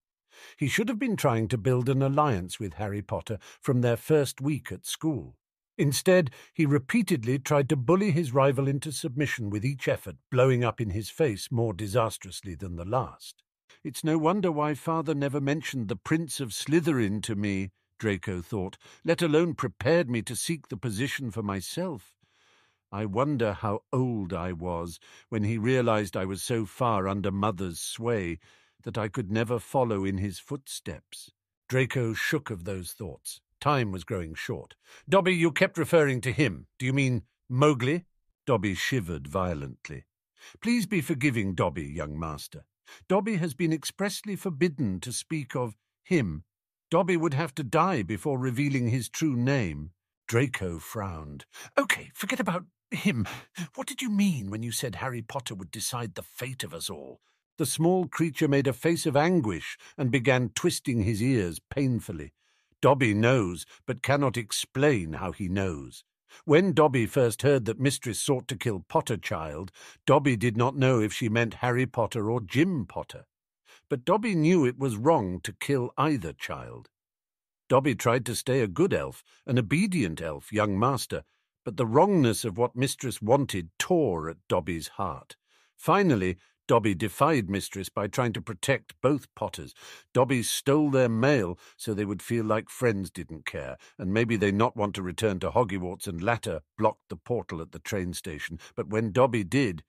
He 0.57 0.67
should 0.67 0.89
have 0.89 0.99
been 0.99 1.15
trying 1.15 1.47
to 1.47 1.57
build 1.57 1.89
an 1.89 2.01
alliance 2.01 2.59
with 2.59 2.73
Harry 2.73 3.01
Potter 3.01 3.39
from 3.61 3.81
their 3.81 3.97
first 3.97 4.41
week 4.41 4.71
at 4.71 4.85
school. 4.85 5.36
Instead, 5.77 6.31
he 6.53 6.65
repeatedly 6.65 7.37
tried 7.37 7.69
to 7.69 7.75
bully 7.75 8.11
his 8.11 8.33
rival 8.33 8.67
into 8.67 8.91
submission 8.91 9.49
with 9.49 9.63
each 9.63 9.87
effort 9.87 10.15
blowing 10.31 10.63
up 10.63 10.81
in 10.81 10.89
his 10.89 11.09
face 11.09 11.51
more 11.51 11.73
disastrously 11.73 12.55
than 12.55 12.75
the 12.75 12.85
last. 12.85 13.43
It's 13.83 14.03
no 14.03 14.17
wonder 14.17 14.51
why 14.51 14.73
father 14.73 15.13
never 15.13 15.39
mentioned 15.39 15.87
the 15.87 15.95
Prince 15.95 16.39
of 16.39 16.53
Slytherin 16.53 17.21
to 17.21 17.35
me, 17.35 17.69
Draco 17.99 18.41
thought, 18.41 18.77
let 19.05 19.21
alone 19.21 19.53
prepared 19.53 20.09
me 20.09 20.21
to 20.23 20.35
seek 20.35 20.67
the 20.67 20.77
position 20.77 21.29
for 21.29 21.43
myself. 21.43 22.15
I 22.91 23.05
wonder 23.05 23.53
how 23.53 23.83
old 23.93 24.33
I 24.33 24.53
was 24.53 24.99
when 25.29 25.43
he 25.43 25.57
realized 25.57 26.17
I 26.17 26.25
was 26.25 26.41
so 26.41 26.65
far 26.65 27.07
under 27.07 27.31
mother's 27.31 27.79
sway 27.79 28.39
that 28.83 28.97
I 28.97 29.09
could 29.09 29.29
never 29.31 29.59
follow 29.59 30.05
in 30.05 30.17
his 30.17 30.39
footsteps. 30.39 31.31
Draco 31.69 32.13
shook 32.13 32.49
of 32.49 32.63
those 32.63 32.93
thoughts. 32.93 33.41
Time 33.59 33.91
was 33.91 34.03
growing 34.03 34.35
short. 34.35 34.75
Dobby, 35.09 35.33
you 35.33 35.51
kept 35.51 35.77
referring 35.77 36.21
to 36.21 36.31
him. 36.31 36.67
Do 36.77 36.85
you 36.85 36.93
mean 36.93 37.23
Mowgli? 37.49 38.05
Dobby 38.45 38.75
shivered 38.75 39.27
violently. 39.27 40.05
Please 40.61 40.85
be 40.85 41.01
forgiving 41.01 41.55
Dobby, 41.55 41.85
young 41.85 42.17
master. 42.19 42.65
Dobby 43.09 43.37
has 43.37 43.53
been 43.53 43.73
expressly 43.73 44.35
forbidden 44.35 44.99
to 45.01 45.11
speak 45.11 45.55
of 45.55 45.75
him. 46.03 46.43
Dobby 46.89 47.17
would 47.17 47.33
have 47.33 47.53
to 47.55 47.63
die 47.63 48.03
before 48.03 48.39
revealing 48.39 48.89
his 48.89 49.09
true 49.09 49.35
name. 49.35 49.91
Draco 50.27 50.79
frowned. 50.79 51.45
Okay, 51.77 52.11
forget 52.13 52.39
about 52.39 52.65
him. 52.91 53.27
What 53.75 53.87
did 53.87 54.01
you 54.01 54.09
mean 54.09 54.49
when 54.49 54.63
you 54.63 54.71
said 54.71 54.95
Harry 54.95 55.21
Potter 55.21 55.55
would 55.55 55.71
decide 55.71 56.15
the 56.15 56.23
fate 56.23 56.63
of 56.63 56.73
us 56.73 56.89
all? 56.89 57.19
The 57.57 57.65
small 57.65 58.07
creature 58.07 58.47
made 58.47 58.67
a 58.67 58.73
face 58.73 59.05
of 59.05 59.17
anguish 59.17 59.77
and 59.97 60.11
began 60.11 60.49
twisting 60.49 61.03
his 61.03 61.21
ears 61.23 61.59
painfully. 61.69 62.33
Dobby 62.81 63.13
knows, 63.13 63.65
but 63.85 64.03
cannot 64.03 64.37
explain 64.37 65.13
how 65.13 65.31
he 65.31 65.47
knows. 65.49 66.03
When 66.45 66.73
Dobby 66.73 67.05
first 67.05 67.41
heard 67.41 67.65
that 67.65 67.79
Mistress 67.79 68.19
sought 68.19 68.47
to 68.49 68.55
kill 68.55 68.81
Potterchild, 68.81 69.71
Dobby 70.05 70.35
did 70.35 70.57
not 70.57 70.75
know 70.75 70.99
if 70.99 71.13
she 71.13 71.29
meant 71.29 71.55
Harry 71.55 71.85
Potter 71.85 72.29
or 72.29 72.41
Jim 72.41 72.85
Potter. 72.85 73.25
But 73.89 74.05
Dobby 74.05 74.35
knew 74.35 74.65
it 74.65 74.77
was 74.77 74.97
wrong 74.97 75.39
to 75.41 75.53
kill 75.53 75.91
either 75.97 76.33
child. 76.33 76.89
Dobby 77.69 77.95
tried 77.95 78.25
to 78.25 78.35
stay 78.35 78.61
a 78.61 78.67
good 78.67 78.93
elf, 78.93 79.23
an 79.45 79.57
obedient 79.57 80.21
elf, 80.21 80.51
young 80.53 80.77
master, 80.77 81.23
but 81.65 81.77
the 81.77 81.85
wrongness 81.85 82.45
of 82.45 82.57
what 82.57 82.75
Mistress 82.75 83.21
wanted 83.21 83.69
tore 83.77 84.29
at 84.29 84.37
Dobby's 84.47 84.89
heart. 84.89 85.35
Finally, 85.75 86.37
Dobby 86.67 86.93
defied 86.93 87.49
Mistress 87.49 87.87
by 87.87 88.07
trying 88.07 88.33
to 88.33 88.41
protect 88.41 88.99
both 89.01 89.33
Potters. 89.35 89.73
Dobby 90.13 90.43
stole 90.43 90.91
their 90.91 91.07
mail 91.07 91.57
so 91.77 91.93
they 91.93 92.03
would 92.03 92.21
feel 92.21 92.43
like 92.43 92.69
friends 92.69 93.09
didn't 93.09 93.45
care, 93.45 93.77
and 93.97 94.13
maybe 94.13 94.35
they 94.35 94.51
not 94.51 94.75
want 94.75 94.93
to 94.95 95.01
return 95.01 95.39
to 95.39 95.51
Hogwarts 95.51 96.07
and 96.07 96.21
latter 96.21 96.61
blocked 96.77 97.07
the 97.07 97.15
portal 97.15 97.61
at 97.61 97.71
the 97.71 97.79
train 97.79 98.13
station. 98.13 98.59
But 98.75 98.89
when 98.89 99.13
Dobby 99.13 99.45
did, 99.45 99.83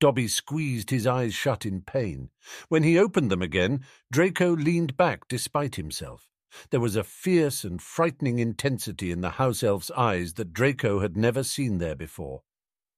Dobby 0.00 0.28
squeezed 0.28 0.90
his 0.90 1.06
eyes 1.06 1.34
shut 1.34 1.64
in 1.64 1.80
pain. 1.80 2.28
When 2.68 2.82
he 2.82 2.98
opened 2.98 3.30
them 3.30 3.42
again, 3.42 3.84
Draco 4.12 4.54
leaned 4.54 4.98
back 4.98 5.26
despite 5.28 5.76
himself. 5.76 6.28
There 6.70 6.80
was 6.80 6.94
a 6.94 7.04
fierce 7.04 7.64
and 7.64 7.80
frightening 7.80 8.38
intensity 8.38 9.10
in 9.10 9.22
the 9.22 9.30
house 9.30 9.62
elf's 9.62 9.90
eyes 9.92 10.34
that 10.34 10.52
Draco 10.52 11.00
had 11.00 11.16
never 11.16 11.42
seen 11.42 11.78
there 11.78 11.96
before 11.96 12.42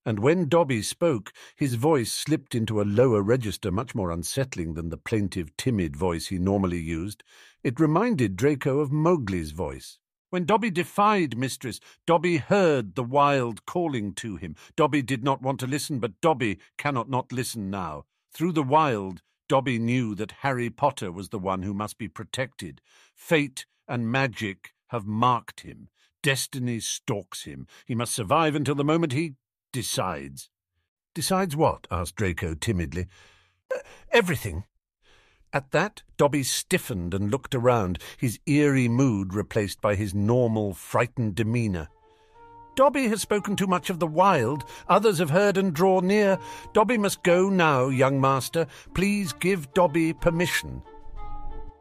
and 0.07 0.19
when 0.19 0.49
Dobby 0.49 0.83
spoke, 0.83 1.33
his 1.57 1.75
voice 1.75 2.11
slipped 2.11 2.55
into 2.55 2.81
a 2.81 2.85
lower 2.85 3.23
register 3.23 3.71
much 3.71 3.95
more 3.95 4.11
unsettling 4.11 4.75
than 4.75 4.89
the 4.89 4.97
plaintive, 4.97 5.55
timid 5.57 5.97
voice 5.97 6.29
he 6.29 6.39
normally 6.39 6.81
used. 6.81 7.23
It 7.63 7.79
reminded 7.79 8.37
Draco 8.37 8.81
of 8.81 8.91
Mowgli's 8.91 9.51
voice. 9.51 9.99
When 10.31 10.47
Dobby 10.47 10.71
defied 10.71 11.37
Mistress, 11.37 11.81
Dobby 12.07 12.39
heard 12.39 12.95
the 12.95 13.03
wild 13.03 13.67
calling 13.67 14.15
to 14.15 14.37
him. 14.37 14.55
Dobby 14.77 15.03
did 15.03 15.25
not 15.25 15.43
want 15.43 15.61
to 15.61 15.67
listen, 15.67 15.99
but 15.99 16.21
Dobby 16.21 16.59
cannot 16.79 17.11
not 17.11 17.33
listen 17.33 17.69
now. 17.69 18.05
Through 18.33 18.53
the 18.53 18.63
wild, 18.63 19.23
Dobby 19.49 19.79
knew 19.79 20.15
that 20.15 20.33
Harry 20.43 20.71
Potter 20.71 21.11
was 21.11 21.31
the 21.31 21.39
one 21.39 21.63
who 21.63 21.75
must 21.75 21.99
be 21.99 22.07
protected. 22.07 22.81
Fate 23.15 23.67
and 23.89 24.11
magic 24.11 24.73
have 24.89 25.05
marked 25.05 25.61
him. 25.61 25.89
Destiny 26.23 26.79
stalks 26.79 27.43
him. 27.43 27.67
He 27.85 27.95
must 27.95 28.15
survive 28.15 28.55
until 28.55 28.77
the 28.77 28.85
moment 28.85 29.13
he 29.13 29.35
Decides. 29.73 30.51
Decides 31.15 31.57
what? 31.57 31.87
asked 31.91 32.17
Draco 32.17 32.55
timidly. 32.55 33.07
Uh, 33.75 33.79
everything. 34.11 34.65
At 35.53 35.73
that, 35.73 36.03
Dobby 36.17 36.43
stiffened 36.45 37.13
and 37.13 37.31
looked 37.31 37.55
around, 37.55 37.99
his 38.17 38.39
eerie 38.47 38.89
mood 38.89 39.35
replaced 39.35 39.81
by 39.81 39.97
his 39.97 40.15
normal, 40.15 40.75
frightened 40.75 41.35
demeanour. 41.35 41.89
Dobby 42.77 43.09
has 43.09 43.21
spoken 43.21 43.57
too 43.57 43.67
much 43.67 43.91
of 43.91 43.99
the 43.99 44.07
wild. 44.07 44.65
Others 44.89 45.19
have 45.19 45.31
heard 45.31 45.57
and 45.57 45.75
draw 45.75 46.01
near. 46.01 46.39
Dobby 46.73 46.97
must 46.97 47.23
go 47.25 47.49
now, 47.51 47.89
young 47.89 48.21
master. 48.21 48.67
Please 48.95 49.33
give 49.33 49.73
Dobby 49.75 50.13
permission. 50.13 50.83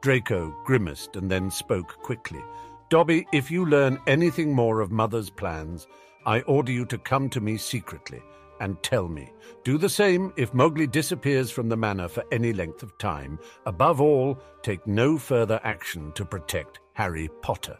Draco 0.01 0.55
grimaced 0.65 1.15
and 1.15 1.29
then 1.29 1.51
spoke 1.51 2.01
quickly. 2.01 2.43
Dobby, 2.89 3.27
if 3.31 3.51
you 3.51 3.65
learn 3.65 3.99
anything 4.07 4.53
more 4.53 4.81
of 4.81 4.91
Mother's 4.91 5.29
plans, 5.29 5.87
I 6.25 6.41
order 6.41 6.71
you 6.71 6.85
to 6.85 6.97
come 6.97 7.29
to 7.29 7.41
me 7.41 7.57
secretly 7.57 8.21
and 8.59 8.81
tell 8.83 9.07
me. 9.07 9.31
Do 9.63 9.77
the 9.77 9.89
same 9.89 10.33
if 10.35 10.53
Mowgli 10.53 10.87
disappears 10.87 11.49
from 11.49 11.69
the 11.69 11.77
manor 11.77 12.07
for 12.07 12.23
any 12.31 12.53
length 12.53 12.83
of 12.83 12.97
time. 12.97 13.39
Above 13.65 14.01
all, 14.01 14.39
take 14.61 14.85
no 14.85 15.17
further 15.17 15.59
action 15.63 16.11
to 16.13 16.25
protect 16.25 16.79
Harry 16.93 17.29
Potter. 17.41 17.77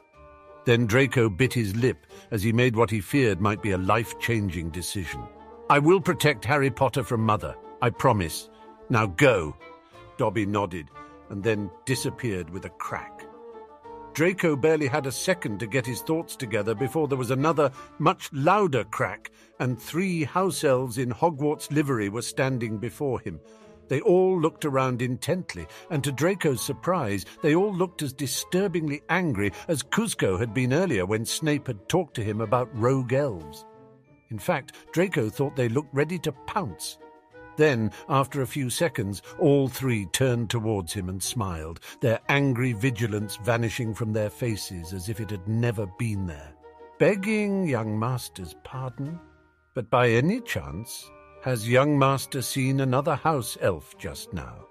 Then 0.66 0.86
Draco 0.86 1.30
bit 1.30 1.54
his 1.54 1.76
lip 1.76 2.06
as 2.32 2.44
he 2.44 2.54
made 2.54 2.76
what 2.76 2.92
he 2.92 3.02
feared 3.02 3.42
might 3.42 3.62
be 3.62 3.72
a 3.72 3.78
life 3.78 4.20
changing 4.20 4.70
decision. 4.70 5.22
I 5.70 5.80
will 5.80 6.02
protect 6.02 6.46
Harry 6.46 6.70
Potter 6.70 7.04
from 7.04 7.22
Mother, 7.22 7.56
I 7.82 7.90
promise. 7.90 8.50
Now 8.90 9.06
go. 9.06 9.56
Dobby 10.18 10.46
nodded 10.46 10.90
and 11.30 11.44
then 11.44 11.70
disappeared 11.86 12.50
with 12.50 12.66
a 12.66 12.70
crack. 12.70 13.18
Draco 14.20 14.57
barely 14.57 14.88
had 14.88 15.05
a 15.05 15.13
second 15.13 15.61
to 15.61 15.65
get 15.65 15.86
his 15.86 16.01
thoughts 16.01 16.36
together 16.36 16.76
before 16.76 17.07
there 17.07 17.17
was 17.17 17.32
another, 17.32 17.72
much 17.99 18.30
louder 18.34 18.84
crack, 18.84 19.32
and 19.61 19.82
three 19.82 20.26
house 20.26 20.65
elves 20.65 20.97
in 20.97 21.09
Hogwarts 21.09 21.72
livery 21.72 22.09
were 22.09 22.22
standing 22.22 22.78
before 22.78 23.22
him. 23.22 23.39
They 23.88 24.01
all 24.01 24.38
looked 24.38 24.65
around 24.65 25.01
intently, 25.01 25.67
and 25.89 26.03
to 26.03 26.11
Draco's 26.11 26.61
surprise, 26.61 27.24
they 27.41 27.55
all 27.55 27.74
looked 27.74 28.01
as 28.01 28.11
disturbingly 28.11 29.01
angry 29.07 29.53
as 29.70 29.84
Kuzco 29.84 30.38
had 30.38 30.53
been 30.53 30.74
earlier 30.74 31.05
when 31.05 31.24
Snape 31.24 31.67
had 31.67 31.88
talked 31.88 32.15
to 32.15 32.22
him 32.22 32.41
about 32.41 32.78
rogue 32.78 33.13
elves. 33.13 33.63
In 34.32 34.38
fact, 34.38 34.74
Draco 34.91 35.30
thought 35.30 35.55
they 35.55 35.70
looked 35.70 35.93
ready 35.93 36.20
to 36.20 36.34
pounce. 36.45 36.97
Then, 37.60 37.91
after 38.07 38.41
a 38.41 38.47
few 38.47 38.70
seconds, 38.70 39.22
all 39.38 39.68
three 39.68 40.05
turned 40.05 40.49
towards 40.49 40.93
him 40.93 41.10
and 41.10 41.22
smiled, 41.22 41.82
their 41.99 42.22
angry 42.30 42.72
vigilance 42.72 43.36
vanishing 43.36 43.93
from 43.93 44.14
their 44.14 44.30
faces 44.30 44.93
as 44.93 45.10
if 45.10 45.20
it 45.20 45.30
had 45.30 45.45
never 45.45 45.86
been 45.86 46.26
there. 46.26 46.53
Begging 46.99 47.68
young 47.68 47.99
master's 47.99 48.55
pardon, 48.64 49.20
but 49.74 49.89
by 49.89 50.07
any 50.07 50.39
chance, 50.39 51.12
has 51.43 51.68
young 51.68 51.99
master 51.99 52.41
seen 52.41 52.80
another 52.80 53.16
house 53.16 53.57
elf 53.60 53.97
just 53.97 54.32
now? 54.32 54.66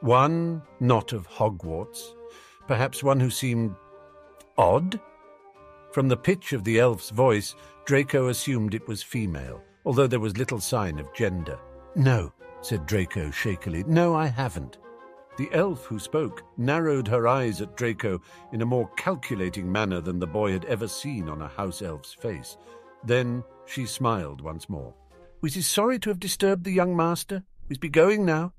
One 0.00 0.60
not 0.80 1.12
of 1.12 1.28
Hogwarts, 1.28 2.16
perhaps 2.66 3.04
one 3.04 3.20
who 3.20 3.30
seemed 3.30 3.76
odd? 4.58 4.98
From 5.92 6.08
the 6.08 6.16
pitch 6.16 6.52
of 6.52 6.64
the 6.64 6.80
elf's 6.80 7.10
voice, 7.10 7.54
Draco 7.84 8.26
assumed 8.26 8.74
it 8.74 8.88
was 8.88 9.04
female, 9.04 9.62
although 9.84 10.08
there 10.08 10.18
was 10.18 10.36
little 10.36 10.58
sign 10.58 10.98
of 10.98 11.14
gender. 11.14 11.60
No, 11.96 12.32
said 12.60 12.86
Draco 12.86 13.30
shakily. 13.30 13.84
No, 13.84 14.14
I 14.14 14.26
haven't. 14.26 14.78
The 15.36 15.48
elf 15.52 15.84
who 15.86 15.98
spoke 15.98 16.42
narrowed 16.56 17.08
her 17.08 17.26
eyes 17.26 17.60
at 17.60 17.76
Draco 17.76 18.20
in 18.52 18.62
a 18.62 18.66
more 18.66 18.88
calculating 18.96 19.70
manner 19.70 20.00
than 20.00 20.18
the 20.18 20.26
boy 20.26 20.52
had 20.52 20.64
ever 20.66 20.86
seen 20.86 21.28
on 21.28 21.42
a 21.42 21.48
house 21.48 21.82
elf's 21.82 22.12
face. 22.12 22.56
Then 23.04 23.42
she 23.66 23.86
smiled 23.86 24.40
once 24.40 24.68
more. 24.68 24.94
We 25.40 25.50
is 25.50 25.68
sorry 25.68 25.98
to 26.00 26.10
have 26.10 26.20
disturbed 26.20 26.64
the 26.64 26.72
young 26.72 26.96
master. 26.96 27.44
We's 27.68 27.78
be 27.78 27.88
going 27.88 28.24
now. 28.24 28.54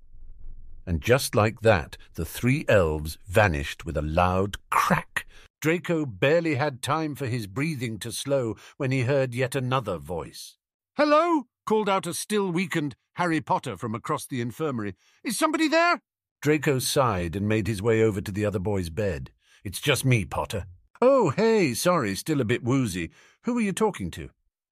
And 0.85 1.01
just 1.01 1.33
like 1.33 1.61
that, 1.61 1.97
the 2.13 2.25
three 2.25 2.63
elves 2.67 3.17
vanished 3.27 3.85
with 3.85 3.97
a 3.97 4.01
loud 4.01 4.57
crack. 4.69 5.25
Draco 5.61 6.05
barely 6.05 6.55
had 6.55 6.81
time 6.81 7.15
for 7.15 7.25
his 7.25 7.47
breathing 7.47 7.97
to 7.99 8.11
slow 8.11 8.55
when 8.77 8.91
he 8.91 9.01
heard 9.01 9.33
yet 9.33 9.55
another 9.55 9.97
voice. 9.97 10.57
Hello! 10.95 11.47
Called 11.65 11.89
out 11.89 12.07
a 12.07 12.13
still 12.13 12.51
weakened 12.51 12.95
Harry 13.13 13.41
Potter 13.41 13.77
from 13.77 13.95
across 13.95 14.25
the 14.25 14.41
infirmary. 14.41 14.95
Is 15.23 15.37
somebody 15.37 15.67
there? 15.67 16.01
Draco 16.41 16.79
sighed 16.79 17.35
and 17.35 17.47
made 17.47 17.67
his 17.67 17.81
way 17.81 18.03
over 18.03 18.21
to 18.21 18.31
the 18.31 18.45
other 18.45 18.59
boy's 18.59 18.89
bed. 18.89 19.31
It's 19.63 19.81
just 19.81 20.05
me, 20.05 20.25
Potter. 20.25 20.65
Oh, 21.01 21.31
hey, 21.31 21.73
sorry, 21.73 22.15
still 22.15 22.39
a 22.39 22.45
bit 22.45 22.63
woozy. 22.63 23.11
Who 23.43 23.57
are 23.57 23.61
you 23.61 23.73
talking 23.73 24.11
to? 24.11 24.29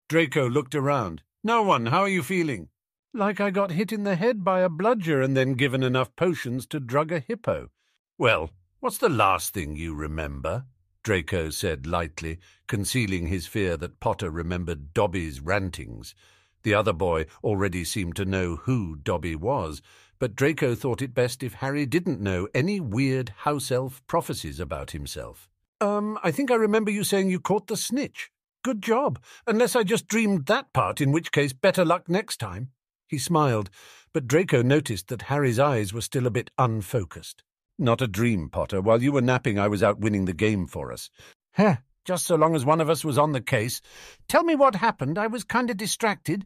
Draco 0.07 0.49
looked 0.49 0.75
around. 0.75 1.23
No 1.43 1.63
one, 1.63 1.87
how 1.87 2.01
are 2.01 2.09
you 2.09 2.23
feeling? 2.23 2.69
Like 3.13 3.41
I 3.41 3.49
got 3.49 3.71
hit 3.71 3.91
in 3.91 4.03
the 4.03 4.15
head 4.15 4.43
by 4.43 4.61
a 4.61 4.69
bludger 4.69 5.21
and 5.21 5.35
then 5.35 5.53
given 5.53 5.83
enough 5.83 6.15
potions 6.15 6.65
to 6.67 6.79
drug 6.79 7.11
a 7.11 7.19
hippo. 7.19 7.69
Well, 8.17 8.51
what's 8.79 8.97
the 8.97 9.09
last 9.09 9.53
thing 9.53 9.75
you 9.75 9.93
remember? 9.93 10.65
Draco 11.03 11.49
said 11.49 11.85
lightly, 11.85 12.39
concealing 12.67 13.27
his 13.27 13.45
fear 13.45 13.75
that 13.77 13.99
Potter 13.99 14.31
remembered 14.31 14.93
Dobby's 14.93 15.41
rantings. 15.41 16.15
The 16.63 16.73
other 16.73 16.93
boy 16.93 17.25
already 17.43 17.83
seemed 17.83 18.15
to 18.15 18.25
know 18.25 18.55
who 18.55 18.95
Dobby 18.95 19.35
was, 19.35 19.81
but 20.19 20.35
Draco 20.35 20.75
thought 20.75 21.01
it 21.01 21.13
best 21.13 21.43
if 21.43 21.55
Harry 21.55 21.85
didn't 21.85 22.21
know 22.21 22.47
any 22.53 22.79
weird 22.79 23.29
house 23.39 23.71
elf 23.71 24.01
prophecies 24.07 24.59
about 24.59 24.91
himself. 24.91 25.49
Um, 25.81 26.17
I 26.23 26.31
think 26.31 26.49
I 26.49 26.55
remember 26.55 26.91
you 26.91 27.03
saying 27.03 27.29
you 27.29 27.41
caught 27.41 27.67
the 27.67 27.75
snitch. 27.75 28.31
Good 28.63 28.81
job, 28.81 29.21
unless 29.45 29.75
I 29.75 29.83
just 29.83 30.07
dreamed 30.07 30.45
that 30.45 30.71
part, 30.71 31.01
in 31.01 31.11
which 31.11 31.33
case 31.33 31.51
better 31.51 31.83
luck 31.83 32.07
next 32.07 32.37
time. 32.37 32.69
He 33.07 33.17
smiled, 33.17 33.69
but 34.13 34.27
Draco 34.27 34.61
noticed 34.61 35.09
that 35.09 35.23
Harry's 35.23 35.59
eyes 35.59 35.91
were 35.91 35.99
still 35.99 36.25
a 36.25 36.31
bit 36.31 36.49
unfocused. 36.57 37.43
Not 37.77 38.01
a 38.01 38.07
dream, 38.07 38.49
Potter. 38.49 38.79
While 38.79 39.03
you 39.03 39.11
were 39.11 39.21
napping, 39.21 39.59
I 39.59 39.67
was 39.67 39.83
out 39.83 39.99
winning 39.99 40.23
the 40.23 40.33
game 40.33 40.67
for 40.67 40.93
us. 40.93 41.09
Heh, 41.53 41.77
just 42.05 42.25
so 42.25 42.35
long 42.35 42.55
as 42.55 42.65
one 42.65 42.81
of 42.81 42.89
us 42.89 43.03
was 43.05 43.17
on 43.17 43.31
the 43.31 43.41
case. 43.41 43.81
Tell 44.27 44.43
me 44.43 44.55
what 44.55 44.75
happened. 44.75 45.17
I 45.17 45.27
was 45.27 45.43
kind 45.43 45.69
of 45.69 45.77
distracted. 45.77 46.45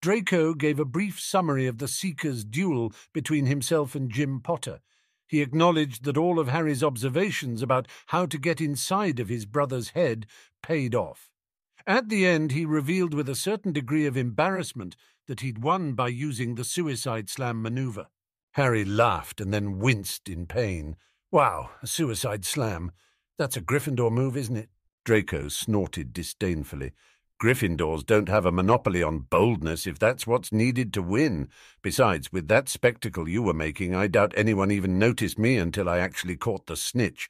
Draco 0.00 0.54
gave 0.54 0.80
a 0.80 0.84
brief 0.84 1.20
summary 1.20 1.66
of 1.66 1.78
the 1.78 1.86
Seeker's 1.86 2.44
duel 2.44 2.92
between 3.12 3.46
himself 3.46 3.94
and 3.94 4.10
Jim 4.10 4.40
Potter. 4.40 4.80
He 5.28 5.40
acknowledged 5.40 6.04
that 6.04 6.18
all 6.18 6.38
of 6.38 6.48
Harry's 6.48 6.82
observations 6.82 7.62
about 7.62 7.88
how 8.06 8.26
to 8.26 8.38
get 8.38 8.60
inside 8.60 9.18
of 9.18 9.28
his 9.28 9.46
brother's 9.46 9.90
head 9.90 10.26
paid 10.62 10.94
off. 10.94 11.30
At 11.86 12.08
the 12.08 12.26
end, 12.26 12.52
he 12.52 12.64
revealed 12.64 13.14
with 13.14 13.28
a 13.28 13.34
certain 13.34 13.72
degree 13.72 14.06
of 14.06 14.16
embarrassment 14.16 14.96
that 15.26 15.40
he'd 15.40 15.62
won 15.62 15.94
by 15.94 16.08
using 16.08 16.54
the 16.54 16.64
suicide 16.64 17.30
slam 17.30 17.62
maneuver. 17.62 18.08
Harry 18.52 18.84
laughed 18.84 19.40
and 19.40 19.54
then 19.54 19.78
winced 19.78 20.28
in 20.28 20.46
pain. 20.46 20.96
Wow, 21.30 21.70
a 21.82 21.86
suicide 21.86 22.44
slam. 22.44 22.92
That's 23.38 23.56
a 23.56 23.62
Gryffindor 23.62 24.12
move, 24.12 24.36
isn't 24.36 24.56
it? 24.56 24.68
Draco 25.04 25.48
snorted 25.48 26.12
disdainfully. 26.12 26.92
Gryffindors 27.42 28.06
don't 28.06 28.28
have 28.28 28.46
a 28.46 28.52
monopoly 28.52 29.02
on 29.02 29.18
boldness 29.18 29.86
if 29.86 29.98
that's 29.98 30.28
what's 30.28 30.52
needed 30.52 30.92
to 30.94 31.02
win. 31.02 31.48
Besides, 31.82 32.30
with 32.30 32.46
that 32.48 32.68
spectacle 32.68 33.28
you 33.28 33.42
were 33.42 33.52
making, 33.52 33.96
I 33.96 34.06
doubt 34.06 34.32
anyone 34.36 34.70
even 34.70 34.98
noticed 34.98 35.40
me 35.40 35.56
until 35.56 35.88
I 35.88 35.98
actually 35.98 36.36
caught 36.36 36.66
the 36.66 36.76
snitch. 36.76 37.28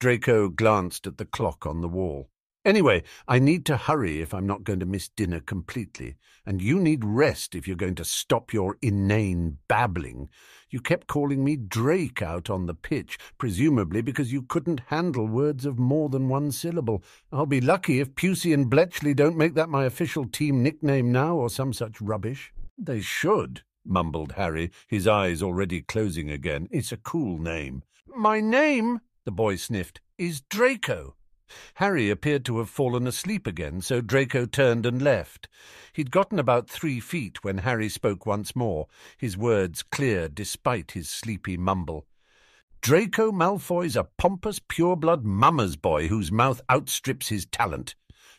Draco 0.00 0.50
glanced 0.50 1.06
at 1.06 1.16
the 1.16 1.24
clock 1.24 1.64
on 1.64 1.80
the 1.80 1.88
wall. 1.88 2.28
Anyway, 2.64 3.02
I 3.26 3.40
need 3.40 3.66
to 3.66 3.76
hurry 3.76 4.20
if 4.20 4.32
I'm 4.32 4.46
not 4.46 4.62
going 4.62 4.78
to 4.78 4.86
miss 4.86 5.08
dinner 5.08 5.40
completely, 5.40 6.14
and 6.46 6.62
you 6.62 6.78
need 6.78 7.04
rest 7.04 7.56
if 7.56 7.66
you're 7.66 7.76
going 7.76 7.96
to 7.96 8.04
stop 8.04 8.52
your 8.52 8.76
inane 8.80 9.58
babbling. 9.66 10.28
You 10.70 10.80
kept 10.80 11.08
calling 11.08 11.42
me 11.42 11.56
Drake 11.56 12.22
out 12.22 12.48
on 12.48 12.66
the 12.66 12.74
pitch, 12.74 13.18
presumably 13.36 14.00
because 14.00 14.32
you 14.32 14.42
couldn't 14.42 14.82
handle 14.86 15.26
words 15.26 15.66
of 15.66 15.80
more 15.80 16.08
than 16.08 16.28
one 16.28 16.52
syllable. 16.52 17.02
I'll 17.32 17.46
be 17.46 17.60
lucky 17.60 17.98
if 17.98 18.14
Pusey 18.14 18.54
and 18.54 18.70
Bletchley 18.70 19.12
don't 19.12 19.36
make 19.36 19.54
that 19.54 19.68
my 19.68 19.84
official 19.84 20.24
team 20.24 20.62
nickname 20.62 21.10
now 21.10 21.34
or 21.34 21.50
some 21.50 21.72
such 21.72 22.00
rubbish. 22.00 22.52
They 22.78 23.00
should, 23.00 23.62
mumbled 23.84 24.32
Harry, 24.32 24.70
his 24.86 25.08
eyes 25.08 25.42
already 25.42 25.80
closing 25.80 26.30
again. 26.30 26.68
It's 26.70 26.92
a 26.92 26.96
cool 26.96 27.38
name. 27.38 27.82
My 28.06 28.40
name, 28.40 29.00
the 29.24 29.32
boy 29.32 29.56
sniffed, 29.56 30.00
is 30.16 30.42
Draco. 30.42 31.16
Harry 31.74 32.10
appeared 32.10 32.44
to 32.44 32.58
have 32.58 32.68
fallen 32.70 33.06
asleep 33.06 33.46
again, 33.46 33.80
so 33.80 34.00
Draco 34.00 34.46
turned 34.46 34.86
and 34.86 35.02
left. 35.02 35.48
He'd 35.92 36.10
gotten 36.10 36.38
about 36.38 36.68
three 36.68 37.00
feet 37.00 37.44
when 37.44 37.58
Harry 37.58 37.88
spoke 37.88 38.26
once 38.26 38.56
more, 38.56 38.88
his 39.18 39.36
words 39.36 39.82
clear 39.82 40.28
despite 40.28 40.92
his 40.92 41.10
sleepy 41.10 41.56
mumble. 41.56 42.06
Draco 42.80 43.30
Malfoy's 43.30 43.94
a 43.94 44.08
pompous, 44.18 44.58
pure-blood 44.58 45.24
mama's 45.24 45.76
boy 45.76 46.08
whose 46.08 46.32
mouth 46.32 46.60
outstrips 46.70 47.28
his 47.28 47.46
talent. 47.46 47.94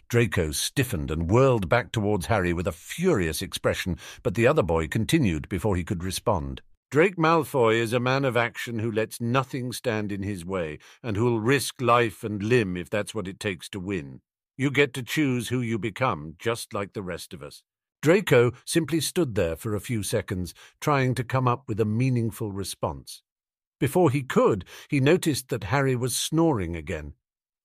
Draco 0.09 0.51
stiffened 0.51 1.09
and 1.09 1.31
whirled 1.31 1.69
back 1.69 1.91
towards 1.91 2.25
Harry 2.25 2.51
with 2.51 2.67
a 2.67 2.73
furious 2.73 3.41
expression, 3.41 3.97
but 4.21 4.35
the 4.35 4.45
other 4.45 4.61
boy 4.61 4.87
continued 4.87 5.47
before 5.47 5.75
he 5.75 5.83
could 5.83 6.03
respond. 6.03 6.61
Drake 6.93 7.17
Malfoy 7.17 7.77
is 7.77 7.91
a 7.91 7.99
man 7.99 8.23
of 8.23 8.37
action 8.37 8.77
who 8.77 8.91
lets 8.91 9.19
nothing 9.19 9.71
stand 9.71 10.11
in 10.11 10.21
his 10.21 10.45
way, 10.45 10.77
and 11.01 11.17
who'll 11.17 11.39
risk 11.39 11.81
life 11.81 12.23
and 12.23 12.43
limb 12.43 12.77
if 12.77 12.87
that's 12.87 13.15
what 13.15 13.27
it 13.27 13.39
takes 13.39 13.67
to 13.69 13.79
win. 13.79 14.21
You 14.57 14.69
get 14.69 14.93
to 14.93 15.01
choose 15.01 15.49
who 15.49 15.59
you 15.59 15.79
become, 15.79 16.35
just 16.37 16.71
like 16.71 16.93
the 16.93 17.01
rest 17.01 17.33
of 17.33 17.41
us. 17.41 17.63
Draco 18.03 18.51
simply 18.63 19.01
stood 19.01 19.33
there 19.33 19.55
for 19.55 19.73
a 19.73 19.79
few 19.79 20.03
seconds, 20.03 20.53
trying 20.79 21.15
to 21.15 21.23
come 21.23 21.47
up 21.47 21.63
with 21.67 21.79
a 21.79 21.83
meaningful 21.83 22.51
response. 22.51 23.23
Before 23.79 24.11
he 24.11 24.21
could, 24.21 24.63
he 24.87 24.99
noticed 24.99 25.49
that 25.49 25.63
Harry 25.63 25.95
was 25.95 26.15
snoring 26.15 26.75
again. 26.75 27.13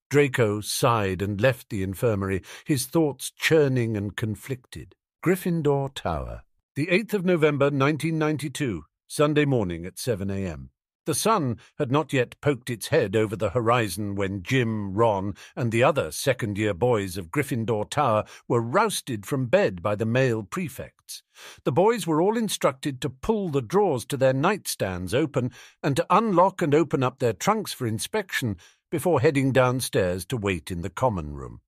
Draco 0.08 0.62
sighed 0.62 1.20
and 1.20 1.38
left 1.38 1.68
the 1.68 1.82
infirmary, 1.82 2.40
his 2.64 2.86
thoughts 2.86 3.30
churning 3.30 3.94
and 3.94 4.16
conflicted. 4.16 4.94
Gryffindor 5.22 5.92
Tower. 5.94 6.44
The 6.76 6.86
8th 6.86 7.12
of 7.12 7.24
November, 7.26 7.66
1992. 7.66 8.84
Sunday 9.10 9.46
morning 9.46 9.86
at 9.86 9.98
7 9.98 10.30
a.m. 10.30 10.68
The 11.06 11.14
sun 11.14 11.56
had 11.78 11.90
not 11.90 12.12
yet 12.12 12.38
poked 12.42 12.68
its 12.68 12.88
head 12.88 13.16
over 13.16 13.34
the 13.34 13.48
horizon 13.48 14.14
when 14.14 14.42
Jim, 14.42 14.92
Ron, 14.92 15.34
and 15.56 15.72
the 15.72 15.82
other 15.82 16.12
second 16.12 16.58
year 16.58 16.74
boys 16.74 17.16
of 17.16 17.30
Gryffindor 17.30 17.88
Tower 17.88 18.26
were 18.46 18.60
rousted 18.60 19.24
from 19.24 19.46
bed 19.46 19.80
by 19.82 19.94
the 19.94 20.04
male 20.04 20.42
prefects. 20.42 21.22
The 21.64 21.72
boys 21.72 22.06
were 22.06 22.20
all 22.20 22.36
instructed 22.36 23.00
to 23.00 23.08
pull 23.08 23.48
the 23.48 23.62
drawers 23.62 24.04
to 24.06 24.18
their 24.18 24.34
nightstands 24.34 25.14
open 25.14 25.52
and 25.82 25.96
to 25.96 26.06
unlock 26.10 26.60
and 26.60 26.74
open 26.74 27.02
up 27.02 27.18
their 27.18 27.32
trunks 27.32 27.72
for 27.72 27.86
inspection 27.86 28.58
before 28.90 29.22
heading 29.22 29.52
downstairs 29.52 30.26
to 30.26 30.36
wait 30.36 30.70
in 30.70 30.82
the 30.82 30.90
common 30.90 31.32
room. 31.32 31.62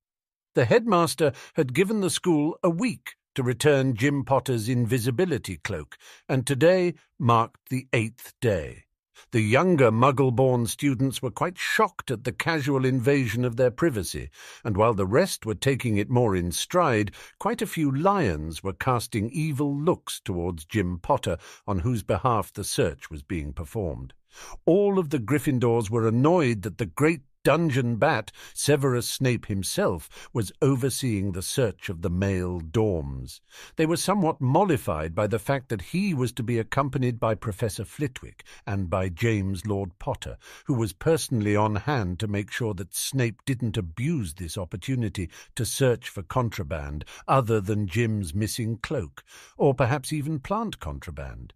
The 0.54 0.66
headmaster 0.66 1.32
had 1.54 1.72
given 1.72 2.02
the 2.02 2.10
school 2.10 2.58
a 2.62 2.68
week 2.68 3.14
to 3.40 3.44
return 3.44 3.96
Jim 3.96 4.22
Potter's 4.22 4.68
invisibility 4.68 5.56
cloak, 5.56 5.96
and 6.28 6.46
today 6.46 6.92
marked 7.18 7.70
the 7.70 7.88
eighth 7.94 8.34
day. 8.38 8.84
The 9.32 9.40
younger 9.40 9.90
Muggle-born 9.90 10.66
students 10.66 11.22
were 11.22 11.30
quite 11.30 11.56
shocked 11.56 12.10
at 12.10 12.24
the 12.24 12.32
casual 12.32 12.84
invasion 12.84 13.46
of 13.46 13.56
their 13.56 13.70
privacy, 13.70 14.28
and 14.62 14.76
while 14.76 14.92
the 14.92 15.06
rest 15.06 15.46
were 15.46 15.54
taking 15.54 15.96
it 15.96 16.10
more 16.10 16.36
in 16.36 16.52
stride, 16.52 17.12
quite 17.38 17.62
a 17.62 17.66
few 17.66 17.90
lions 17.90 18.62
were 18.62 18.74
casting 18.74 19.30
evil 19.30 19.74
looks 19.74 20.20
towards 20.20 20.66
Jim 20.66 20.98
Potter, 20.98 21.38
on 21.66 21.78
whose 21.78 22.02
behalf 22.02 22.52
the 22.52 22.62
search 22.62 23.08
was 23.08 23.22
being 23.22 23.54
performed. 23.54 24.12
All 24.66 24.98
of 24.98 25.08
the 25.08 25.18
Gryffindors 25.18 25.88
were 25.88 26.06
annoyed 26.06 26.60
that 26.62 26.76
the 26.76 26.84
great 26.84 27.22
dungeon 27.42 27.96
bat, 27.96 28.30
Severus 28.52 29.08
Snape 29.08 29.46
himself, 29.46 30.28
was 30.32 30.52
overseeing 30.60 31.32
the 31.32 31.42
search 31.42 31.88
of 31.88 32.02
the 32.02 32.10
male 32.10 32.60
dorms. 32.60 33.40
They 33.76 33.86
were 33.86 33.96
somewhat 33.96 34.40
mollified 34.40 35.14
by 35.14 35.26
the 35.26 35.38
fact 35.38 35.68
that 35.70 35.82
he 35.82 36.12
was 36.12 36.32
to 36.32 36.42
be 36.42 36.58
accompanied 36.58 37.18
by 37.18 37.34
Professor 37.34 37.84
Flitwick 37.84 38.44
and 38.66 38.90
by 38.90 39.08
James 39.08 39.66
Lord 39.66 39.98
Potter, 39.98 40.36
who 40.66 40.74
was 40.74 40.92
personally 40.92 41.56
on 41.56 41.76
hand 41.76 42.18
to 42.20 42.28
make 42.28 42.50
sure 42.50 42.74
that 42.74 42.94
Snape 42.94 43.42
didn't 43.46 43.76
abuse 43.76 44.34
this 44.34 44.58
opportunity 44.58 45.30
to 45.54 45.64
search 45.64 46.08
for 46.08 46.22
contraband 46.22 47.04
other 47.26 47.60
than 47.60 47.86
Jim's 47.86 48.34
missing 48.34 48.76
cloak, 48.76 49.24
or 49.56 49.74
perhaps 49.74 50.12
even 50.12 50.40
plant 50.40 50.78
contraband. 50.78 51.54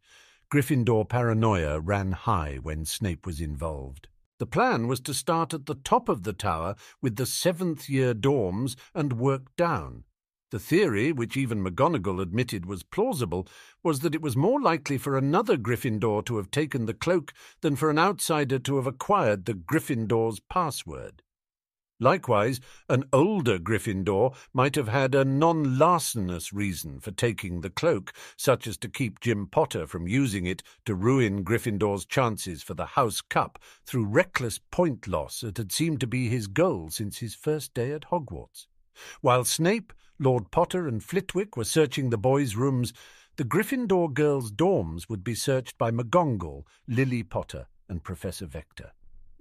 Gryffindor 0.50 1.08
paranoia 1.08 1.80
ran 1.80 2.12
high 2.12 2.58
when 2.62 2.84
Snape 2.84 3.26
was 3.26 3.40
involved. 3.40 4.08
The 4.38 4.46
plan 4.46 4.88
was 4.88 5.00
to 5.02 5.14
start 5.14 5.54
at 5.54 5.66
the 5.66 5.76
top 5.76 6.08
of 6.08 6.24
the 6.24 6.32
tower 6.32 6.74
with 7.00 7.16
the 7.16 7.26
seventh 7.26 7.88
year 7.88 8.14
dorms 8.14 8.74
and 8.92 9.12
work 9.12 9.54
down. 9.56 10.04
The 10.50 10.58
theory, 10.58 11.12
which 11.12 11.36
even 11.36 11.64
McGonagall 11.64 12.20
admitted 12.20 12.66
was 12.66 12.82
plausible, 12.82 13.48
was 13.82 14.00
that 14.00 14.14
it 14.14 14.22
was 14.22 14.36
more 14.36 14.60
likely 14.60 14.98
for 14.98 15.16
another 15.16 15.56
Gryffindor 15.56 16.24
to 16.26 16.36
have 16.36 16.50
taken 16.50 16.86
the 16.86 16.94
cloak 16.94 17.32
than 17.60 17.76
for 17.76 17.90
an 17.90 17.98
outsider 17.98 18.58
to 18.60 18.76
have 18.76 18.86
acquired 18.86 19.44
the 19.44 19.54
Gryffindor's 19.54 20.40
password. 20.40 21.22
Likewise, 22.00 22.60
an 22.88 23.04
older 23.12 23.58
Gryffindor 23.58 24.34
might 24.52 24.74
have 24.74 24.88
had 24.88 25.14
a 25.14 25.24
non 25.24 25.78
larcenous 25.78 26.52
reason 26.52 26.98
for 26.98 27.12
taking 27.12 27.60
the 27.60 27.70
cloak, 27.70 28.12
such 28.36 28.66
as 28.66 28.76
to 28.78 28.88
keep 28.88 29.20
Jim 29.20 29.46
Potter 29.46 29.86
from 29.86 30.08
using 30.08 30.44
it 30.44 30.62
to 30.86 30.94
ruin 30.94 31.44
Gryffindor's 31.44 32.04
chances 32.04 32.62
for 32.62 32.74
the 32.74 32.86
House 32.86 33.20
Cup 33.20 33.60
through 33.86 34.06
reckless 34.06 34.58
point 34.58 35.06
loss 35.06 35.40
that 35.40 35.56
had 35.56 35.70
seemed 35.70 36.00
to 36.00 36.06
be 36.08 36.28
his 36.28 36.48
goal 36.48 36.90
since 36.90 37.18
his 37.18 37.34
first 37.34 37.74
day 37.74 37.92
at 37.92 38.10
Hogwarts. 38.10 38.66
While 39.20 39.44
Snape, 39.44 39.92
Lord 40.18 40.50
Potter, 40.50 40.88
and 40.88 41.02
Flitwick 41.02 41.56
were 41.56 41.64
searching 41.64 42.10
the 42.10 42.18
boys' 42.18 42.56
rooms, 42.56 42.92
the 43.36 43.44
Gryffindor 43.44 44.12
girls' 44.12 44.52
dorms 44.52 45.08
would 45.08 45.24
be 45.24 45.34
searched 45.34 45.78
by 45.78 45.90
McGonagall, 45.90 46.64
Lily 46.88 47.22
Potter, 47.22 47.66
and 47.88 48.02
Professor 48.02 48.46
Vector. 48.46 48.92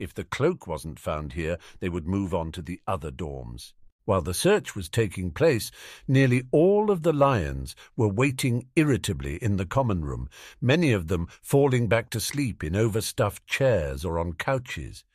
If 0.03 0.13
the 0.13 0.25
cloak 0.25 0.67
wasn't 0.67 0.99
found 0.99 1.31
here, 1.31 1.57
they 1.79 1.87
would 1.87 2.05
move 2.05 2.33
on 2.33 2.51
to 2.51 2.61
the 2.61 2.81
other 2.85 3.09
dorms. 3.09 3.71
While 4.03 4.21
the 4.21 4.33
search 4.33 4.75
was 4.75 4.89
taking 4.89 5.31
place, 5.31 5.71
nearly 6.09 6.43
all 6.51 6.91
of 6.91 7.03
the 7.03 7.13
lions 7.13 7.73
were 7.95 8.09
waiting 8.09 8.67
irritably 8.75 9.41
in 9.41 9.55
the 9.55 9.65
common 9.65 10.03
room, 10.03 10.27
many 10.59 10.91
of 10.91 11.07
them 11.07 11.29
falling 11.41 11.87
back 11.87 12.09
to 12.09 12.19
sleep 12.19 12.65
in 12.65 12.75
overstuffed 12.75 13.47
chairs 13.47 14.03
or 14.03 14.19
on 14.19 14.33
couches. 14.33 15.05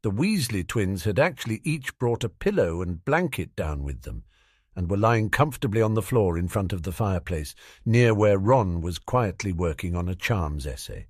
The 0.00 0.10
Weasley 0.10 0.66
twins 0.66 1.04
had 1.04 1.18
actually 1.18 1.60
each 1.62 1.98
brought 1.98 2.24
a 2.24 2.30
pillow 2.30 2.80
and 2.80 3.04
blanket 3.04 3.54
down 3.54 3.82
with 3.82 4.04
them, 4.04 4.24
and 4.74 4.90
were 4.90 4.96
lying 4.96 5.28
comfortably 5.28 5.82
on 5.82 5.92
the 5.92 6.00
floor 6.00 6.38
in 6.38 6.48
front 6.48 6.72
of 6.72 6.84
the 6.84 6.92
fireplace, 6.92 7.54
near 7.84 8.14
where 8.14 8.38
Ron 8.38 8.80
was 8.80 8.98
quietly 8.98 9.52
working 9.52 9.94
on 9.94 10.08
a 10.08 10.14
charms 10.14 10.66
essay. 10.66 11.08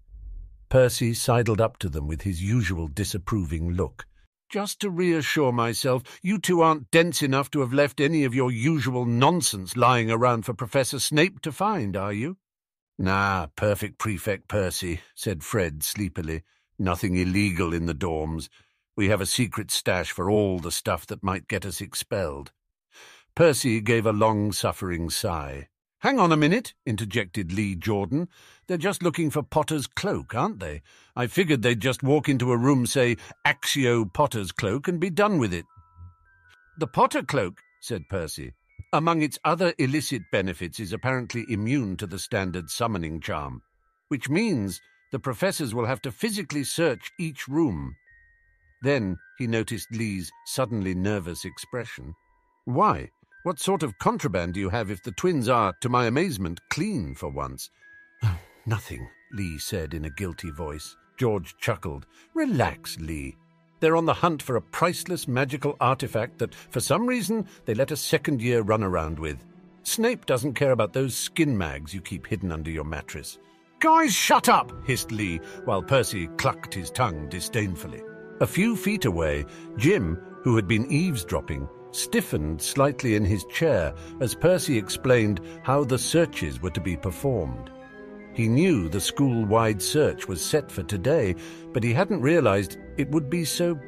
Percy 0.71 1.13
sidled 1.13 1.61
up 1.61 1.79
to 1.79 1.89
them 1.89 2.07
with 2.07 2.23
his 2.23 2.41
usual 2.41 2.87
disapproving 2.87 3.73
look. 3.73 4.07
Just 4.49 4.81
to 4.81 4.89
reassure 4.89 5.51
myself, 5.51 6.03
you 6.23 6.39
two 6.39 6.61
aren't 6.61 6.91
dense 6.93 7.23
enough 7.23 7.51
to 7.51 7.61
have 7.61 7.73
left 7.73 8.01
any 8.01 8.25
of 8.25 8.35
your 8.35 8.53
usual 8.53 9.05
nonsense 9.05 9.77
lying 9.77 10.11
around 10.13 10.47
for 10.47 10.55
Professor 10.55 11.01
Snape 11.01 11.41
to 11.43 11.51
find, 11.51 11.97
are 11.97 12.13
you? 12.13 12.37
Nah, 12.99 13.49
perfect 13.57 13.99
Prefect 13.99 14.47
Percy, 14.47 15.01
said 15.15 15.43
Fred 15.43 15.83
sleepily. 15.83 16.43
Nothing 16.79 17.17
illegal 17.17 17.75
in 17.75 17.87
the 17.87 17.95
dorms. 17.95 18.49
We 18.97 19.09
have 19.09 19.21
a 19.21 19.27
secret 19.27 19.71
stash 19.73 20.13
for 20.13 20.31
all 20.31 20.61
the 20.61 20.71
stuff 20.71 21.05
that 21.07 21.23
might 21.23 21.49
get 21.49 21.67
us 21.67 21.81
expelled. 21.81 22.53
Percy 23.35 23.81
gave 23.81 24.07
a 24.07 24.13
long-suffering 24.13 25.11
sigh. 25.11 25.69
Hang 26.01 26.19
on 26.19 26.33
a 26.33 26.37
minute, 26.37 26.75
interjected 26.87 27.53
Lee 27.53 27.75
Jordan. 27.75 28.29
They're 28.71 28.79
just 28.79 29.03
looking 29.03 29.31
for 29.31 29.43
Potter's 29.43 29.89
cloak, 29.89 30.33
aren't 30.33 30.61
they? 30.61 30.83
I 31.17 31.27
figured 31.27 31.63
they'd 31.63 31.81
just 31.81 32.05
walk 32.05 32.29
into 32.29 32.53
a 32.53 32.57
room, 32.57 32.87
say, 32.87 33.17
Accio 33.45 34.05
Potter's 34.13 34.53
cloak, 34.53 34.87
and 34.87 35.01
be 35.01 35.11
done 35.11 35.39
with 35.39 35.53
it. 35.53 35.65
The 36.79 36.87
Potter 36.87 37.25
cloak, 37.25 37.59
said 37.81 38.09
Percy, 38.09 38.53
among 38.93 39.23
its 39.23 39.41
other 39.45 39.75
illicit 39.79 40.23
benefits, 40.31 40.79
is 40.79 40.93
apparently 40.93 41.47
immune 41.49 41.97
to 41.97 42.07
the 42.07 42.21
standard 42.21 42.71
summoning 42.71 43.19
charm, 43.19 43.61
which 44.07 44.29
means 44.29 44.81
the 45.11 45.19
professors 45.19 45.75
will 45.75 45.87
have 45.87 46.01
to 46.03 46.13
physically 46.13 46.63
search 46.63 47.11
each 47.19 47.49
room. 47.49 47.97
Then 48.83 49.17
he 49.37 49.49
noticed 49.49 49.89
Lee's 49.91 50.31
suddenly 50.47 50.95
nervous 50.95 51.45
expression. 51.45 52.15
Why? 52.67 53.11
What 53.43 53.59
sort 53.59 53.83
of 53.83 53.99
contraband 53.99 54.55
do 54.55 54.61
you 54.61 54.69
have 54.69 54.93
if 54.93 55.03
the 55.03 55.11
twins 55.11 55.49
are, 55.49 55.75
to 55.81 55.89
my 55.89 56.07
amazement, 56.07 56.61
clean 56.71 57.17
for 57.17 57.31
once? 57.31 57.69
Nothing, 58.67 59.09
Lee 59.33 59.59
said 59.59 59.95
in 59.95 60.05
a 60.05 60.11
guilty 60.11 60.51
voice. 60.51 60.97
George 61.17 61.57
chuckled. 61.59 62.07
Relax, 62.35 62.99
Lee. 62.99 63.37
They're 63.81 63.97
on 63.97 64.07
the 64.07 64.15
hunt 64.15 64.43
for 64.43 64.57
a 64.57 64.63
priceless 64.63 65.27
magical 65.27 65.77
artifact 65.81 66.39
that, 66.39 66.55
for 66.55 66.81
some 66.81 67.07
reason, 67.07 67.47
they 67.65 67.75
let 67.75 67.91
a 67.91 67.97
second 67.97 68.43
year 68.43 68.61
run 68.61 68.83
around 68.83 69.19
with. 69.19 69.45
Snape 69.83 70.27
doesn't 70.27 70.55
care 70.55 70.73
about 70.73 70.93
those 70.93 71.15
skin 71.15 71.57
mags 71.57 71.95
you 71.95 72.03
keep 72.03 72.27
hidden 72.27 72.53
under 72.53 72.71
your 72.71 72.85
mattress. 72.85 73.39
Guys, 73.81 74.15
shut 74.15 74.51
up, 74.51 74.73
hissed 74.87 75.11
Lee, 75.11 75.39
while 75.65 75.83
Percy 75.83 76.27
clucked 76.37 76.75
his 76.75 76.91
tongue 76.91 77.29
disdainfully. 77.31 78.03
A 78.41 78.47
few 78.47 78.77
feet 78.77 79.07
away, 79.07 79.47
Jim, 79.79 80.21
who 80.43 80.55
had 80.57 80.69
been 80.69 80.91
eavesdropping, 80.93 81.67
stiffened 81.91 82.61
slightly 82.61 83.15
in 83.15 83.25
his 83.25 83.45
chair 83.47 83.95
as 84.21 84.35
Percy 84.35 84.77
explained 84.77 85.41
how 85.63 85.83
the 85.85 85.99
searches 85.99 86.61
were 86.61 86.71
to 86.71 86.81
be 86.81 86.97
performed. 86.97 87.71
He 88.41 88.49
knew 88.49 88.89
the 88.89 89.03
school-wide 89.03 89.83
search 89.83 90.27
was 90.27 90.43
set 90.43 90.73
for 90.73 90.83
today, 90.83 91.35
but 91.75 91.85
he 91.85 91.93
hadn't 91.93 92.23
realized 92.23 92.79
it 92.97 93.11
would 93.11 93.29
be 93.29 93.45
so 93.45 93.79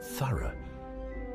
thorough. 0.00 0.54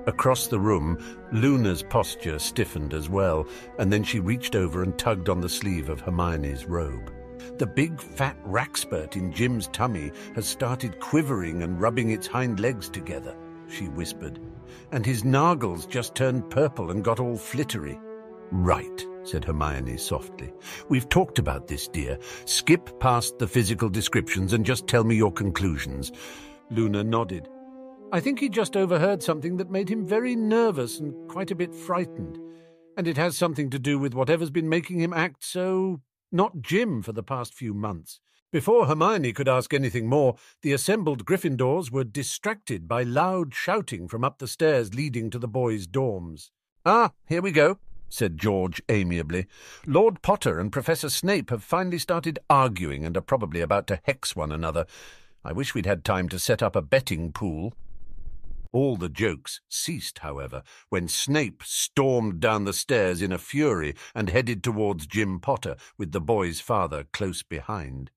Across 0.05 0.47
the 0.47 0.57
room, 0.57 0.97
Luna's 1.33 1.83
posture 1.83 2.39
stiffened 2.39 2.93
as 2.93 3.09
well, 3.09 3.45
and 3.79 3.91
then 3.91 4.01
she 4.01 4.21
reached 4.21 4.55
over 4.55 4.81
and 4.81 4.97
tugged 4.97 5.27
on 5.27 5.41
the 5.41 5.49
sleeve 5.49 5.89
of 5.89 5.99
Hermione's 5.99 6.63
robe. 6.63 7.11
The 7.57 7.67
big 7.67 7.99
fat 7.99 8.37
wrackspurt 8.45 9.17
in 9.17 9.33
Jim's 9.33 9.67
tummy 9.67 10.13
has 10.35 10.47
started 10.47 11.01
quivering 11.01 11.63
and 11.63 11.81
rubbing 11.81 12.11
its 12.11 12.27
hind 12.27 12.61
legs 12.61 12.87
together, 12.87 13.35
she 13.67 13.89
whispered 13.89 14.39
and 14.91 15.05
his 15.05 15.23
nargles 15.23 15.87
just 15.87 16.15
turned 16.15 16.49
purple 16.49 16.91
and 16.91 17.03
got 17.03 17.19
all 17.19 17.37
flittery. 17.37 17.99
Right, 18.51 19.05
said 19.27 19.43
Hermione 19.43 19.97
softly. 19.97 20.53
We've 20.89 21.09
talked 21.09 21.37
about 21.37 21.67
this, 21.67 21.87
dear. 21.87 22.17
Skip 22.45 22.99
past 22.99 23.37
the 23.37 23.47
physical 23.47 23.89
descriptions 23.89 24.53
and 24.53 24.65
just 24.65 24.87
tell 24.87 25.03
me 25.03 25.15
your 25.15 25.31
conclusions. 25.31 26.11
Luna 26.69 27.03
nodded. 27.03 27.49
I 28.11 28.21
think 28.21 28.39
he 28.39 28.47
just 28.47 28.77
overheard 28.77 29.21
something 29.21 29.57
that 29.57 29.69
made 29.69 29.89
him 29.89 30.05
very 30.05 30.35
nervous 30.35 30.99
and 30.99 31.29
quite 31.29 31.51
a 31.51 31.55
bit 31.55 31.75
frightened. 31.75 32.39
And 32.95 33.07
it 33.07 33.17
has 33.17 33.37
something 33.37 33.69
to 33.69 33.79
do 33.79 33.99
with 33.99 34.13
whatever's 34.13 34.49
been 34.49 34.69
making 34.69 35.01
him 35.01 35.13
act 35.13 35.43
so 35.43 36.01
not 36.31 36.61
Jim 36.61 37.01
for 37.01 37.11
the 37.11 37.23
past 37.23 37.53
few 37.53 37.73
months. 37.73 38.19
Before 38.49 38.85
Hermione 38.85 39.33
could 39.33 39.49
ask 39.49 39.73
anything 39.73 40.07
more, 40.07 40.35
the 40.61 40.71
assembled 40.71 41.25
Gryffindors 41.25 41.91
were 41.91 42.05
distracted 42.05 42.87
by 42.87 43.03
loud 43.03 43.53
shouting 43.53 44.07
from 44.07 44.23
up 44.23 44.39
the 44.39 44.47
stairs 44.47 44.93
leading 44.93 45.29
to 45.31 45.39
the 45.39 45.49
boys' 45.49 45.85
dorms. 45.85 46.49
Ah, 46.85 47.11
here 47.27 47.41
we 47.41 47.51
go, 47.51 47.77
said 48.09 48.37
George 48.37 48.81
amiably. 48.89 49.47
Lord 49.85 50.21
Potter 50.21 50.59
and 50.59 50.71
Professor 50.71 51.09
Snape 51.09 51.49
have 51.49 51.63
finally 51.63 51.99
started 51.99 52.39
arguing 52.49 53.05
and 53.05 53.15
are 53.17 53.21
probably 53.21 53.61
about 53.61 53.87
to 53.87 53.99
hex 54.03 54.35
one 54.35 54.51
another. 54.51 54.85
I 55.43 55.53
wish 55.53 55.73
we'd 55.73 55.85
had 55.85 56.03
time 56.03 56.29
to 56.29 56.39
set 56.39 56.61
up 56.61 56.75
a 56.75 56.81
betting 56.81 57.31
pool. 57.31 57.73
All 58.73 58.97
the 58.97 59.09
jokes 59.09 59.61
ceased, 59.69 60.19
however, 60.19 60.61
when 60.89 61.07
Snape 61.07 61.63
stormed 61.65 62.39
down 62.39 62.65
the 62.65 62.73
stairs 62.73 63.21
in 63.21 63.31
a 63.31 63.37
fury 63.37 63.95
and 64.13 64.29
headed 64.29 64.63
towards 64.63 65.07
Jim 65.07 65.39
Potter, 65.39 65.75
with 65.97 66.11
the 66.11 66.21
boy's 66.21 66.59
father 66.59 67.05
close 67.13 67.43
behind. 67.43 68.11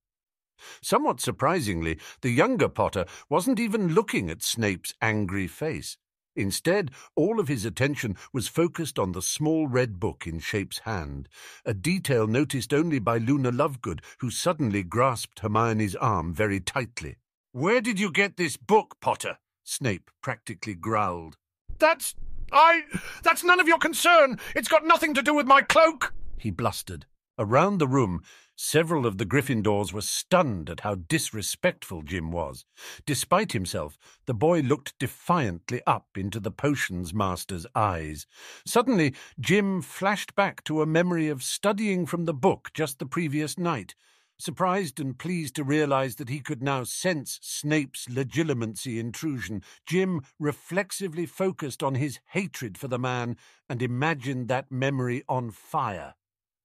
Somewhat 0.83 1.21
surprisingly, 1.21 1.99
the 2.21 2.31
younger 2.31 2.69
Potter 2.69 3.07
wasn't 3.29 3.59
even 3.59 3.95
looking 3.95 4.29
at 4.29 4.43
Snape's 4.43 4.95
angry 5.01 5.47
face. 5.47 5.97
Instead, 6.37 6.91
all 7.17 7.41
of 7.41 7.49
his 7.49 7.65
attention 7.65 8.17
was 8.33 8.49
focused 8.49 8.99
on 8.99 9.13
the 9.13 9.23
small 9.23 9.67
red 9.67 9.99
book 9.99 10.27
in 10.27 10.41
Snape's 10.41 10.81
hand, 10.81 11.29
a 11.65 11.75
detail 11.75 12.27
noticed 12.27 12.73
only 12.73 12.99
by 12.99 13.19
Luna 13.19 13.51
Lovegood, 13.51 14.01
who 14.19 14.31
suddenly 14.31 14.83
grasped 14.83 15.41
Hermione's 15.41 15.97
arm 15.97 16.33
very 16.33 16.61
tightly. 16.61 17.17
Where 17.53 17.81
did 17.81 17.99
you 17.99 18.13
get 18.13 18.37
this 18.37 18.57
book, 18.57 18.97
Potter? 19.01 19.39
Snape 19.65 20.11
practically 20.23 20.75
growled. 20.75 21.37
That's. 21.79 22.15
I. 22.53 22.83
That's 23.23 23.45
none 23.45 23.61
of 23.61 23.69
your 23.69 23.79
concern! 23.79 24.39
It's 24.55 24.69
got 24.69 24.87
nothing 24.87 25.15
to 25.15 25.23
do 25.23 25.35
with 25.35 25.47
my 25.47 25.63
cloak! 25.63 26.13
He 26.39 26.51
blustered. 26.51 27.07
Around 27.39 27.79
the 27.79 27.89
room, 27.89 28.23
several 28.63 29.07
of 29.07 29.17
the 29.17 29.25
Gryffindors 29.25 29.91
were 29.91 30.03
stunned 30.03 30.69
at 30.69 30.81
how 30.81 30.95
disrespectful 30.95 32.03
Jim 32.03 32.31
was. 32.31 32.67
Despite 33.07 33.53
himself, 33.53 33.97
the 34.27 34.35
boy 34.35 34.61
looked 34.61 34.99
defiantly 34.99 35.81
up 35.87 36.09
into 36.15 36.39
the 36.39 36.51
potions 36.51 37.15
master's 37.15 37.67
eyes. 37.75 38.27
Suddenly, 38.67 39.15
Jim 39.41 39.81
flashed 39.81 40.35
back 40.35 40.63
to 40.65 40.83
a 40.83 40.87
memory 40.87 41.29
of 41.29 41.43
studying 41.43 42.05
from 42.05 42.27
the 42.27 42.35
book 42.35 42.71
just 42.75 42.99
the 42.99 43.07
previous 43.07 43.57
night. 43.57 43.95
Surprised 44.39 45.01
and 45.01 45.19
pleased 45.19 45.57
to 45.57 45.65
realize 45.65 46.17
that 46.17 46.29
he 46.29 46.41
could 46.41 46.63
now 46.63 46.85
sense 46.85 47.39
Snape's 47.43 48.09
legilimency 48.09 48.99
intrusion, 48.99 49.63
Jim 49.87 50.21
reflexively 50.39 51.25
focused 51.25 51.83
on 51.83 51.95
his 51.95 52.21
hatred 52.29 52.77
for 52.77 52.89
the 52.89 52.99
man 52.99 53.39
and 53.71 53.81
imagined 53.81 54.49
that 54.49 54.71
memory 54.71 55.23
on 55.29 55.51
fire. 55.51 56.15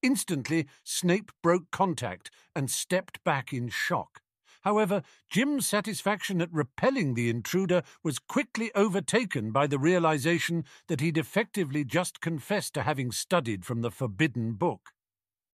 Instantly, 0.06 0.68
Snape 0.84 1.32
broke 1.42 1.72
contact 1.72 2.30
and 2.56 2.70
stepped 2.70 3.24
back 3.24 3.52
in 3.52 3.70
shock. 3.70 4.22
However, 4.62 5.02
Jim's 5.32 5.66
satisfaction 5.66 6.44
at 6.44 6.54
repelling 6.54 7.16
the 7.16 7.28
intruder 7.28 7.82
was 8.04 8.20
quickly 8.20 8.70
overtaken 8.76 9.50
by 9.50 9.66
the 9.66 9.80
realization 9.80 10.64
that 10.90 11.02
he'd 11.02 11.18
effectively 11.18 11.84
just 11.84 12.22
confessed 12.22 12.76
to 12.76 12.84
having 12.84 13.12
studied 13.12 13.66
from 13.66 13.82
the 13.82 13.90
forbidden 13.90 14.54
book. 14.54 14.92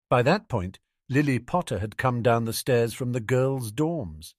By 0.08 0.22
that 0.22 0.48
point, 0.48 0.78
Lily 1.10 1.38
Potter 1.38 1.78
had 1.78 1.98
come 1.98 2.22
down 2.22 2.46
the 2.46 2.54
stairs 2.54 2.94
from 2.94 3.12
the 3.12 3.20
girls' 3.20 3.70
dorms. 3.70 4.32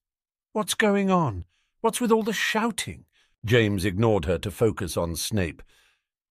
What's 0.53 0.73
going 0.73 1.11
on? 1.11 1.45
What's 1.81 2.01
with 2.01 2.11
all 2.11 2.23
the 2.23 2.33
shouting? 2.33 3.05
James 3.45 3.85
ignored 3.85 4.25
her 4.25 4.39
to 4.39 4.49
focus 4.49 4.97
on 4.97 5.15
Snape. 5.15 5.61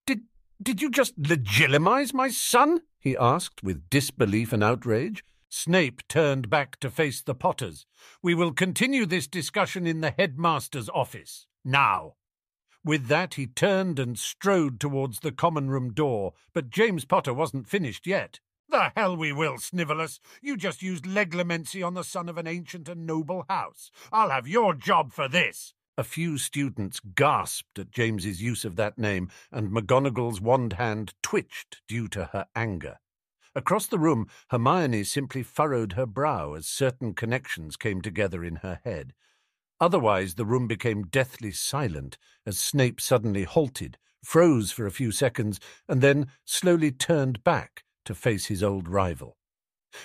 Did 0.05 0.23
did 0.61 0.81
you 0.81 0.91
just 0.91 1.17
legilimize 1.21 2.13
my 2.13 2.29
son? 2.29 2.81
He 2.99 3.15
asked 3.17 3.63
with 3.63 3.89
disbelief 3.89 4.51
and 4.51 4.63
outrage. 4.63 5.23
Snape 5.49 6.07
turned 6.07 6.49
back 6.49 6.79
to 6.79 6.89
face 6.89 7.21
the 7.21 7.33
Potters. 7.33 7.85
We 8.21 8.35
will 8.35 8.51
continue 8.51 9.05
this 9.05 9.27
discussion 9.27 9.87
in 9.87 10.01
the 10.01 10.13
headmaster's 10.17 10.89
office. 10.89 11.47
Now. 11.65 12.15
With 12.83 13.07
that, 13.07 13.33
he 13.33 13.47
turned 13.47 13.99
and 13.99 14.17
strode 14.17 14.79
towards 14.79 15.19
the 15.19 15.31
common 15.31 15.69
room 15.69 15.93
door, 15.93 16.33
but 16.53 16.69
James 16.69 17.05
Potter 17.05 17.33
wasn't 17.33 17.67
finished 17.67 18.05
yet. 18.05 18.39
The 18.69 18.91
hell 18.95 19.17
we 19.17 19.33
will, 19.33 19.57
Snivellus. 19.57 20.19
You 20.41 20.55
just 20.55 20.83
used 20.83 21.05
legilimency 21.05 21.85
on 21.85 21.95
the 21.95 22.03
son 22.03 22.29
of 22.29 22.37
an 22.37 22.45
ancient 22.45 22.87
and 22.87 23.05
noble 23.07 23.45
house. 23.49 23.89
I'll 24.11 24.29
have 24.29 24.47
your 24.47 24.75
job 24.75 25.11
for 25.11 25.27
this. 25.27 25.73
A 25.99 26.03
few 26.05 26.37
students 26.37 27.01
gasped 27.01 27.77
at 27.77 27.91
James's 27.91 28.41
use 28.41 28.63
of 28.63 28.77
that 28.77 28.97
name, 28.97 29.27
and 29.51 29.69
McGonagall's 29.69 30.39
wand 30.39 30.71
hand 30.79 31.13
twitched 31.21 31.81
due 31.89 32.07
to 32.07 32.29
her 32.31 32.47
anger. 32.55 32.99
Across 33.53 33.87
the 33.87 33.99
room, 33.99 34.29
Hermione 34.49 35.03
simply 35.03 35.43
furrowed 35.43 35.91
her 35.93 36.05
brow 36.05 36.53
as 36.53 36.67
certain 36.67 37.13
connections 37.13 37.75
came 37.75 38.01
together 38.01 38.45
in 38.45 38.55
her 38.63 38.79
head. 38.85 39.13
Otherwise, 39.81 40.35
the 40.35 40.45
room 40.45 40.67
became 40.67 41.03
deathly 41.03 41.51
silent 41.51 42.17
as 42.45 42.57
Snape 42.57 43.01
suddenly 43.01 43.43
halted, 43.43 43.97
froze 44.23 44.71
for 44.71 44.85
a 44.85 44.91
few 44.91 45.11
seconds, 45.11 45.59
and 45.89 46.01
then 46.01 46.27
slowly 46.45 46.93
turned 46.93 47.43
back 47.43 47.83
to 48.05 48.15
face 48.15 48.45
his 48.45 48.63
old 48.63 48.87
rival. 48.87 49.35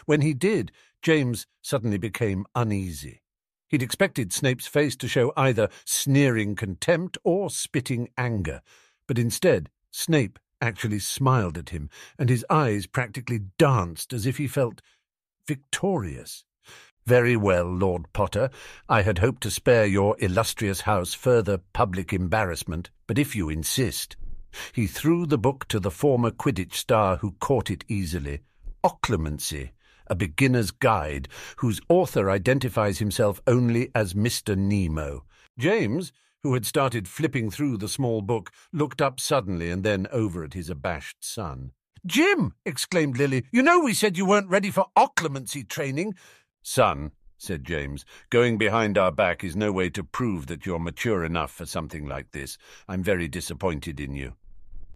When 0.07 0.22
he 0.22 0.34
did, 0.34 0.72
James 1.03 1.47
suddenly 1.62 1.99
became 1.99 2.47
uneasy. 2.57 3.20
He'd 3.68 3.82
expected 3.82 4.32
Snape's 4.32 4.66
face 4.66 4.96
to 4.96 5.08
show 5.08 5.32
either 5.36 5.68
sneering 5.84 6.54
contempt 6.54 7.18
or 7.24 7.50
spitting 7.50 8.08
anger, 8.16 8.60
but 9.06 9.18
instead, 9.18 9.70
Snape 9.90 10.38
actually 10.60 10.98
smiled 10.98 11.58
at 11.58 11.70
him, 11.70 11.90
and 12.18 12.28
his 12.28 12.44
eyes 12.48 12.86
practically 12.86 13.40
danced 13.58 14.12
as 14.12 14.26
if 14.26 14.38
he 14.38 14.46
felt 14.46 14.80
victorious. 15.46 16.44
Very 17.06 17.36
well, 17.36 17.66
Lord 17.66 18.06
Potter. 18.14 18.48
I 18.88 19.02
had 19.02 19.18
hoped 19.18 19.42
to 19.42 19.50
spare 19.50 19.84
your 19.84 20.16
illustrious 20.20 20.82
house 20.82 21.12
further 21.12 21.58
public 21.74 22.14
embarrassment, 22.14 22.90
but 23.06 23.18
if 23.18 23.36
you 23.36 23.50
insist. 23.50 24.16
He 24.72 24.86
threw 24.86 25.26
the 25.26 25.36
book 25.36 25.66
to 25.68 25.78
the 25.78 25.90
former 25.90 26.30
Quidditch 26.30 26.74
star 26.74 27.16
who 27.18 27.32
caught 27.40 27.70
it 27.70 27.84
easily. 27.88 28.40
Occlumency, 28.82 29.70
a 30.07 30.14
beginner's 30.14 30.70
guide, 30.70 31.28
whose 31.57 31.80
author 31.88 32.30
identifies 32.30 32.98
himself 32.98 33.40
only 33.46 33.90
as 33.94 34.14
Mr. 34.14 34.57
Nemo. 34.57 35.24
James, 35.59 36.12
who 36.42 36.55
had 36.55 36.66
started 36.66 37.09
flipping 37.09 37.50
through 37.50 37.78
the 37.78 37.88
small 37.88 38.20
book, 38.20 38.50
looked 38.72 39.00
up 39.00 39.18
suddenly 39.18 39.70
and 39.70 39.82
then 39.82 40.07
over 40.12 40.44
at 40.44 40.55
his 40.55 40.68
abashed 40.68 41.24
son. 41.24 41.72
Jim! 42.07 42.52
exclaimed 42.66 43.16
Lily. 43.16 43.46
You 43.50 43.62
know 43.62 43.80
we 43.80 43.94
said 43.94 44.18
you 44.18 44.26
weren't 44.26 44.50
ready 44.50 44.70
for 44.70 44.86
occlumency 44.96 45.66
training. 45.66 46.14
Son, 46.62 47.12
said 47.38 47.64
James, 47.64 48.05
going 48.28 48.59
behind 48.59 48.98
our 48.98 49.11
back 49.11 49.42
is 49.42 49.57
no 49.57 49.72
way 49.72 49.88
to 49.90 50.05
prove 50.05 50.46
that 50.46 50.66
you're 50.66 50.78
mature 50.78 51.24
enough 51.24 51.50
for 51.50 51.64
something 51.64 52.07
like 52.07 52.32
this. 52.32 52.59
I'm 52.88 53.02
very 53.02 53.26
disappointed 53.26 54.00
in 54.00 54.14
you. 54.14 54.34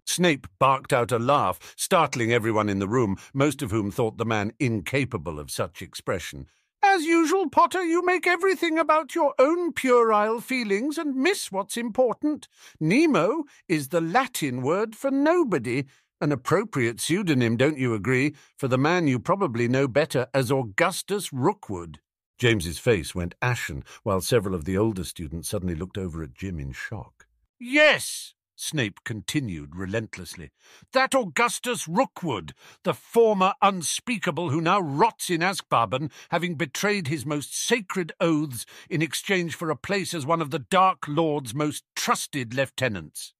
Snape 0.09 0.47
barked 0.57 0.91
out 0.91 1.11
a 1.11 1.19
laugh, 1.19 1.59
startling 1.77 2.33
everyone 2.33 2.67
in 2.67 2.79
the 2.79 2.87
room, 2.87 3.15
most 3.31 3.61
of 3.61 3.69
whom 3.69 3.91
thought 3.91 4.17
the 4.17 4.25
man 4.25 4.51
incapable 4.59 5.39
of 5.39 5.51
such 5.51 5.83
expression. 5.83 6.47
As 6.81 7.05
usual, 7.05 7.47
Potter, 7.47 7.83
you 7.83 8.03
make 8.03 8.25
everything 8.25 8.79
about 8.79 9.13
your 9.13 9.35
own 9.37 9.71
puerile 9.71 10.41
feelings 10.41 10.97
and 10.97 11.15
miss 11.15 11.51
what's 11.51 11.77
important. 11.77 12.47
Nemo 12.79 13.43
is 13.67 13.89
the 13.89 14.01
Latin 14.01 14.63
word 14.63 14.95
for 14.95 15.11
nobody, 15.11 15.85
an 16.19 16.31
appropriate 16.31 16.99
pseudonym, 16.99 17.55
don't 17.55 17.77
you 17.77 17.93
agree, 17.93 18.33
for 18.57 18.67
the 18.67 18.77
man 18.79 19.07
you 19.07 19.19
probably 19.19 19.67
know 19.67 19.87
better 19.87 20.25
as 20.33 20.51
Augustus 20.51 21.31
Rookwood. 21.31 21.99
James's 22.39 22.79
face 22.79 23.13
went 23.13 23.35
ashen, 23.43 23.83
while 24.03 24.21
several 24.21 24.55
of 24.55 24.65
the 24.65 24.77
older 24.77 25.03
students 25.03 25.49
suddenly 25.49 25.75
looked 25.75 25.97
over 25.97 26.23
at 26.23 26.33
Jim 26.33 26.59
in 26.59 26.71
shock. 26.71 27.27
Yes, 27.59 28.33
Snape 28.61 28.99
continued 29.05 29.75
relentlessly. 29.75 30.51
That 30.91 31.15
Augustus 31.15 31.87
Rookwood, 31.87 32.53
the 32.83 32.93
former 32.93 33.53
unspeakable 33.61 34.49
who 34.49 34.59
now 34.59 34.81
rots 34.81 35.29
in 35.29 35.39
Azkaban, 35.39 36.11
having 36.29 36.55
betrayed 36.55 37.07
his 37.07 37.25
most 37.25 37.57
sacred 37.57 38.11
oaths 38.19 38.65
in 38.89 39.01
exchange 39.01 39.55
for 39.55 39.69
a 39.69 39.77
place 39.77 40.13
as 40.13 40.25
one 40.25 40.41
of 40.41 40.51
the 40.51 40.59
Dark 40.59 41.07
Lord's 41.07 41.55
most 41.55 41.85
trusted 41.95 42.53
lieutenants. 42.53 43.33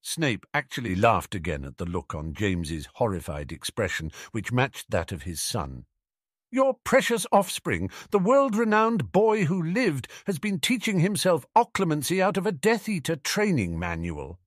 Snape 0.00 0.46
actually 0.54 0.94
laughed 0.94 1.34
again 1.34 1.64
at 1.64 1.78
the 1.78 1.84
look 1.84 2.14
on 2.14 2.32
James's 2.32 2.88
horrified 2.94 3.50
expression, 3.50 4.12
which 4.30 4.52
matched 4.52 4.90
that 4.90 5.10
of 5.10 5.22
his 5.22 5.42
son. 5.42 5.86
Your 6.52 6.74
precious 6.84 7.26
offspring, 7.32 7.90
the 8.10 8.18
world-renowned 8.18 9.10
boy 9.10 9.46
who 9.46 9.60
lived, 9.60 10.06
has 10.26 10.38
been 10.38 10.60
teaching 10.60 11.00
himself 11.00 11.44
occlumency 11.56 12.20
out 12.20 12.36
of 12.36 12.46
a 12.46 12.52
Death 12.52 12.88
Eater 12.88 13.16
training 13.16 13.78
manual. 13.78 14.38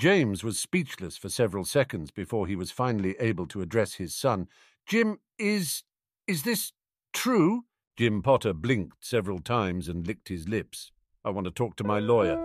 James 0.00 0.42
was 0.42 0.58
speechless 0.58 1.18
for 1.18 1.28
several 1.28 1.62
seconds 1.62 2.10
before 2.10 2.46
he 2.46 2.56
was 2.56 2.70
finally 2.70 3.14
able 3.20 3.46
to 3.46 3.60
address 3.60 3.96
his 3.96 4.14
son. 4.14 4.48
Jim, 4.86 5.18
is. 5.38 5.82
is 6.26 6.42
this 6.42 6.72
true? 7.12 7.66
Jim 7.98 8.22
Potter 8.22 8.54
blinked 8.54 9.04
several 9.04 9.40
times 9.40 9.90
and 9.90 10.06
licked 10.06 10.30
his 10.30 10.48
lips. 10.48 10.90
I 11.22 11.28
want 11.28 11.44
to 11.44 11.50
talk 11.50 11.76
to 11.76 11.84
my 11.84 11.98
lawyer. 11.98 12.38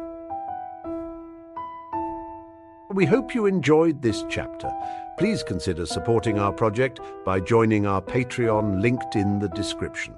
We 2.91 3.05
hope 3.05 3.33
you 3.33 3.45
enjoyed 3.45 4.01
this 4.01 4.25
chapter. 4.29 4.69
Please 5.17 5.41
consider 5.41 5.85
supporting 5.85 6.37
our 6.37 6.51
project 6.51 6.99
by 7.23 7.39
joining 7.39 7.87
our 7.87 8.01
Patreon 8.01 8.81
linked 8.81 9.15
in 9.15 9.39
the 9.39 9.47
description, 9.47 10.13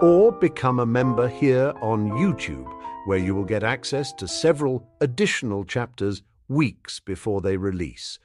or 0.00 0.32
become 0.32 0.80
a 0.80 0.86
member 0.86 1.28
here 1.28 1.72
on 1.82 2.10
YouTube, 2.10 2.68
where 3.06 3.18
you 3.18 3.36
will 3.36 3.44
get 3.44 3.62
access 3.62 4.12
to 4.14 4.26
several 4.26 4.88
additional 5.00 5.64
chapters 5.64 6.22
weeks 6.50 6.98
before 6.98 7.40
they 7.40 7.56
release. 7.56 8.18